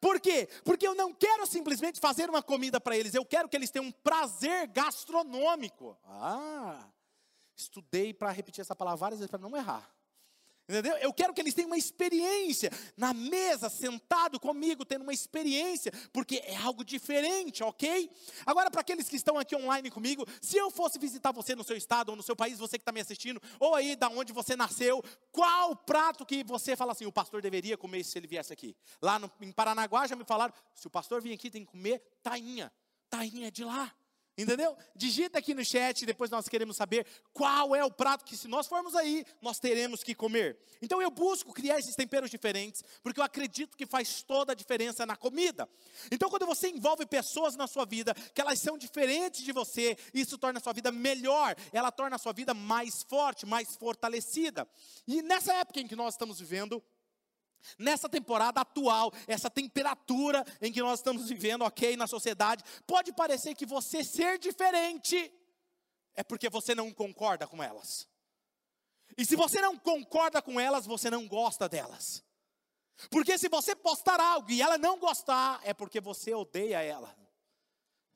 Por 0.00 0.18
quê? 0.18 0.48
Porque 0.64 0.86
eu 0.88 0.94
não 0.94 1.12
quero 1.12 1.46
simplesmente 1.46 2.00
fazer 2.00 2.30
uma 2.30 2.42
comida 2.42 2.80
para 2.80 2.96
eles, 2.96 3.14
eu 3.14 3.24
quero 3.24 3.48
que 3.48 3.56
eles 3.56 3.70
tenham 3.70 3.86
um 3.86 3.92
prazer 3.92 4.66
gastronômico. 4.68 5.96
Ah, 6.04 6.90
estudei 7.54 8.14
para 8.14 8.30
repetir 8.30 8.62
essa 8.62 8.74
palavra 8.74 8.96
várias 8.96 9.20
vezes 9.20 9.30
para 9.30 9.40
não 9.40 9.54
errar. 9.54 9.94
Entendeu? 10.70 10.96
Eu 10.98 11.12
quero 11.12 11.34
que 11.34 11.40
eles 11.40 11.52
tenham 11.52 11.68
uma 11.68 11.76
experiência 11.76 12.70
na 12.96 13.12
mesa, 13.12 13.68
sentado 13.68 14.38
comigo, 14.38 14.84
tendo 14.84 15.02
uma 15.02 15.12
experiência, 15.12 15.92
porque 16.12 16.36
é 16.36 16.56
algo 16.58 16.84
diferente, 16.84 17.64
ok? 17.64 18.08
Agora, 18.46 18.70
para 18.70 18.80
aqueles 18.80 19.08
que 19.08 19.16
estão 19.16 19.36
aqui 19.36 19.56
online 19.56 19.90
comigo, 19.90 20.24
se 20.40 20.56
eu 20.56 20.70
fosse 20.70 20.96
visitar 20.96 21.32
você 21.32 21.56
no 21.56 21.64
seu 21.64 21.76
estado 21.76 22.10
ou 22.10 22.16
no 22.16 22.22
seu 22.22 22.36
país, 22.36 22.56
você 22.60 22.78
que 22.78 22.82
está 22.82 22.92
me 22.92 23.00
assistindo, 23.00 23.42
ou 23.58 23.74
aí 23.74 23.96
da 23.96 24.08
onde 24.08 24.32
você 24.32 24.54
nasceu, 24.54 25.02
qual 25.32 25.74
prato 25.74 26.24
que 26.24 26.44
você 26.44 26.76
fala 26.76 26.92
assim, 26.92 27.04
o 27.04 27.10
pastor 27.10 27.42
deveria 27.42 27.76
comer 27.76 28.04
se 28.04 28.16
ele 28.16 28.28
viesse 28.28 28.52
aqui? 28.52 28.76
Lá 29.02 29.18
no, 29.18 29.28
em 29.40 29.50
Paranaguá 29.50 30.06
já 30.06 30.14
me 30.14 30.24
falaram, 30.24 30.54
se 30.72 30.86
o 30.86 30.90
pastor 30.90 31.20
vir 31.20 31.32
aqui 31.32 31.50
tem 31.50 31.64
que 31.64 31.72
comer 31.72 32.00
tainha. 32.22 32.72
Tainha 33.08 33.48
é 33.48 33.50
de 33.50 33.64
lá. 33.64 33.92
Entendeu? 34.42 34.76
Digita 34.94 35.38
aqui 35.38 35.54
no 35.54 35.64
chat, 35.64 36.06
depois 36.06 36.30
nós 36.30 36.48
queremos 36.48 36.76
saber 36.76 37.06
qual 37.32 37.74
é 37.74 37.84
o 37.84 37.90
prato 37.90 38.24
que, 38.24 38.36
se 38.36 38.48
nós 38.48 38.66
formos 38.66 38.94
aí, 38.94 39.24
nós 39.42 39.58
teremos 39.58 40.02
que 40.02 40.14
comer. 40.14 40.58
Então 40.80 41.02
eu 41.02 41.10
busco 41.10 41.52
criar 41.52 41.78
esses 41.78 41.94
temperos 41.94 42.30
diferentes, 42.30 42.82
porque 43.02 43.20
eu 43.20 43.24
acredito 43.24 43.76
que 43.76 43.84
faz 43.84 44.22
toda 44.22 44.52
a 44.52 44.54
diferença 44.54 45.04
na 45.04 45.16
comida. 45.16 45.68
Então, 46.10 46.30
quando 46.30 46.46
você 46.46 46.68
envolve 46.68 47.04
pessoas 47.06 47.56
na 47.56 47.66
sua 47.66 47.84
vida, 47.84 48.14
que 48.34 48.40
elas 48.40 48.58
são 48.58 48.78
diferentes 48.78 49.42
de 49.42 49.52
você, 49.52 49.96
isso 50.14 50.38
torna 50.38 50.58
a 50.58 50.62
sua 50.62 50.72
vida 50.72 50.90
melhor, 50.90 51.54
ela 51.72 51.92
torna 51.92 52.16
a 52.16 52.18
sua 52.18 52.32
vida 52.32 52.54
mais 52.54 53.02
forte, 53.02 53.44
mais 53.44 53.76
fortalecida. 53.76 54.66
E 55.06 55.22
nessa 55.22 55.52
época 55.54 55.80
em 55.80 55.86
que 55.86 55.96
nós 55.96 56.14
estamos 56.14 56.38
vivendo, 56.38 56.82
Nessa 57.78 58.08
temporada 58.08 58.60
atual, 58.60 59.12
essa 59.26 59.50
temperatura 59.50 60.44
em 60.60 60.72
que 60.72 60.80
nós 60.80 61.00
estamos 61.00 61.28
vivendo, 61.28 61.62
ok, 61.62 61.96
na 61.96 62.06
sociedade, 62.06 62.64
pode 62.86 63.12
parecer 63.12 63.54
que 63.54 63.66
você 63.66 64.02
ser 64.02 64.38
diferente 64.38 65.32
é 66.14 66.22
porque 66.22 66.48
você 66.48 66.74
não 66.74 66.92
concorda 66.92 67.46
com 67.46 67.62
elas. 67.62 68.08
E 69.16 69.24
se 69.24 69.36
você 69.36 69.60
não 69.60 69.76
concorda 69.76 70.42
com 70.42 70.58
elas, 70.58 70.86
você 70.86 71.10
não 71.10 71.26
gosta 71.26 71.68
delas. 71.68 72.22
Porque 73.10 73.38
se 73.38 73.48
você 73.48 73.74
postar 73.74 74.20
algo 74.20 74.50
e 74.50 74.60
ela 74.60 74.76
não 74.76 74.98
gostar, 74.98 75.60
é 75.64 75.72
porque 75.72 76.00
você 76.00 76.34
odeia 76.34 76.82
ela. 76.82 77.16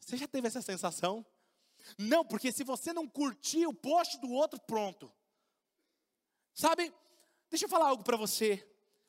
Você 0.01 0.17
já 0.17 0.29
teve 0.29 0.49
essa 0.49 0.61
sensação? 0.61 1.25
Não, 1.99 2.25
porque 2.25 2.53
se 2.53 2.65
você 2.65 2.93
não 2.93 3.09
curtir 3.09 3.67
o 3.67 3.73
post 3.73 4.19
do 4.19 4.31
outro, 4.31 4.61
pronto. 4.61 5.13
Sabe? 6.53 6.93
Deixa 7.49 7.65
eu 7.65 7.69
falar 7.69 7.89
algo 7.89 8.05
para 8.05 8.17
você. 8.17 8.67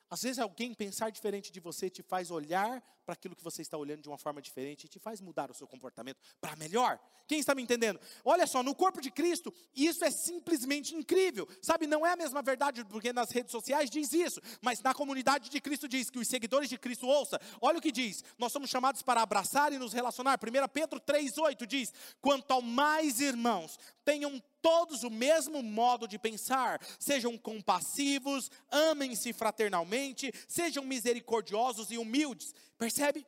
Às 0.08 0.22
vezes 0.22 0.38
alguém 0.38 0.72
pensar 0.72 1.10
diferente 1.10 1.50
de 1.50 1.60
você 1.60 1.90
te 1.90 2.02
faz 2.02 2.30
olhar 2.30 2.82
para 3.06 3.12
aquilo 3.12 3.36
que 3.36 3.44
você 3.44 3.62
está 3.62 3.78
olhando 3.78 4.02
de 4.02 4.08
uma 4.08 4.18
forma 4.18 4.42
diferente 4.42 4.84
e 4.84 4.88
te 4.88 4.98
faz 4.98 5.20
mudar 5.20 5.48
o 5.48 5.54
seu 5.54 5.66
comportamento 5.66 6.18
para 6.40 6.56
melhor. 6.56 6.98
Quem 7.28 7.38
está 7.38 7.54
me 7.54 7.62
entendendo? 7.62 8.00
Olha 8.24 8.46
só, 8.46 8.62
no 8.62 8.74
corpo 8.74 9.00
de 9.00 9.10
Cristo, 9.10 9.54
isso 9.74 10.04
é 10.04 10.10
simplesmente 10.10 10.94
incrível. 10.94 11.48
Sabe, 11.62 11.86
não 11.86 12.04
é 12.04 12.12
a 12.12 12.16
mesma 12.16 12.42
verdade 12.42 12.84
porque 12.84 13.12
nas 13.12 13.30
redes 13.30 13.52
sociais 13.52 13.88
diz 13.88 14.12
isso, 14.12 14.40
mas 14.60 14.82
na 14.82 14.92
comunidade 14.92 15.48
de 15.48 15.60
Cristo 15.60 15.88
diz 15.88 16.10
que 16.10 16.18
os 16.18 16.26
seguidores 16.26 16.68
de 16.68 16.76
Cristo 16.76 17.06
ouça. 17.06 17.40
Olha 17.60 17.78
o 17.78 17.82
que 17.82 17.92
diz: 17.92 18.24
nós 18.36 18.52
somos 18.52 18.68
chamados 18.68 19.02
para 19.02 19.22
abraçar 19.22 19.72
e 19.72 19.78
nos 19.78 19.92
relacionar. 19.92 20.38
1 20.38 20.68
Pedro 20.68 21.00
3:8 21.00 21.64
diz: 21.64 21.92
"Quanto 22.20 22.50
ao 22.50 22.60
mais 22.60 23.20
irmãos, 23.20 23.78
tenham 24.04 24.42
todos 24.66 25.04
o 25.04 25.10
mesmo 25.10 25.62
modo 25.62 26.08
de 26.08 26.18
pensar, 26.18 26.80
sejam 26.98 27.38
compassivos, 27.38 28.50
amem-se 28.68 29.32
fraternalmente, 29.32 30.32
sejam 30.48 30.84
misericordiosos 30.84 31.92
e 31.92 31.98
humildes. 31.98 32.52
Percebe? 32.78 33.26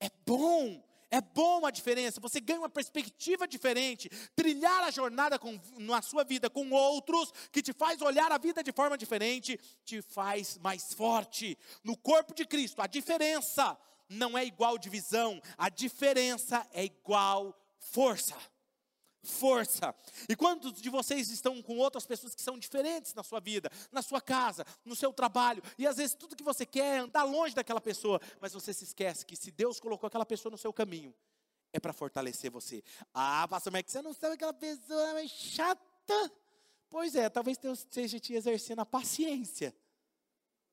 É 0.00 0.10
bom, 0.26 0.82
é 1.10 1.20
bom 1.20 1.66
a 1.66 1.70
diferença. 1.70 2.20
Você 2.20 2.40
ganha 2.40 2.60
uma 2.60 2.68
perspectiva 2.68 3.46
diferente. 3.46 4.08
Trilhar 4.34 4.84
a 4.84 4.90
jornada 4.90 5.38
com, 5.38 5.60
na 5.78 6.02
sua 6.02 6.24
vida 6.24 6.48
com 6.48 6.70
outros, 6.70 7.32
que 7.50 7.62
te 7.62 7.72
faz 7.72 8.00
olhar 8.00 8.30
a 8.32 8.38
vida 8.38 8.62
de 8.62 8.72
forma 8.72 8.96
diferente, 8.96 9.58
te 9.84 10.02
faz 10.02 10.58
mais 10.58 10.92
forte. 10.92 11.58
No 11.84 11.96
corpo 11.96 12.34
de 12.34 12.44
Cristo, 12.44 12.80
a 12.80 12.86
diferença 12.86 13.78
não 14.08 14.36
é 14.36 14.44
igual 14.44 14.78
divisão, 14.78 15.40
a 15.56 15.68
diferença 15.68 16.66
é 16.72 16.84
igual 16.84 17.58
força 17.78 18.36
força. 19.22 19.94
E 20.28 20.34
quantos 20.34 20.80
de 20.80 20.90
vocês 20.90 21.30
estão 21.30 21.62
com 21.62 21.78
outras 21.78 22.04
pessoas 22.06 22.34
que 22.34 22.42
são 22.42 22.58
diferentes 22.58 23.14
na 23.14 23.22
sua 23.22 23.40
vida, 23.40 23.70
na 23.90 24.02
sua 24.02 24.20
casa, 24.20 24.66
no 24.84 24.96
seu 24.96 25.12
trabalho, 25.12 25.62
e 25.78 25.86
às 25.86 25.96
vezes 25.96 26.14
tudo 26.14 26.36
que 26.36 26.42
você 26.42 26.66
quer 26.66 26.96
é 26.96 26.98
andar 26.98 27.24
longe 27.24 27.54
daquela 27.54 27.80
pessoa, 27.80 28.20
mas 28.40 28.52
você 28.52 28.72
se 28.74 28.84
esquece 28.84 29.24
que 29.24 29.36
se 29.36 29.50
Deus 29.50 29.78
colocou 29.78 30.06
aquela 30.06 30.26
pessoa 30.26 30.50
no 30.50 30.58
seu 30.58 30.72
caminho, 30.72 31.14
é 31.72 31.80
para 31.80 31.92
fortalecer 31.92 32.50
você. 32.50 32.82
Ah, 33.14 33.46
pastor, 33.48 33.72
mas 33.72 33.80
é 33.80 33.82
que 33.82 33.92
você 33.92 34.02
não 34.02 34.12
sabe 34.12 34.34
aquela 34.34 34.52
pessoa 34.52 35.20
é 35.20 35.28
chata? 35.28 36.32
Pois 36.90 37.14
é, 37.14 37.30
talvez 37.30 37.56
Deus 37.56 37.78
esteja 37.78 38.20
te 38.20 38.34
exercendo 38.34 38.80
a 38.80 38.86
paciência. 38.86 39.74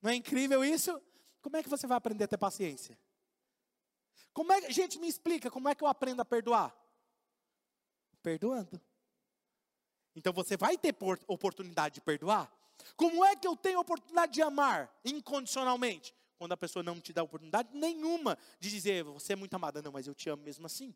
Não 0.01 0.11
é 0.11 0.15
incrível 0.15 0.63
isso? 0.63 1.01
Como 1.41 1.55
é 1.55 1.63
que 1.63 1.69
você 1.69 1.87
vai 1.87 1.97
aprender 1.97 2.25
a 2.25 2.27
ter 2.27 2.37
paciência? 2.37 2.99
Como 4.33 4.51
é, 4.51 4.69
gente, 4.71 4.99
me 4.99 5.07
explica, 5.07 5.49
como 5.49 5.69
é 5.69 5.75
que 5.75 5.83
eu 5.83 5.87
aprendo 5.87 6.21
a 6.21 6.25
perdoar? 6.25 6.75
Perdoando. 8.19 8.81
Então 10.15 10.33
você 10.33 10.57
vai 10.57 10.77
ter 10.77 10.95
oportunidade 11.27 11.95
de 11.95 12.01
perdoar. 12.01 12.51
Como 12.95 13.23
é 13.23 13.35
que 13.35 13.47
eu 13.47 13.55
tenho 13.55 13.79
oportunidade 13.79 14.33
de 14.33 14.41
amar 14.41 14.93
incondicionalmente? 15.03 16.13
Quando 16.37 16.53
a 16.53 16.57
pessoa 16.57 16.81
não 16.81 16.99
te 16.99 17.11
dá 17.11 17.21
oportunidade 17.21 17.69
nenhuma 17.73 18.37
de 18.59 18.69
dizer, 18.69 19.03
você 19.03 19.33
é 19.33 19.35
muito 19.35 19.53
amada, 19.53 19.81
não, 19.81 19.91
mas 19.91 20.07
eu 20.07 20.15
te 20.15 20.29
amo 20.29 20.41
mesmo 20.43 20.65
assim. 20.65 20.95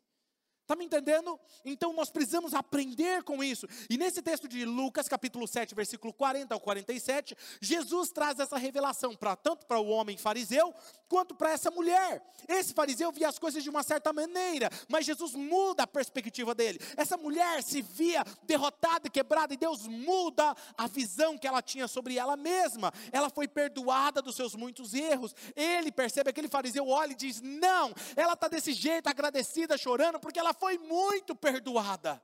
Está 0.64 0.74
me 0.74 0.86
entendendo? 0.86 1.38
Então 1.62 1.92
nós 1.92 2.08
precisamos 2.08 2.54
aprender 2.54 3.22
com 3.22 3.44
isso. 3.44 3.66
E 3.90 3.98
nesse 3.98 4.22
texto 4.22 4.48
de 4.48 4.64
Lucas, 4.64 5.06
capítulo 5.06 5.46
7, 5.46 5.74
versículo 5.74 6.10
40 6.10 6.54
ao 6.54 6.60
47, 6.60 7.36
Jesus 7.60 8.10
traz 8.10 8.40
essa 8.40 8.56
revelação 8.56 9.14
para 9.14 9.36
tanto 9.36 9.66
para 9.66 9.78
o 9.78 9.86
homem 9.88 10.16
fariseu 10.16 10.74
quanto 11.06 11.34
para 11.34 11.50
essa 11.50 11.70
mulher. 11.70 12.24
Esse 12.48 12.72
fariseu 12.72 13.12
via 13.12 13.28
as 13.28 13.38
coisas 13.38 13.62
de 13.62 13.68
uma 13.68 13.82
certa 13.82 14.10
maneira, 14.10 14.70
mas 14.88 15.04
Jesus 15.04 15.34
muda 15.34 15.82
a 15.82 15.86
perspectiva 15.86 16.54
dele. 16.54 16.80
Essa 16.96 17.18
mulher 17.18 17.62
se 17.62 17.82
via 17.82 18.24
derrotada 18.44 19.10
quebrada 19.10 19.52
e 19.52 19.58
Deus 19.58 19.86
muda 19.86 20.56
a 20.78 20.86
visão 20.86 21.36
que 21.36 21.46
ela 21.46 21.60
tinha 21.60 21.86
sobre 21.86 22.16
ela 22.16 22.38
mesma. 22.38 22.90
Ela 23.12 23.28
foi 23.28 23.46
perdoada 23.46 24.22
dos 24.22 24.34
seus 24.34 24.54
muitos 24.54 24.94
erros. 24.94 25.34
Ele 25.54 25.92
percebe 25.92 26.30
aquele 26.30 26.48
fariseu 26.48 26.88
olha 26.88 27.12
e 27.12 27.16
diz: 27.16 27.42
"Não, 27.42 27.92
ela 28.16 28.32
está 28.32 28.48
desse 28.48 28.72
jeito 28.72 29.08
agradecida, 29.08 29.76
chorando 29.76 30.18
porque 30.18 30.38
ela 30.38 30.53
foi 30.54 30.78
muito 30.78 31.34
perdoada. 31.34 32.22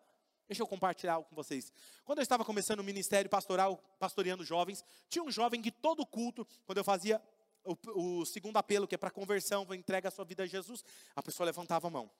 Deixa 0.49 0.63
eu 0.63 0.67
compartilhar 0.67 1.15
algo 1.15 1.29
com 1.29 1.37
vocês. 1.37 1.73
Quando 2.05 2.19
eu 2.19 2.23
estava 2.23 2.45
começando 2.45 2.81
o 2.81 2.85
ministério 2.85 3.31
pastoral, 3.31 3.81
pastoreando 3.99 4.45
jovens, 4.45 4.85
tinha 5.09 5.23
um 5.23 5.31
jovem 5.31 5.63
que 5.63 5.71
todo 5.71 6.05
culto, 6.05 6.47
quando 6.67 6.79
eu 6.79 6.85
fazia 6.85 7.23
o, 7.65 8.21
o 8.21 8.27
segundo 8.27 8.57
apelo, 8.57 8.89
que 8.89 8.95
é 8.95 8.99
para 8.99 9.11
conversão, 9.11 9.67
entrega 9.73 10.09
a 10.09 10.11
sua 10.11 10.25
vida 10.25 10.43
a 10.43 10.47
Jesus, 10.47 10.85
a 11.15 11.23
pessoa 11.23 11.45
levantava 11.45 11.87
a 11.87 11.91
mão. 11.91 12.11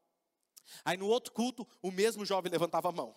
Aí 0.85 0.97
no 0.97 1.09
outro 1.09 1.33
culto, 1.33 1.67
o 1.83 1.91
mesmo 1.91 2.25
jovem 2.25 2.53
levantava 2.53 2.89
a 2.89 2.93
mão. 2.93 3.17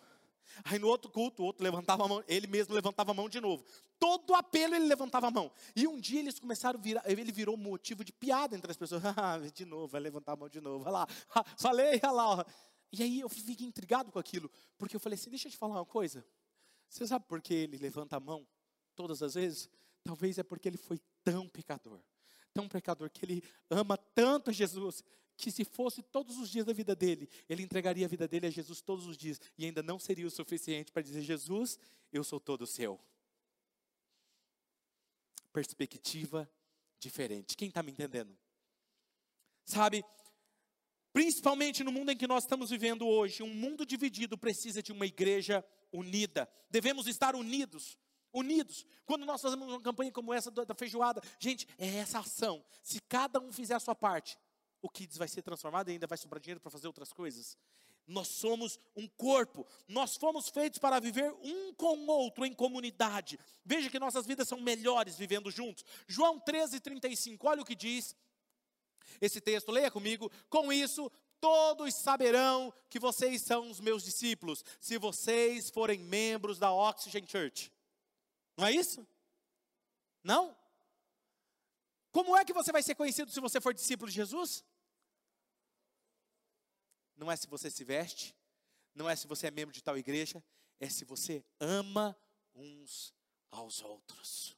Aí 0.64 0.78
no 0.78 0.88
outro 0.88 1.10
culto, 1.10 1.42
o 1.42 1.46
outro 1.46 1.64
levantava 1.64 2.06
a 2.06 2.08
mão, 2.08 2.24
ele 2.28 2.48
mesmo 2.48 2.74
levantava 2.74 3.12
a 3.12 3.14
mão 3.14 3.30
de 3.30 3.40
novo. 3.40 3.64
Todo 4.00 4.36
apelo 4.36 4.76
ele 4.76 4.86
levantava 4.86 5.28
a 5.28 5.32
mão. 5.32 5.52
E 5.76 5.88
um 5.88 6.00
dia 6.00 6.20
eles 6.20 6.40
começaram 6.40 6.80
a 6.80 6.82
virar, 6.82 7.04
ele 7.06 7.32
virou 7.32 7.56
motivo 7.56 8.04
de 8.04 8.12
piada 8.12 8.56
entre 8.56 8.70
as 8.70 8.78
pessoas. 8.78 9.02
Ah, 9.16 9.38
de 9.54 9.64
novo, 9.66 9.88
vai 9.88 10.02
levantar 10.02 10.34
a 10.34 10.36
mão 10.36 10.50
de 10.50 10.60
novo. 10.60 10.84
Olha 10.86 10.92
lá, 10.92 11.08
falei, 11.58 12.00
olha 12.04 12.12
lá. 12.12 12.46
E 12.94 13.02
aí 13.02 13.22
eu 13.22 13.28
fiquei 13.28 13.66
intrigado 13.66 14.12
com 14.12 14.20
aquilo, 14.20 14.52
porque 14.78 14.96
eu 14.96 15.00
falei 15.00 15.16
assim: 15.16 15.32
deixa 15.32 15.48
eu 15.48 15.52
te 15.52 15.58
falar 15.58 15.74
uma 15.74 15.86
coisa. 15.86 16.24
Você 16.88 17.08
sabe 17.08 17.26
por 17.26 17.42
que 17.42 17.52
ele 17.52 17.76
levanta 17.78 18.18
a 18.18 18.20
mão 18.20 18.48
todas 18.96 19.24
as 19.24 19.34
vezes? 19.34 19.68
Talvez 20.04 20.38
é 20.38 20.44
porque 20.44 20.70
ele 20.70 20.78
foi 20.78 21.02
tão 21.24 21.50
pecador, 21.50 22.00
tão 22.54 22.70
pecador, 22.70 23.10
que 23.10 23.26
ele 23.26 23.44
ama 23.68 23.98
tanto 23.98 24.52
Jesus, 24.52 25.04
que 25.36 25.50
se 25.50 25.66
fosse 25.66 26.04
todos 26.04 26.38
os 26.38 26.52
dias 26.52 26.68
da 26.68 26.74
vida 26.74 26.96
dele, 26.96 27.28
ele 27.50 27.64
entregaria 27.64 28.06
a 28.06 28.08
vida 28.10 28.28
dele 28.28 28.46
a 28.46 28.52
Jesus 28.52 28.80
todos 28.80 29.08
os 29.08 29.18
dias, 29.18 29.42
e 29.58 29.66
ainda 29.66 29.82
não 29.82 29.98
seria 29.98 30.28
o 30.28 30.32
suficiente 30.32 30.92
para 30.92 31.02
dizer: 31.02 31.22
Jesus, 31.22 31.80
eu 32.12 32.24
sou 32.24 32.40
todo 32.40 32.68
seu. 32.68 33.00
Perspectiva 35.52 36.48
diferente. 37.00 37.58
Quem 37.58 37.70
está 37.70 37.82
me 37.82 37.92
entendendo? 37.92 38.38
Sabe, 39.66 40.06
Principalmente 41.14 41.84
no 41.84 41.92
mundo 41.92 42.12
em 42.12 42.18
que 42.18 42.26
nós 42.26 42.44
estamos 42.44 42.72
vivendo 42.72 43.08
hoje, 43.08 43.44
um 43.44 43.54
mundo 43.54 43.86
dividido 43.86 44.36
precisa 44.36 44.82
de 44.82 44.92
uma 44.92 45.06
igreja 45.06 45.64
unida. 45.92 46.50
Devemos 46.72 47.06
estar 47.06 47.36
unidos. 47.36 48.00
Unidos. 48.34 48.84
Quando 49.06 49.24
nós 49.24 49.40
fazemos 49.40 49.68
uma 49.68 49.80
campanha 49.80 50.12
como 50.12 50.34
essa 50.34 50.50
da 50.50 50.74
feijoada, 50.74 51.22
gente, 51.38 51.68
é 51.78 51.98
essa 51.98 52.18
ação. 52.18 52.66
Se 52.82 53.00
cada 53.00 53.40
um 53.40 53.52
fizer 53.52 53.76
a 53.76 53.80
sua 53.80 53.94
parte, 53.94 54.40
o 54.82 54.90
Kids 54.90 55.16
vai 55.16 55.28
ser 55.28 55.44
transformado 55.44 55.90
e 55.90 55.92
ainda 55.92 56.08
vai 56.08 56.18
sobrar 56.18 56.42
dinheiro 56.42 56.60
para 56.60 56.72
fazer 56.72 56.88
outras 56.88 57.14
coisas. 57.14 57.56
Nós 58.08 58.28
somos 58.28 58.80
um 58.96 59.08
corpo, 59.08 59.68
nós 59.88 60.18
fomos 60.18 60.50
feitos 60.50 60.80
para 60.80 61.00
viver 61.00 61.32
um 61.44 61.76
com 61.76 61.96
o 61.96 62.08
outro 62.08 62.44
em 62.44 62.54
comunidade. 62.54 63.40
Veja 63.64 63.88
que 63.88 64.00
nossas 64.00 64.26
vidas 64.26 64.48
são 64.48 64.60
melhores 64.60 65.16
vivendo 65.16 65.52
juntos. 65.52 65.86
João 66.08 66.40
13, 66.40 66.80
35, 66.80 67.48
olha 67.48 67.62
o 67.62 67.66
que 67.66 67.76
diz 67.76 68.16
esse 69.22 69.40
texto, 69.42 69.72
leia 69.72 69.92
comigo. 69.92 70.32
Com 70.50 70.72
isso, 70.72 71.12
todos 71.40 71.94
saberão 71.96 72.74
que 72.90 73.00
vocês 73.00 73.42
são 73.42 73.70
os 73.70 73.80
meus 73.80 74.04
discípulos, 74.04 74.64
se 74.80 74.98
vocês 74.98 75.70
forem 75.70 76.00
membros 76.00 76.58
da 76.58 76.72
Oxygen 76.72 77.28
Church. 77.28 77.72
Não 78.58 78.66
é 78.66 78.72
isso? 78.72 79.06
Não? 80.24 80.56
Como 82.12 82.38
é 82.38 82.46
que 82.46 82.54
você 82.54 82.72
vai 82.72 82.84
ser 82.84 82.96
conhecido 82.96 83.32
se 83.32 83.40
você 83.40 83.60
for 83.60 83.74
discípulo 83.74 84.10
de 84.10 84.16
Jesus? 84.16 84.64
Não 87.16 87.32
é 87.32 87.36
se 87.36 87.48
você 87.48 87.70
se 87.70 87.84
veste, 87.84 88.36
não 88.94 89.10
é 89.10 89.16
se 89.16 89.28
você 89.28 89.48
é 89.48 89.52
membro 89.52 89.74
de 89.74 89.84
tal 89.84 89.98
igreja, 89.98 90.44
é 90.80 90.88
se 90.88 91.04
você 91.06 91.44
ama 91.60 92.16
uns 92.54 93.14
aos 93.52 93.82
outros. 93.82 94.56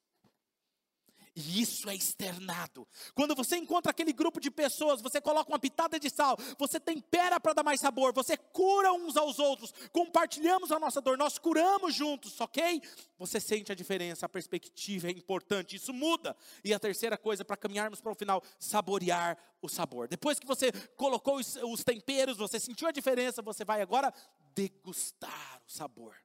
E 1.36 1.62
isso 1.62 1.90
é 1.90 1.96
externado. 1.96 2.88
Quando 3.14 3.36
você 3.36 3.58
encontra 3.58 3.92
aquele 3.92 4.14
grupo 4.14 4.40
de 4.40 4.50
pessoas, 4.50 5.02
você 5.02 5.20
coloca 5.20 5.52
uma 5.52 5.60
pitada 5.60 6.00
de 6.00 6.10
sal, 6.10 6.38
você 6.58 6.80
tempera 6.80 7.42
para 7.42 7.52
dar 7.52 7.64
mais 7.64 7.82
sabor, 7.82 8.14
você 8.14 8.38
cura 8.38 8.94
uns 8.94 9.18
aos 9.18 9.38
outros, 9.38 9.74
compartilhamos 9.92 10.72
a 10.72 10.80
nossa 10.80 11.02
dor, 11.02 11.18
nós 11.18 11.38
curamos 11.38 11.94
juntos, 11.94 12.40
ok? 12.40 12.82
Você 13.20 13.42
sente 13.42 13.70
a 13.70 13.76
diferença, 13.76 14.26
a 14.26 14.30
perspectiva 14.30 15.08
é 15.08 15.12
importante, 15.12 15.76
isso 15.76 15.94
muda. 15.94 16.38
E 16.64 16.74
a 16.74 16.80
terceira 16.80 17.18
coisa, 17.18 17.44
para 17.44 17.58
caminharmos 17.58 18.00
para 18.00 18.14
o 18.14 18.16
final, 18.16 18.42
saborear 18.58 19.38
o 19.62 19.68
sabor. 19.68 20.08
Depois 20.08 20.40
que 20.40 20.48
você 20.48 20.72
colocou 20.96 21.36
os, 21.36 21.58
os 21.58 21.84
temperos, 21.84 22.38
você 22.38 22.62
sentiu 22.62 22.88
a 22.88 22.92
diferença, 22.92 23.42
você 23.42 23.66
vai 23.66 23.82
agora 23.82 24.14
degustar 24.54 25.62
o 25.68 25.70
sabor. 25.70 26.25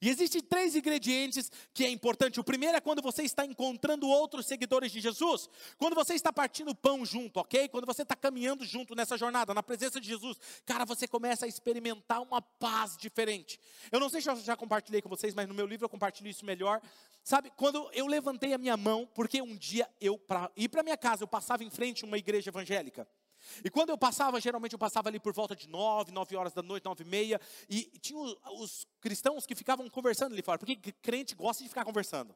E 0.00 0.08
existem 0.08 0.40
três 0.40 0.74
ingredientes 0.74 1.50
que 1.72 1.84
é 1.84 1.90
importante. 1.90 2.40
O 2.40 2.44
primeiro 2.44 2.76
é 2.76 2.80
quando 2.80 3.02
você 3.02 3.22
está 3.22 3.44
encontrando 3.44 4.08
outros 4.08 4.46
seguidores 4.46 4.92
de 4.92 5.00
Jesus. 5.00 5.48
Quando 5.78 5.94
você 5.94 6.14
está 6.14 6.32
partindo 6.32 6.74
pão 6.74 7.04
junto, 7.04 7.38
ok? 7.38 7.68
Quando 7.68 7.86
você 7.86 8.02
está 8.02 8.16
caminhando 8.16 8.64
junto 8.64 8.94
nessa 8.94 9.16
jornada, 9.16 9.54
na 9.54 9.62
presença 9.62 10.00
de 10.00 10.06
Jesus, 10.08 10.38
cara, 10.64 10.84
você 10.84 11.06
começa 11.06 11.44
a 11.44 11.48
experimentar 11.48 12.22
uma 12.22 12.40
paz 12.40 12.96
diferente. 12.96 13.58
Eu 13.90 14.00
não 14.00 14.08
sei 14.08 14.20
se 14.20 14.30
eu 14.30 14.36
já 14.36 14.56
compartilhei 14.56 15.02
com 15.02 15.08
vocês, 15.08 15.34
mas 15.34 15.48
no 15.48 15.54
meu 15.54 15.66
livro 15.66 15.84
eu 15.84 15.88
compartilho 15.88 16.28
isso 16.28 16.44
melhor. 16.44 16.80
Sabe, 17.22 17.52
quando 17.56 17.90
eu 17.92 18.06
levantei 18.06 18.52
a 18.52 18.58
minha 18.58 18.76
mão, 18.76 19.08
porque 19.14 19.42
um 19.42 19.56
dia 19.56 19.88
eu, 20.00 20.18
para 20.18 20.50
ir 20.56 20.68
para 20.68 20.82
minha 20.82 20.96
casa, 20.96 21.22
eu 21.22 21.28
passava 21.28 21.62
em 21.62 21.70
frente 21.70 22.04
a 22.04 22.06
uma 22.06 22.18
igreja 22.18 22.50
evangélica. 22.50 23.06
E 23.64 23.70
quando 23.70 23.90
eu 23.90 23.98
passava, 23.98 24.40
geralmente 24.40 24.72
eu 24.72 24.78
passava 24.78 25.08
ali 25.08 25.18
por 25.18 25.32
volta 25.32 25.54
de 25.54 25.68
nove, 25.68 26.12
nove 26.12 26.36
horas 26.36 26.52
da 26.52 26.62
noite, 26.62 26.84
nove 26.84 27.04
e 27.04 27.06
meia, 27.06 27.40
e 27.68 27.82
tinha 28.00 28.18
os, 28.18 28.36
os 28.52 28.86
cristãos 29.00 29.46
que 29.46 29.54
ficavam 29.54 29.88
conversando 29.88 30.32
ali 30.32 30.42
fora, 30.42 30.58
porque 30.58 30.76
crente 31.02 31.34
gosta 31.34 31.62
de 31.62 31.68
ficar 31.68 31.84
conversando, 31.84 32.34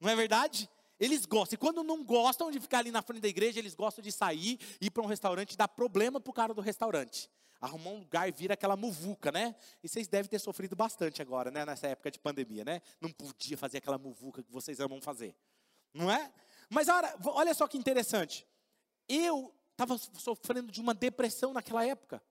não 0.00 0.10
é 0.10 0.16
verdade? 0.16 0.68
Eles 0.98 1.26
gostam, 1.26 1.56
e 1.56 1.58
quando 1.58 1.82
não 1.82 2.02
gostam 2.02 2.50
de 2.50 2.58
ficar 2.58 2.78
ali 2.78 2.90
na 2.90 3.02
frente 3.02 3.20
da 3.20 3.28
igreja, 3.28 3.58
eles 3.58 3.74
gostam 3.74 4.02
de 4.02 4.10
sair, 4.10 4.58
ir 4.80 4.90
para 4.90 5.02
um 5.02 5.06
restaurante 5.06 5.52
e 5.52 5.56
dar 5.56 5.68
problema 5.68 6.20
para 6.20 6.30
o 6.30 6.34
cara 6.34 6.54
do 6.54 6.60
restaurante. 6.60 7.30
Arrumar 7.60 7.90
um 7.90 7.98
lugar 8.00 8.28
e 8.28 8.32
vira 8.32 8.54
aquela 8.54 8.76
muvuca, 8.76 9.32
né? 9.32 9.54
E 9.82 9.88
vocês 9.88 10.08
devem 10.08 10.28
ter 10.28 10.38
sofrido 10.38 10.76
bastante 10.76 11.22
agora, 11.22 11.50
né? 11.50 11.64
Nessa 11.64 11.86
época 11.86 12.10
de 12.10 12.18
pandemia, 12.18 12.64
né? 12.64 12.82
Não 13.00 13.10
podia 13.10 13.56
fazer 13.56 13.78
aquela 13.78 13.98
muvuca 13.98 14.42
que 14.42 14.52
vocês 14.52 14.78
amam 14.78 15.00
fazer, 15.00 15.34
não 15.92 16.10
é? 16.10 16.30
Mas 16.68 16.88
olha, 16.88 17.14
olha 17.24 17.54
só 17.54 17.66
que 17.66 17.78
interessante. 17.78 18.46
Eu 19.08 19.54
estava 19.76 19.98
sofrendo 19.98 20.72
de 20.72 20.80
uma 20.80 20.94
depressão 20.94 21.52
naquela 21.52 21.84
época. 21.84 22.22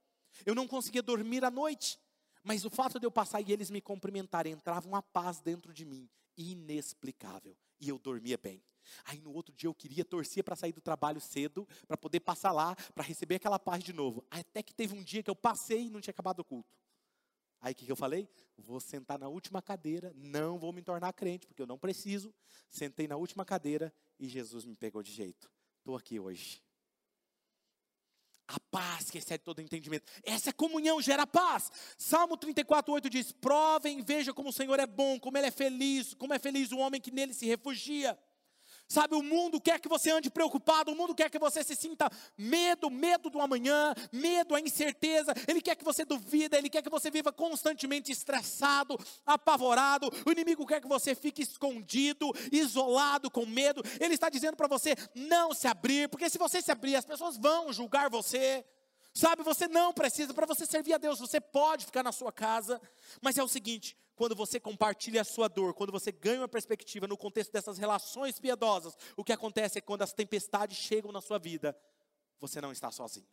Eu 0.46 0.56
não 0.56 0.68
conseguia 0.68 1.04
dormir 1.04 1.46
à 1.46 1.52
noite. 1.52 2.00
Mas 2.44 2.66
o 2.66 2.70
fato 2.70 3.00
de 3.00 3.06
eu 3.06 3.12
passar 3.12 3.42
e 3.42 3.52
eles 3.52 3.72
me 3.72 3.82
cumprimentarem, 3.82 4.54
entrava 4.54 4.88
uma 4.88 5.02
paz 5.02 5.40
dentro 5.40 5.74
de 5.74 5.84
mim, 5.86 6.08
inexplicável. 6.38 7.58
E 7.80 7.90
eu 7.90 7.98
dormia 7.98 8.38
bem. 8.38 8.64
Aí 9.06 9.20
no 9.20 9.34
outro 9.34 9.54
dia 9.56 9.68
eu 9.68 9.74
queria 9.74 10.06
torcer 10.06 10.44
para 10.44 10.56
sair 10.56 10.72
do 10.72 10.82
trabalho 10.82 11.20
cedo, 11.20 11.68
para 11.88 11.98
poder 11.98 12.20
passar 12.20 12.52
lá, 12.52 12.76
para 12.94 13.04
receber 13.04 13.36
aquela 13.36 13.58
paz 13.58 13.84
de 13.84 13.94
novo. 13.94 14.24
Até 14.30 14.62
que 14.62 14.76
teve 14.76 14.96
um 14.96 15.04
dia 15.04 15.24
que 15.24 15.30
eu 15.30 15.36
passei 15.36 15.88
e 15.88 15.90
não 15.90 16.02
tinha 16.02 16.12
acabado 16.12 16.40
o 16.40 16.46
culto. 16.46 16.78
Aí 17.62 17.74
o 17.74 17.76
que, 17.76 17.86
que 17.86 17.92
eu 17.92 17.96
falei? 17.96 18.30
Vou 18.58 18.80
sentar 18.80 19.18
na 19.18 19.28
última 19.28 19.60
cadeira, 19.60 20.14
não 20.16 20.60
vou 20.60 20.72
me 20.72 20.84
tornar 20.84 21.12
crente, 21.14 21.48
porque 21.48 21.62
eu 21.64 21.68
não 21.68 21.80
preciso. 21.80 22.32
Sentei 22.70 23.08
na 23.08 23.16
última 23.16 23.44
cadeira 23.44 23.92
e 24.20 24.28
Jesus 24.28 24.66
me 24.66 24.76
pegou 24.76 25.02
de 25.02 25.12
jeito. 25.12 25.52
Estou 25.80 25.96
aqui 25.96 26.20
hoje. 26.20 26.65
Paz 28.76 29.10
que 29.10 29.20
excede 29.20 29.42
todo 29.42 29.62
entendimento. 29.62 30.04
Essa 30.22 30.52
comunhão 30.52 31.02
gera 31.02 31.26
paz. 31.26 31.72
Salmo 31.98 32.36
34, 32.36 32.94
8 32.94 33.10
diz: 33.10 33.32
Provem, 33.32 34.04
veja 34.04 34.34
como 34.34 34.50
o 34.50 34.54
Senhor 34.54 34.78
é 34.82 34.86
bom, 34.86 35.18
como 35.18 35.38
Ele 35.38 35.48
é 35.48 35.52
feliz, 35.52 36.14
como 36.14 36.34
é 36.34 36.40
feliz 36.40 36.74
o 36.74 36.80
homem 36.80 37.00
que 37.00 37.10
nele 37.10 37.34
se 37.34 37.46
refugia. 37.46 38.20
Sabe, 38.88 39.16
o 39.16 39.24
mundo 39.24 39.60
quer 39.60 39.80
que 39.80 39.90
você 39.90 40.12
ande 40.12 40.30
preocupado, 40.30 40.92
o 40.92 40.96
mundo 40.96 41.16
quer 41.16 41.30
que 41.30 41.40
você 41.40 41.64
se 41.64 41.76
sinta 41.76 42.10
medo, 42.38 42.90
medo 42.92 43.32
do 43.32 43.42
amanhã, 43.42 43.94
medo, 44.12 44.54
a 44.54 44.60
incerteza, 44.60 45.34
ele 45.48 45.60
quer 45.60 45.76
que 45.76 45.84
você 45.84 46.06
duvida, 46.06 46.56
ele 46.56 46.70
quer 46.70 46.84
que 46.84 46.90
você 46.90 47.10
viva 47.10 47.34
constantemente 47.34 48.12
estressado, 48.12 48.96
apavorado, 49.26 50.12
o 50.24 50.32
inimigo 50.32 50.68
quer 50.68 50.82
que 50.82 50.88
você 50.88 51.16
fique 51.16 51.42
escondido, 51.42 52.32
isolado, 52.52 53.32
com 53.32 53.46
medo, 53.46 53.82
ele 54.00 54.14
está 54.14 54.30
dizendo 54.30 54.56
para 54.56 54.68
você 54.68 54.96
não 55.16 55.52
se 55.52 55.68
abrir, 55.68 56.08
porque 56.08 56.30
se 56.30 56.38
você 56.38 56.62
se 56.62 56.72
abrir, 56.72 56.96
as 56.96 57.06
pessoas 57.06 57.38
vão 57.38 57.74
julgar 57.74 58.10
você, 58.10 58.64
Sabe, 59.18 59.44
você 59.44 59.66
não 59.70 59.94
precisa, 59.94 60.34
para 60.34 60.46
você 60.46 60.66
servir 60.66 60.94
a 60.94 60.98
Deus, 60.98 61.20
você 61.20 61.40
pode 61.40 61.86
ficar 61.86 62.04
na 62.04 62.12
sua 62.12 62.34
casa, 62.34 62.82
mas 63.22 63.38
é 63.38 63.44
o 63.44 63.48
seguinte: 63.48 63.98
quando 64.16 64.36
você 64.36 64.60
compartilha 64.60 65.22
a 65.22 65.26
sua 65.26 65.48
dor, 65.48 65.74
quando 65.74 65.92
você 65.92 66.12
ganha 66.12 66.42
uma 66.42 66.48
perspectiva 66.48 67.08
no 67.08 67.18
contexto 67.18 67.52
dessas 67.52 67.78
relações 67.78 68.40
piedosas, 68.40 68.98
o 69.16 69.24
que 69.24 69.34
acontece 69.34 69.78
é 69.78 69.82
que 69.82 69.88
quando 69.88 70.02
as 70.02 70.14
tempestades 70.14 70.78
chegam 70.78 71.12
na 71.12 71.22
sua 71.22 71.38
vida, 71.38 71.78
você 72.40 72.62
não 72.62 72.72
está 72.72 72.92
sozinho. 72.92 73.28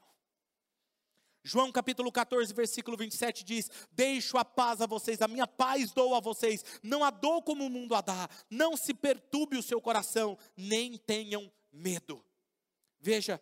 João 1.45 1.73
capítulo 1.73 2.13
14, 2.13 2.55
versículo 2.55 2.97
27 2.97 3.43
diz: 3.45 3.69
Deixo 3.91 4.39
a 4.39 4.45
paz 4.45 4.81
a 4.81 4.87
vocês, 4.87 5.21
a 5.21 5.29
minha 5.29 5.47
paz 5.47 5.91
dou 5.93 6.15
a 6.15 6.21
vocês, 6.21 6.65
não 6.83 7.03
a 7.03 7.11
dou 7.11 7.43
como 7.43 7.67
o 7.67 7.71
mundo 7.71 7.95
a 7.95 8.01
dá, 8.01 8.29
não 8.49 8.77
se 8.77 8.95
perturbe 8.95 9.57
o 9.57 9.63
seu 9.63 9.81
coração, 9.81 10.39
nem 10.57 10.97
tenham 10.97 11.51
medo. 11.73 12.25
Veja, 13.01 13.41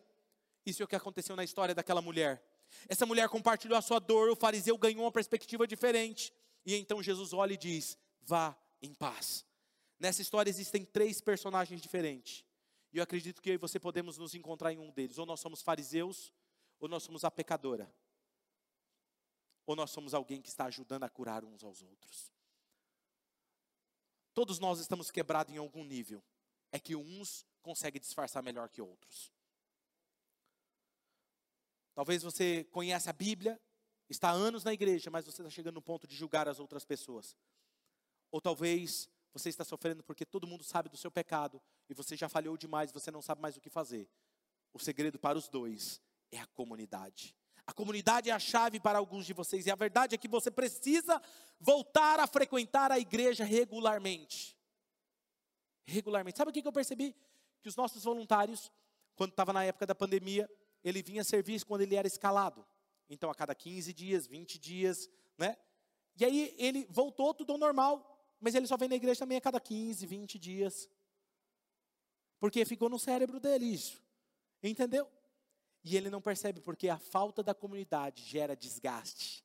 isso 0.64 0.82
é 0.82 0.84
o 0.84 0.88
que 0.88 0.96
aconteceu 0.96 1.36
na 1.36 1.44
história 1.44 1.74
daquela 1.74 2.00
mulher. 2.00 2.42
Essa 2.88 3.04
mulher 3.04 3.28
compartilhou 3.28 3.76
a 3.76 3.82
sua 3.82 3.98
dor, 3.98 4.30
o 4.30 4.36
fariseu 4.36 4.78
ganhou 4.78 5.04
uma 5.04 5.12
perspectiva 5.12 5.66
diferente, 5.66 6.32
e 6.64 6.74
então 6.76 7.02
Jesus 7.02 7.32
olha 7.32 7.54
e 7.54 7.56
diz: 7.56 7.98
Vá 8.22 8.56
em 8.82 8.94
paz. 8.94 9.44
Nessa 9.98 10.22
história 10.22 10.48
existem 10.48 10.84
três 10.84 11.20
personagens 11.20 11.80
diferentes, 11.80 12.44
e 12.92 12.98
eu 12.98 13.02
acredito 13.02 13.40
que 13.40 13.50
eu 13.50 13.54
e 13.54 13.58
você 13.58 13.78
podemos 13.78 14.18
nos 14.18 14.34
encontrar 14.34 14.72
em 14.72 14.78
um 14.78 14.90
deles. 14.90 15.18
Ou 15.18 15.26
nós 15.26 15.40
somos 15.40 15.62
fariseus, 15.62 16.32
ou 16.78 16.88
nós 16.88 17.02
somos 17.02 17.24
a 17.24 17.30
pecadora, 17.30 17.92
ou 19.66 19.76
nós 19.76 19.90
somos 19.90 20.14
alguém 20.14 20.40
que 20.40 20.48
está 20.48 20.64
ajudando 20.64 21.04
a 21.04 21.08
curar 21.08 21.44
uns 21.44 21.62
aos 21.62 21.82
outros. 21.82 22.32
Todos 24.32 24.58
nós 24.58 24.80
estamos 24.80 25.10
quebrados 25.10 25.52
em 25.52 25.58
algum 25.58 25.84
nível. 25.84 26.22
É 26.72 26.78
que 26.78 26.94
uns 26.94 27.44
conseguem 27.62 28.00
disfarçar 28.00 28.42
melhor 28.42 28.68
que 28.68 28.80
outros. 28.80 29.32
Talvez 31.94 32.22
você 32.22 32.64
conhece 32.64 33.10
a 33.10 33.12
Bíblia, 33.12 33.60
está 34.10 34.30
há 34.30 34.32
anos 34.32 34.64
na 34.64 34.72
igreja, 34.72 35.10
mas 35.10 35.24
você 35.24 35.42
está 35.42 35.50
chegando 35.50 35.76
no 35.76 35.82
ponto 35.82 36.06
de 36.06 36.14
julgar 36.14 36.48
as 36.48 36.58
outras 36.58 36.84
pessoas. 36.84 37.36
Ou 38.30 38.40
talvez 38.40 39.08
você 39.32 39.48
está 39.48 39.64
sofrendo 39.64 40.02
porque 40.02 40.26
todo 40.26 40.46
mundo 40.46 40.64
sabe 40.64 40.88
do 40.88 40.96
seu 40.96 41.10
pecado 41.10 41.60
e 41.88 41.94
você 41.94 42.16
já 42.16 42.28
falhou 42.28 42.56
demais, 42.56 42.92
você 42.92 43.10
não 43.10 43.22
sabe 43.22 43.40
mais 43.40 43.56
o 43.56 43.60
que 43.60 43.70
fazer. 43.70 44.08
O 44.72 44.78
segredo 44.78 45.18
para 45.18 45.38
os 45.38 45.48
dois 45.48 46.00
é 46.30 46.38
a 46.38 46.46
comunidade. 46.46 47.36
A 47.66 47.72
comunidade 47.72 48.28
é 48.28 48.32
a 48.32 48.38
chave 48.38 48.80
para 48.80 48.98
alguns 48.98 49.24
de 49.24 49.32
vocês, 49.32 49.66
e 49.66 49.70
a 49.70 49.76
verdade 49.76 50.14
é 50.14 50.18
que 50.18 50.26
você 50.26 50.50
precisa 50.50 51.22
voltar 51.60 52.18
a 52.18 52.26
frequentar 52.26 52.90
a 52.90 52.98
igreja 52.98 53.44
regularmente. 53.44 54.58
Regularmente. 55.84 56.36
Sabe 56.36 56.50
o 56.50 56.52
que 56.52 56.66
eu 56.66 56.72
percebi? 56.72 57.14
Que 57.62 57.68
os 57.68 57.76
nossos 57.76 58.02
voluntários, 58.02 58.72
quando 59.14 59.30
estava 59.30 59.52
na 59.52 59.62
época 59.62 59.86
da 59.86 59.94
pandemia, 59.94 60.50
ele 60.82 61.00
vinha 61.00 61.22
servir 61.22 61.64
quando 61.64 61.82
ele 61.82 61.94
era 61.94 62.08
escalado. 62.08 62.66
Então, 63.10 63.28
a 63.28 63.34
cada 63.34 63.54
15 63.54 63.92
dias, 63.92 64.26
20 64.26 64.58
dias, 64.58 65.10
né? 65.36 65.56
E 66.16 66.24
aí 66.24 66.54
ele 66.56 66.86
voltou 66.88 67.34
tudo 67.34 67.52
ao 67.52 67.58
normal, 67.58 68.34
mas 68.40 68.54
ele 68.54 68.66
só 68.66 68.76
vem 68.76 68.88
na 68.88 68.94
igreja 68.94 69.18
também 69.18 69.36
a 69.36 69.40
cada 69.40 69.60
15, 69.60 70.06
20 70.06 70.38
dias. 70.38 70.88
Porque 72.38 72.64
ficou 72.64 72.88
no 72.88 72.98
cérebro 72.98 73.40
dele 73.40 73.66
isso. 73.66 74.02
Entendeu? 74.62 75.10
E 75.82 75.96
ele 75.96 76.08
não 76.08 76.20
percebe 76.20 76.60
porque 76.60 76.88
a 76.88 76.98
falta 76.98 77.42
da 77.42 77.54
comunidade 77.54 78.22
gera 78.22 78.54
desgaste. 78.54 79.44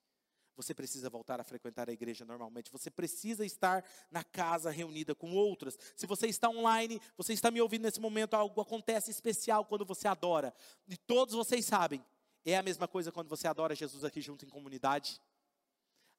Você 0.56 0.74
precisa 0.74 1.10
voltar 1.10 1.40
a 1.42 1.44
frequentar 1.44 1.90
a 1.90 1.94
igreja 1.94 2.24
normalmente. 2.24 2.72
Você 2.72 2.90
precisa 2.90 3.46
estar 3.46 3.84
na 4.10 4.24
casa 4.24 4.70
reunida 4.70 5.14
com 5.14 5.34
outras. 5.34 5.78
Se 5.96 6.06
você 6.06 6.28
está 6.28 6.50
online, 6.50 7.02
você 7.18 7.34
está 7.34 7.52
me 7.52 7.62
ouvindo 7.62 7.84
nesse 7.84 8.00
momento, 8.00 8.36
algo 8.36 8.62
acontece 8.62 9.12
especial 9.12 9.66
quando 9.66 9.86
você 9.86 10.08
adora. 10.08 10.54
E 10.88 10.96
todos 10.96 11.34
vocês 11.34 11.66
sabem, 11.66 12.04
é 12.52 12.58
a 12.58 12.64
mesma 12.64 12.88
coisa 12.88 13.12
quando 13.12 13.28
você 13.28 13.48
adora 13.48 13.76
Jesus 13.76 14.04
aqui 14.04 14.22
junto 14.22 14.46
em 14.46 14.50
comunidade. 14.50 15.22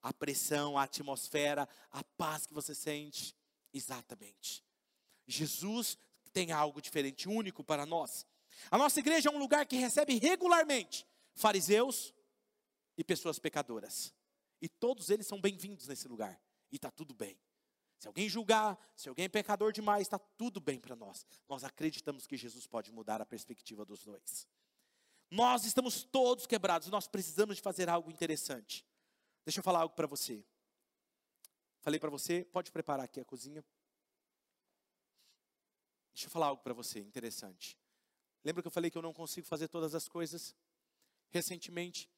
A 0.03 0.13
pressão, 0.13 0.77
a 0.77 0.83
atmosfera, 0.83 1.69
a 1.91 2.03
paz 2.03 2.47
que 2.47 2.55
você 2.55 2.75
sente. 2.75 3.35
Exatamente. 3.73 4.65
Jesus 5.27 5.99
tem 6.33 6.53
algo 6.53 6.81
diferente, 6.81 7.29
único 7.29 7.65
para 7.65 7.87
nós. 7.87 8.27
A 8.71 8.79
nossa 8.79 9.01
igreja 9.01 9.29
é 9.29 9.33
um 9.33 9.39
lugar 9.39 9.67
que 9.67 9.77
recebe 9.77 10.19
regularmente 10.19 11.07
fariseus 11.35 12.15
e 12.97 13.05
pessoas 13.05 13.39
pecadoras. 13.39 14.13
E 14.61 14.69
todos 14.69 15.11
eles 15.11 15.27
são 15.27 15.41
bem-vindos 15.41 15.87
nesse 15.87 16.09
lugar. 16.09 16.41
E 16.73 16.77
está 16.77 16.91
tudo 16.91 17.15
bem. 17.15 17.39
Se 17.99 18.09
alguém 18.09 18.29
julgar, 18.29 18.79
se 18.95 19.09
alguém 19.09 19.25
é 19.25 19.29
pecador 19.29 19.73
demais, 19.73 20.03
está 20.03 20.19
tudo 20.19 20.61
bem 20.61 20.79
para 20.79 20.97
nós. 20.97 21.27
Nós 21.49 21.65
acreditamos 21.65 22.27
que 22.27 22.37
Jesus 22.37 22.67
pode 22.67 22.93
mudar 22.93 23.21
a 23.21 23.27
perspectiva 23.27 23.85
dos 23.85 24.05
dois. 24.05 24.47
Nós 25.31 25.65
estamos 25.65 26.05
todos 26.05 26.47
quebrados, 26.47 26.89
nós 26.89 27.09
precisamos 27.09 27.57
de 27.57 27.63
fazer 27.63 27.89
algo 27.89 28.11
interessante. 28.11 28.87
Deixa 29.45 29.61
eu 29.61 29.65
falar 29.65 29.81
algo 29.81 29.95
para 29.95 30.07
você. 30.07 30.45
Falei 31.81 32.01
para 32.01 32.11
você, 32.11 32.45
pode 32.45 32.71
preparar 32.71 33.05
aqui 33.05 33.21
a 33.21 33.25
cozinha. 33.25 33.65
Deixa 36.13 36.27
eu 36.27 36.31
falar 36.31 36.47
algo 36.47 36.63
para 36.63 36.73
você 36.73 37.01
interessante. 37.01 37.79
Lembra 38.45 38.63
que 38.63 38.69
eu 38.69 38.73
falei 38.73 38.91
que 38.91 38.97
eu 38.97 39.03
não 39.03 39.13
consigo 39.13 39.47
fazer 39.47 39.69
todas 39.69 39.95
as 39.95 40.09
coisas? 40.09 40.55
Recentemente, 41.31 42.11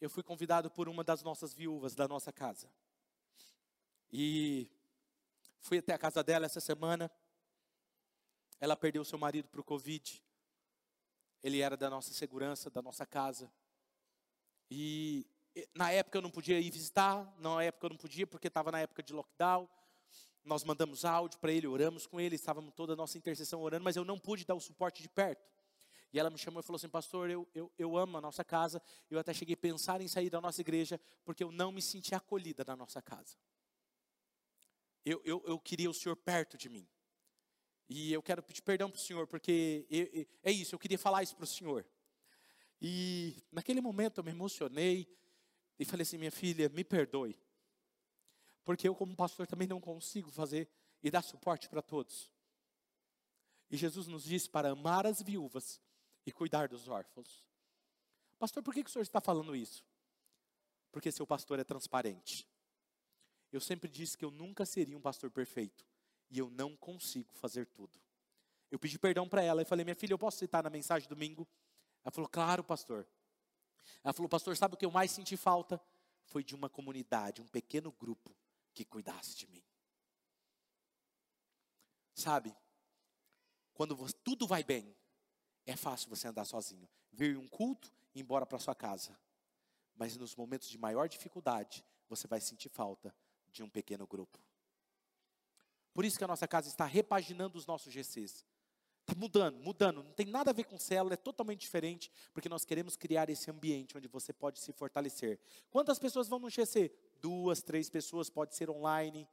eu 0.00 0.08
fui 0.08 0.22
convidado 0.22 0.70
por 0.70 0.88
uma 0.88 1.04
das 1.04 1.22
nossas 1.22 1.52
viúvas 1.52 1.94
da 1.94 2.08
nossa 2.08 2.32
casa. 2.32 2.70
E 4.10 4.68
fui 5.60 5.78
até 5.78 5.92
a 5.92 5.98
casa 5.98 6.22
dela 6.22 6.46
essa 6.46 6.60
semana. 6.60 7.10
Ela 8.60 8.76
perdeu 8.76 9.04
seu 9.04 9.18
marido 9.18 9.48
para 9.48 9.60
o 9.60 9.64
Covid. 9.64 10.22
Ele 11.42 11.60
era 11.60 11.76
da 11.76 11.88
nossa 11.88 12.12
segurança, 12.12 12.70
da 12.70 12.82
nossa 12.82 13.06
casa. 13.06 13.52
E 14.70 15.26
na 15.74 15.90
época 15.90 16.18
eu 16.18 16.22
não 16.22 16.30
podia 16.30 16.60
ir 16.60 16.70
visitar, 16.70 17.34
na 17.38 17.62
época 17.62 17.86
eu 17.86 17.90
não 17.90 17.96
podia 17.96 18.26
porque 18.26 18.48
estava 18.48 18.70
na 18.70 18.80
época 18.80 19.02
de 19.02 19.12
lockdown. 19.12 19.68
Nós 20.44 20.64
mandamos 20.64 21.04
áudio 21.04 21.38
para 21.38 21.52
ele, 21.52 21.66
oramos 21.66 22.06
com 22.06 22.20
ele, 22.20 22.36
estávamos 22.36 22.72
toda 22.74 22.92
a 22.92 22.96
nossa 22.96 23.18
intercessão 23.18 23.60
orando, 23.60 23.84
mas 23.84 23.96
eu 23.96 24.04
não 24.04 24.18
pude 24.18 24.44
dar 24.44 24.54
o 24.54 24.60
suporte 24.60 25.02
de 25.02 25.08
perto. 25.08 25.46
E 26.12 26.18
ela 26.18 26.30
me 26.30 26.38
chamou 26.38 26.60
e 26.60 26.62
falou 26.62 26.76
assim: 26.76 26.88
Pastor, 26.88 27.28
eu, 27.28 27.46
eu, 27.54 27.70
eu 27.78 27.96
amo 27.96 28.16
a 28.16 28.20
nossa 28.20 28.42
casa. 28.42 28.80
Eu 29.10 29.18
até 29.18 29.34
cheguei 29.34 29.54
a 29.54 29.58
pensar 29.58 30.00
em 30.00 30.08
sair 30.08 30.30
da 30.30 30.40
nossa 30.40 30.60
igreja, 30.60 30.98
porque 31.24 31.44
eu 31.44 31.52
não 31.52 31.70
me 31.70 31.82
senti 31.82 32.14
acolhida 32.14 32.64
na 32.66 32.74
nossa 32.74 33.02
casa. 33.02 33.36
Eu, 35.04 35.20
eu, 35.24 35.42
eu 35.46 35.58
queria 35.58 35.90
o 35.90 35.94
Senhor 35.94 36.16
perto 36.16 36.56
de 36.56 36.68
mim. 36.68 36.88
E 37.88 38.12
eu 38.12 38.22
quero 38.22 38.42
pedir 38.42 38.62
perdão 38.62 38.90
para 38.90 38.98
o 38.98 39.00
Senhor, 39.00 39.26
porque 39.26 39.86
eu, 39.90 40.04
eu, 40.12 40.26
é 40.42 40.52
isso, 40.52 40.74
eu 40.74 40.78
queria 40.78 40.98
falar 40.98 41.22
isso 41.22 41.34
para 41.34 41.44
o 41.44 41.46
Senhor. 41.46 41.86
E 42.80 43.42
naquele 43.50 43.80
momento 43.80 44.18
eu 44.18 44.24
me 44.24 44.30
emocionei 44.30 45.08
e 45.78 45.84
falei 45.84 46.02
assim: 46.02 46.18
Minha 46.18 46.30
filha, 46.30 46.68
me 46.68 46.84
perdoe. 46.84 47.38
Porque 48.64 48.86
eu, 48.86 48.94
como 48.94 49.16
pastor, 49.16 49.46
também 49.46 49.66
não 49.66 49.80
consigo 49.80 50.30
fazer 50.30 50.68
e 51.02 51.10
dar 51.10 51.22
suporte 51.22 51.68
para 51.68 51.80
todos. 51.80 52.30
E 53.70 53.76
Jesus 53.76 54.06
nos 54.06 54.24
disse 54.24 54.48
para 54.48 54.70
amar 54.70 55.06
as 55.06 55.22
viúvas 55.22 55.80
e 56.26 56.32
cuidar 56.32 56.68
dos 56.68 56.88
órfãos. 56.88 57.44
Pastor, 58.38 58.62
por 58.62 58.72
que, 58.72 58.84
que 58.84 58.90
o 58.90 58.92
senhor 58.92 59.02
está 59.02 59.20
falando 59.20 59.56
isso? 59.56 59.84
Porque 60.92 61.10
seu 61.10 61.26
pastor 61.26 61.58
é 61.58 61.64
transparente. 61.64 62.46
Eu 63.50 63.60
sempre 63.60 63.90
disse 63.90 64.16
que 64.16 64.24
eu 64.24 64.30
nunca 64.30 64.64
seria 64.64 64.96
um 64.96 65.00
pastor 65.00 65.30
perfeito. 65.30 65.86
E 66.30 66.38
eu 66.38 66.50
não 66.50 66.76
consigo 66.76 67.32
fazer 67.34 67.66
tudo. 67.66 67.98
Eu 68.70 68.78
pedi 68.78 68.98
perdão 68.98 69.28
para 69.28 69.42
ela 69.42 69.62
e 69.62 69.64
falei, 69.64 69.84
minha 69.84 69.94
filha, 69.94 70.12
eu 70.12 70.18
posso 70.18 70.38
citar 70.38 70.62
na 70.62 70.70
mensagem 70.70 71.08
domingo? 71.08 71.48
Ela 72.04 72.12
falou, 72.12 72.28
claro, 72.28 72.62
pastor. 72.62 73.06
Ela 74.04 74.12
falou, 74.12 74.28
pastor, 74.28 74.56
sabe 74.56 74.74
o 74.74 74.76
que 74.76 74.84
eu 74.84 74.90
mais 74.90 75.10
senti 75.10 75.36
falta? 75.36 75.80
Foi 76.26 76.44
de 76.44 76.54
uma 76.54 76.68
comunidade, 76.68 77.40
um 77.40 77.48
pequeno 77.48 77.90
grupo 77.92 78.36
que 78.74 78.84
cuidasse 78.84 79.36
de 79.36 79.46
mim. 79.46 79.62
Sabe, 82.14 82.54
quando 83.72 83.96
tudo 84.24 84.46
vai 84.46 84.62
bem, 84.62 84.94
é 85.64 85.76
fácil 85.76 86.10
você 86.10 86.28
andar 86.28 86.44
sozinho, 86.44 86.88
vir 87.12 87.38
um 87.38 87.48
culto 87.48 87.92
e 88.14 88.18
ir 88.18 88.22
embora 88.22 88.44
para 88.44 88.58
sua 88.58 88.74
casa. 88.74 89.18
Mas 89.94 90.16
nos 90.16 90.34
momentos 90.34 90.68
de 90.68 90.76
maior 90.76 91.08
dificuldade, 91.08 91.84
você 92.08 92.26
vai 92.26 92.40
sentir 92.40 92.68
falta 92.68 93.14
de 93.50 93.62
um 93.62 93.70
pequeno 93.70 94.06
grupo. 94.06 94.38
Por 95.98 96.04
isso 96.04 96.16
que 96.16 96.22
a 96.22 96.28
nossa 96.28 96.46
casa 96.46 96.68
está 96.68 96.84
repaginando 96.84 97.58
os 97.58 97.66
nossos 97.66 97.92
GCs. 97.92 98.46
Está 99.00 99.16
mudando, 99.16 99.58
mudando. 99.58 100.04
Não 100.04 100.12
tem 100.12 100.26
nada 100.26 100.50
a 100.50 100.54
ver 100.54 100.62
com 100.62 100.78
célula, 100.78 101.14
é 101.14 101.16
totalmente 101.16 101.62
diferente, 101.62 102.08
porque 102.32 102.48
nós 102.48 102.64
queremos 102.64 102.96
criar 102.96 103.28
esse 103.28 103.50
ambiente 103.50 103.98
onde 103.98 104.06
você 104.06 104.32
pode 104.32 104.60
se 104.60 104.72
fortalecer. 104.72 105.40
Quantas 105.72 105.98
pessoas 105.98 106.28
vão 106.28 106.38
no 106.38 106.48
GC? 106.48 106.92
Duas, 107.20 107.62
três 107.64 107.90
pessoas, 107.90 108.30
pode 108.30 108.54
ser 108.54 108.70
online. 108.70 109.28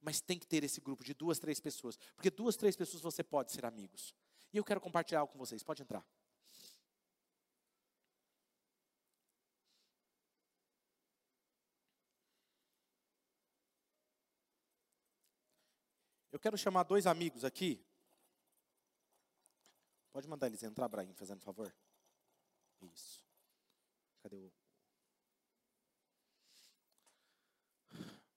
Mas 0.00 0.18
tem 0.18 0.38
que 0.38 0.46
ter 0.46 0.64
esse 0.64 0.80
grupo 0.80 1.04
de 1.04 1.12
duas, 1.12 1.38
três 1.38 1.60
pessoas. 1.60 1.98
Porque 2.14 2.30
duas, 2.30 2.56
três 2.56 2.74
pessoas 2.74 3.02
você 3.02 3.22
pode 3.22 3.52
ser 3.52 3.66
amigos. 3.66 4.14
E 4.54 4.56
eu 4.56 4.64
quero 4.64 4.80
compartilhar 4.80 5.20
algo 5.20 5.34
com 5.34 5.38
vocês. 5.38 5.62
Pode 5.62 5.82
entrar. 5.82 6.02
Eu 16.36 16.40
quero 16.40 16.58
chamar 16.58 16.82
dois 16.82 17.06
amigos 17.06 17.46
aqui. 17.46 17.82
Pode 20.12 20.28
mandar 20.28 20.48
eles 20.48 20.62
entrar, 20.62 20.86
Brahim, 20.86 21.14
fazendo 21.14 21.40
favor? 21.40 21.74
Isso. 22.82 23.22
Cadê 24.22 24.36
o. 24.36 24.52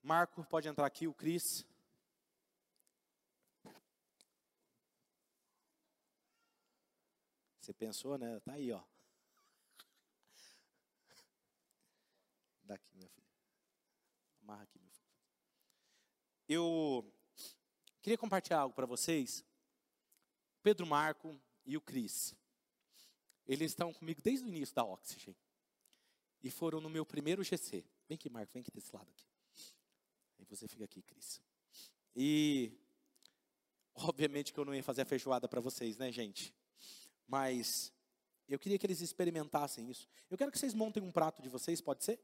Marco, 0.01 0.45
pode 0.45 0.69
entrar 0.69 0.85
aqui, 0.85 1.09
o 1.09 1.13
Cris. 1.13 1.65
Você 7.59 7.73
pensou, 7.73 8.17
né? 8.17 8.39
Tá 8.39 8.53
aí, 8.53 8.71
ó. 8.71 8.81
Daqui, 12.63 12.95
minha 12.95 13.09
filha. 13.09 13.27
Amarra 14.41 14.63
aqui, 14.63 14.79
meu 14.79 14.89
filho. 14.89 15.09
Eu 16.47 17.18
queria 18.09 18.17
compartilhar 18.17 18.61
algo 18.61 18.73
para 18.73 18.87
vocês. 18.87 19.45
Pedro 20.63 20.87
Marco 20.87 21.39
e 21.63 21.77
o 21.77 21.81
Cris. 21.81 22.33
Eles 23.45 23.71
estão 23.71 23.93
comigo 23.93 24.19
desde 24.19 24.43
o 24.43 24.47
início 24.47 24.73
da 24.73 24.83
Oxygen. 24.83 25.35
E 26.41 26.49
foram 26.49 26.81
no 26.81 26.89
meu 26.89 27.05
primeiro 27.05 27.43
GC. 27.43 27.85
Vem 28.07 28.15
aqui, 28.15 28.27
Marco, 28.27 28.51
vem 28.51 28.61
aqui 28.61 28.71
desse 28.71 28.95
lado 28.95 29.07
aqui. 29.11 29.27
Aí 30.39 30.45
você 30.49 30.67
fica 30.67 30.85
aqui, 30.85 31.03
Cris. 31.03 31.39
E 32.15 32.71
obviamente 33.93 34.53
que 34.53 34.59
eu 34.59 34.65
não 34.65 34.73
ia 34.73 34.81
fazer 34.81 35.03
a 35.03 35.05
feijoada 35.05 35.47
para 35.47 35.61
vocês, 35.61 35.95
né, 35.95 36.11
gente? 36.11 36.51
Mas 37.27 37.93
eu 38.47 38.57
queria 38.57 38.79
que 38.79 38.87
eles 38.87 39.01
experimentassem 39.01 39.87
isso. 39.87 40.09
Eu 40.31 40.37
quero 40.37 40.51
que 40.51 40.57
vocês 40.57 40.73
montem 40.73 41.03
um 41.03 41.11
prato 41.11 41.43
de 41.43 41.49
vocês, 41.49 41.79
pode 41.79 42.03
ser? 42.03 42.19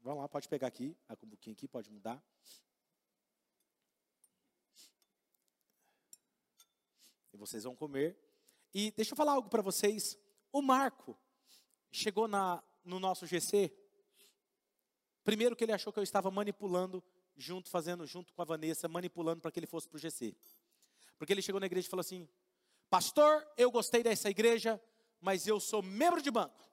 Vamos 0.00 0.22
lá, 0.22 0.28
pode 0.28 0.48
pegar 0.48 0.66
aqui, 0.66 0.96
a 1.08 1.14
cumbuquinha 1.14 1.52
aqui, 1.52 1.68
pode 1.68 1.92
mudar. 1.92 2.20
E 7.36 7.38
vocês 7.38 7.64
vão 7.64 7.76
comer. 7.76 8.18
E 8.72 8.90
deixa 8.92 9.12
eu 9.12 9.16
falar 9.16 9.32
algo 9.32 9.50
para 9.50 9.60
vocês. 9.60 10.18
O 10.50 10.62
Marco 10.62 11.16
chegou 11.92 12.26
na, 12.26 12.62
no 12.82 12.98
nosso 12.98 13.26
GC. 13.26 13.70
Primeiro 15.22 15.54
que 15.54 15.62
ele 15.62 15.72
achou 15.72 15.92
que 15.92 15.98
eu 15.98 16.02
estava 16.02 16.30
manipulando 16.30 17.04
junto, 17.36 17.68
fazendo 17.68 18.06
junto 18.06 18.32
com 18.32 18.40
a 18.40 18.44
Vanessa, 18.44 18.88
manipulando 18.88 19.42
para 19.42 19.50
que 19.50 19.60
ele 19.60 19.66
fosse 19.66 19.86
para 19.86 19.96
o 19.96 20.00
GC. 20.00 20.34
Porque 21.18 21.30
ele 21.30 21.42
chegou 21.42 21.60
na 21.60 21.66
igreja 21.66 21.86
e 21.86 21.90
falou 21.90 22.00
assim: 22.00 22.26
Pastor, 22.88 23.46
eu 23.58 23.70
gostei 23.70 24.02
dessa 24.02 24.30
igreja, 24.30 24.80
mas 25.20 25.46
eu 25.46 25.60
sou 25.60 25.82
membro 25.82 26.22
de 26.22 26.30
banco. 26.30 26.66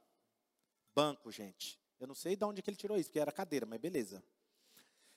Banco, 0.96 1.30
gente. 1.30 1.78
Eu 2.00 2.08
não 2.08 2.16
sei 2.16 2.38
de 2.38 2.46
onde 2.46 2.62
que 2.62 2.70
ele 2.70 2.78
tirou 2.78 2.98
isso, 2.98 3.10
porque 3.10 3.20
era 3.20 3.34
cadeira, 3.34 3.66
mas 3.66 3.82
beleza. 3.82 4.24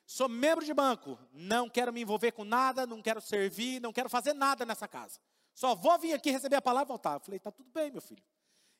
Sou 0.04 0.28
membro 0.28 0.64
de 0.64 0.74
banco, 0.74 1.16
não 1.32 1.70
quero 1.70 1.92
me 1.92 2.00
envolver 2.00 2.32
com 2.32 2.42
nada, 2.42 2.84
não 2.84 3.00
quero 3.00 3.20
servir, 3.20 3.80
não 3.80 3.92
quero 3.92 4.08
fazer 4.10 4.32
nada 4.32 4.64
nessa 4.64 4.88
casa. 4.88 5.20
Só 5.56 5.74
vou 5.74 5.98
vir 5.98 6.12
aqui 6.12 6.30
receber 6.30 6.56
a 6.56 6.62
palavra 6.62 6.86
e 6.86 6.92
voltar. 6.92 7.14
Eu 7.14 7.20
falei, 7.20 7.40
tá 7.40 7.50
tudo 7.50 7.70
bem, 7.72 7.90
meu 7.90 8.02
filho. 8.02 8.22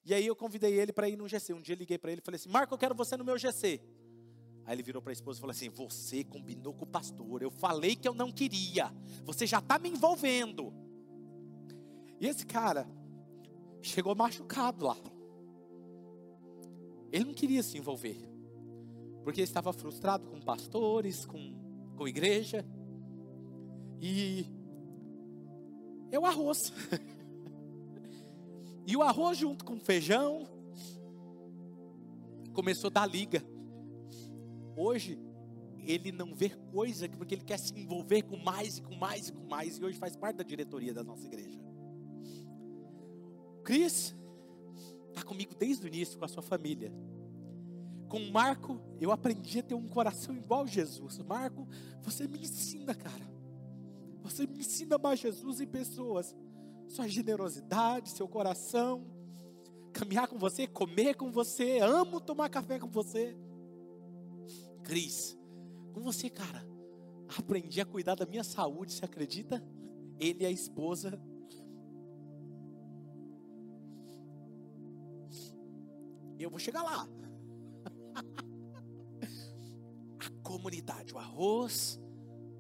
E 0.05 0.13
aí 0.13 0.27
eu 0.27 0.37
convidei 0.37 0.79
ele 0.79 0.93
para 0.93 1.09
ir 1.09 1.17
no 1.17 1.27
GC. 1.27 1.55
Um 1.55 1.61
dia 1.63 1.75
eu 1.75 1.79
liguei 1.79 1.97
para 1.97 2.13
ele 2.13 2.21
e 2.21 2.25
falei 2.25 2.37
assim: 2.37 2.51
Marco, 2.51 2.73
eu 2.73 2.79
quero 2.79 2.95
você 2.95 3.17
no 3.17 3.25
meu 3.25 3.39
GC. 3.39 3.81
Aí 4.67 4.75
ele 4.75 4.83
virou 4.83 5.01
para 5.01 5.11
a 5.11 5.15
esposa 5.15 5.39
e 5.39 5.41
falou 5.41 5.53
assim: 5.53 5.71
Você 5.71 6.23
combinou 6.23 6.75
com 6.75 6.85
o 6.85 6.87
pastor. 6.87 7.43
Eu 7.43 7.51
falei 7.51 7.97
que 7.97 8.07
eu 8.07 8.15
não 8.15 8.31
queria. 8.31 8.93
Você 9.25 9.47
já 9.47 9.59
está 9.59 9.79
me 9.79 9.89
envolvendo. 9.89 10.73
E 12.21 12.27
esse 12.27 12.45
cara 12.45 12.87
chegou 13.81 14.15
machucado 14.15 14.85
lá. 14.85 14.97
Ele 17.11 17.25
não 17.25 17.35
queria 17.35 17.63
se 17.63 17.79
envolver. 17.79 18.19
Porque 19.25 19.41
ele 19.41 19.49
estava 19.49 19.73
frustrado 19.73 20.29
com 20.29 20.41
pastores, 20.41 21.25
com, 21.25 21.95
com 21.97 22.07
igreja. 22.07 22.65
E 24.01 24.47
é 26.11 26.19
o 26.19 26.25
arroz. 26.25 26.73
e 28.87 28.97
o 28.97 29.03
arroz 29.03 29.39
junto 29.39 29.65
com 29.65 29.79
feijão 29.79 30.47
começou 32.53 32.89
a 32.89 32.93
dar 32.93 33.07
liga. 33.07 33.45
Hoje, 34.77 35.19
ele 35.79 36.11
não 36.11 36.35
vê 36.35 36.51
coisa 36.51 37.09
porque 37.09 37.35
ele 37.35 37.45
quer 37.45 37.59
se 37.59 37.73
envolver 37.79 38.23
com 38.23 38.37
mais 38.37 38.79
e 38.79 38.83
com 38.83 38.95
mais 38.95 39.29
e 39.29 39.33
com 39.33 39.47
mais. 39.47 39.79
E 39.79 39.85
hoje 39.85 39.99
faz 39.99 40.17
parte 40.17 40.37
da 40.37 40.45
diretoria 40.45 40.93
da 40.93 41.05
nossa 41.05 41.27
igreja. 41.27 41.61
Cris 43.63 44.15
está 45.09 45.23
comigo 45.23 45.55
desde 45.55 45.85
o 45.85 45.89
início, 45.89 46.19
com 46.19 46.25
a 46.25 46.29
sua 46.29 46.43
família. 46.43 46.93
Com 48.09 48.19
o 48.19 48.31
Marco, 48.31 48.81
eu 49.01 49.11
aprendi 49.11 49.59
a 49.59 49.63
ter 49.63 49.75
um 49.75 49.89
coração 49.89 50.37
igual 50.37 50.67
Jesus. 50.67 51.19
Marco, 51.19 51.67
você 52.01 52.29
me 52.29 52.39
ensina, 52.39 52.95
cara. 52.95 53.36
Você 54.27 54.45
me 54.45 54.59
ensina 54.59 54.99
mais 54.99 55.21
Jesus 55.21 55.61
em 55.61 55.67
pessoas. 55.67 56.35
Sua 56.89 57.07
generosidade, 57.07 58.11
seu 58.11 58.27
coração. 58.27 59.07
Caminhar 59.93 60.27
com 60.27 60.37
você, 60.37 60.67
comer 60.67 61.15
com 61.15 61.31
você. 61.31 61.79
Amo 61.79 62.21
tomar 62.21 62.49
café 62.49 62.79
com 62.79 62.89
você. 62.89 63.37
Cris, 64.83 65.39
com 65.93 66.01
você, 66.01 66.29
cara, 66.29 66.67
aprendi 67.39 67.81
a 67.81 67.87
cuidar 67.87 68.17
da 68.17 68.27
minha 68.27 68.45
saúde, 68.45 68.93
você 68.93 69.05
acredita? 69.05 69.63
Ele 70.19 70.43
e 70.43 70.47
a 70.47 70.51
esposa. 70.51 71.21
Eu 76.39 76.51
vou 76.51 76.59
chegar 76.59 76.83
lá. 76.83 77.09
a 80.19 80.31
comunidade, 80.43 81.15
o 81.15 81.19
arroz, 81.19 82.01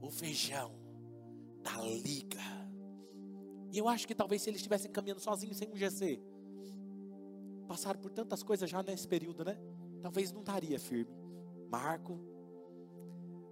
o 0.01 0.11
feijão, 0.11 0.86
da 1.67 1.83
liga. 1.83 2.39
E 3.73 3.79
eu 3.79 3.89
acho 3.89 4.07
que 4.07 4.15
talvez 4.15 4.41
se 4.41 4.49
eles 4.49 4.61
estivessem 4.61 4.91
caminhando 4.91 5.21
sozinhos 5.21 5.57
sem 5.57 5.69
um 5.69 5.77
GC, 5.77 6.23
passaram 7.67 8.01
por 8.01 8.13
tantas 8.13 8.43
coisas 8.43 8.71
já 8.71 8.83
nesse 8.83 9.09
período, 9.09 9.45
né? 9.45 9.59
Talvez 10.01 10.31
não 10.31 10.41
estaria 10.41 10.79
firme. 10.79 11.13
Marco, 11.69 12.21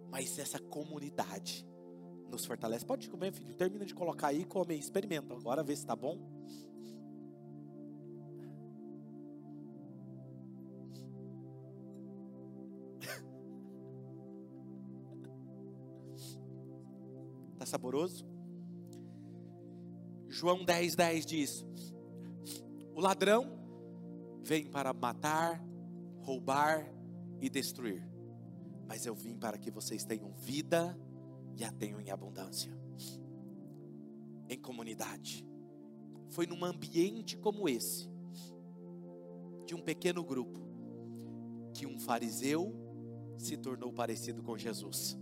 mas 0.08 0.38
essa 0.38 0.60
comunidade 0.60 1.66
nos 2.30 2.44
fortalece. 2.44 2.86
Pode 2.86 3.10
comer, 3.10 3.32
filho. 3.32 3.52
Termina 3.54 3.84
de 3.84 3.94
colocar 3.94 4.28
aí, 4.28 4.44
come, 4.44 4.76
experimenta. 4.76 5.34
Agora 5.34 5.64
vê 5.64 5.74
se 5.74 5.82
está 5.82 5.96
bom. 5.96 6.16
Saboroso? 17.74 18.24
João 20.28 20.64
10, 20.64 20.94
10 20.94 21.26
diz: 21.26 21.66
O 22.94 23.00
ladrão 23.00 23.58
vem 24.42 24.66
para 24.66 24.92
matar, 24.92 25.60
roubar 26.20 26.88
e 27.40 27.50
destruir. 27.50 28.08
Mas 28.86 29.06
eu 29.06 29.14
vim 29.14 29.36
para 29.36 29.58
que 29.58 29.72
vocês 29.72 30.04
tenham 30.04 30.32
vida 30.34 30.96
e 31.56 31.64
a 31.64 31.72
tenham 31.72 32.00
em 32.00 32.10
abundância. 32.10 32.72
Em 34.48 34.58
comunidade. 34.58 35.44
Foi 36.30 36.46
num 36.46 36.64
ambiente 36.64 37.36
como 37.36 37.68
esse, 37.68 38.08
de 39.66 39.74
um 39.74 39.80
pequeno 39.80 40.22
grupo, 40.22 40.60
que 41.72 41.86
um 41.86 41.98
fariseu 41.98 42.72
se 43.36 43.56
tornou 43.56 43.92
parecido 43.92 44.42
com 44.42 44.56
Jesus. 44.56 45.16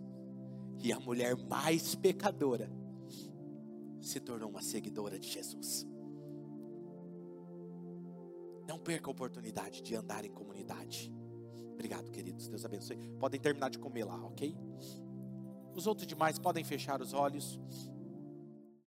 E 0.82 0.92
a 0.92 0.98
mulher 0.98 1.36
mais 1.36 1.94
pecadora 1.94 2.70
se 4.00 4.18
tornou 4.18 4.50
uma 4.50 4.62
seguidora 4.62 5.18
de 5.18 5.28
Jesus. 5.28 5.86
Não 8.66 8.78
perca 8.78 9.08
a 9.08 9.12
oportunidade 9.12 9.82
de 9.82 9.94
andar 9.94 10.24
em 10.24 10.30
comunidade. 10.30 11.12
Obrigado, 11.72 12.10
queridos. 12.10 12.48
Deus 12.48 12.64
abençoe. 12.64 12.96
Podem 13.18 13.40
terminar 13.40 13.70
de 13.70 13.78
comer 13.78 14.04
lá, 14.04 14.24
ok? 14.24 14.56
Os 15.74 15.86
outros 15.86 16.06
demais 16.06 16.38
podem 16.38 16.64
fechar 16.64 17.00
os 17.00 17.12
olhos. 17.12 17.60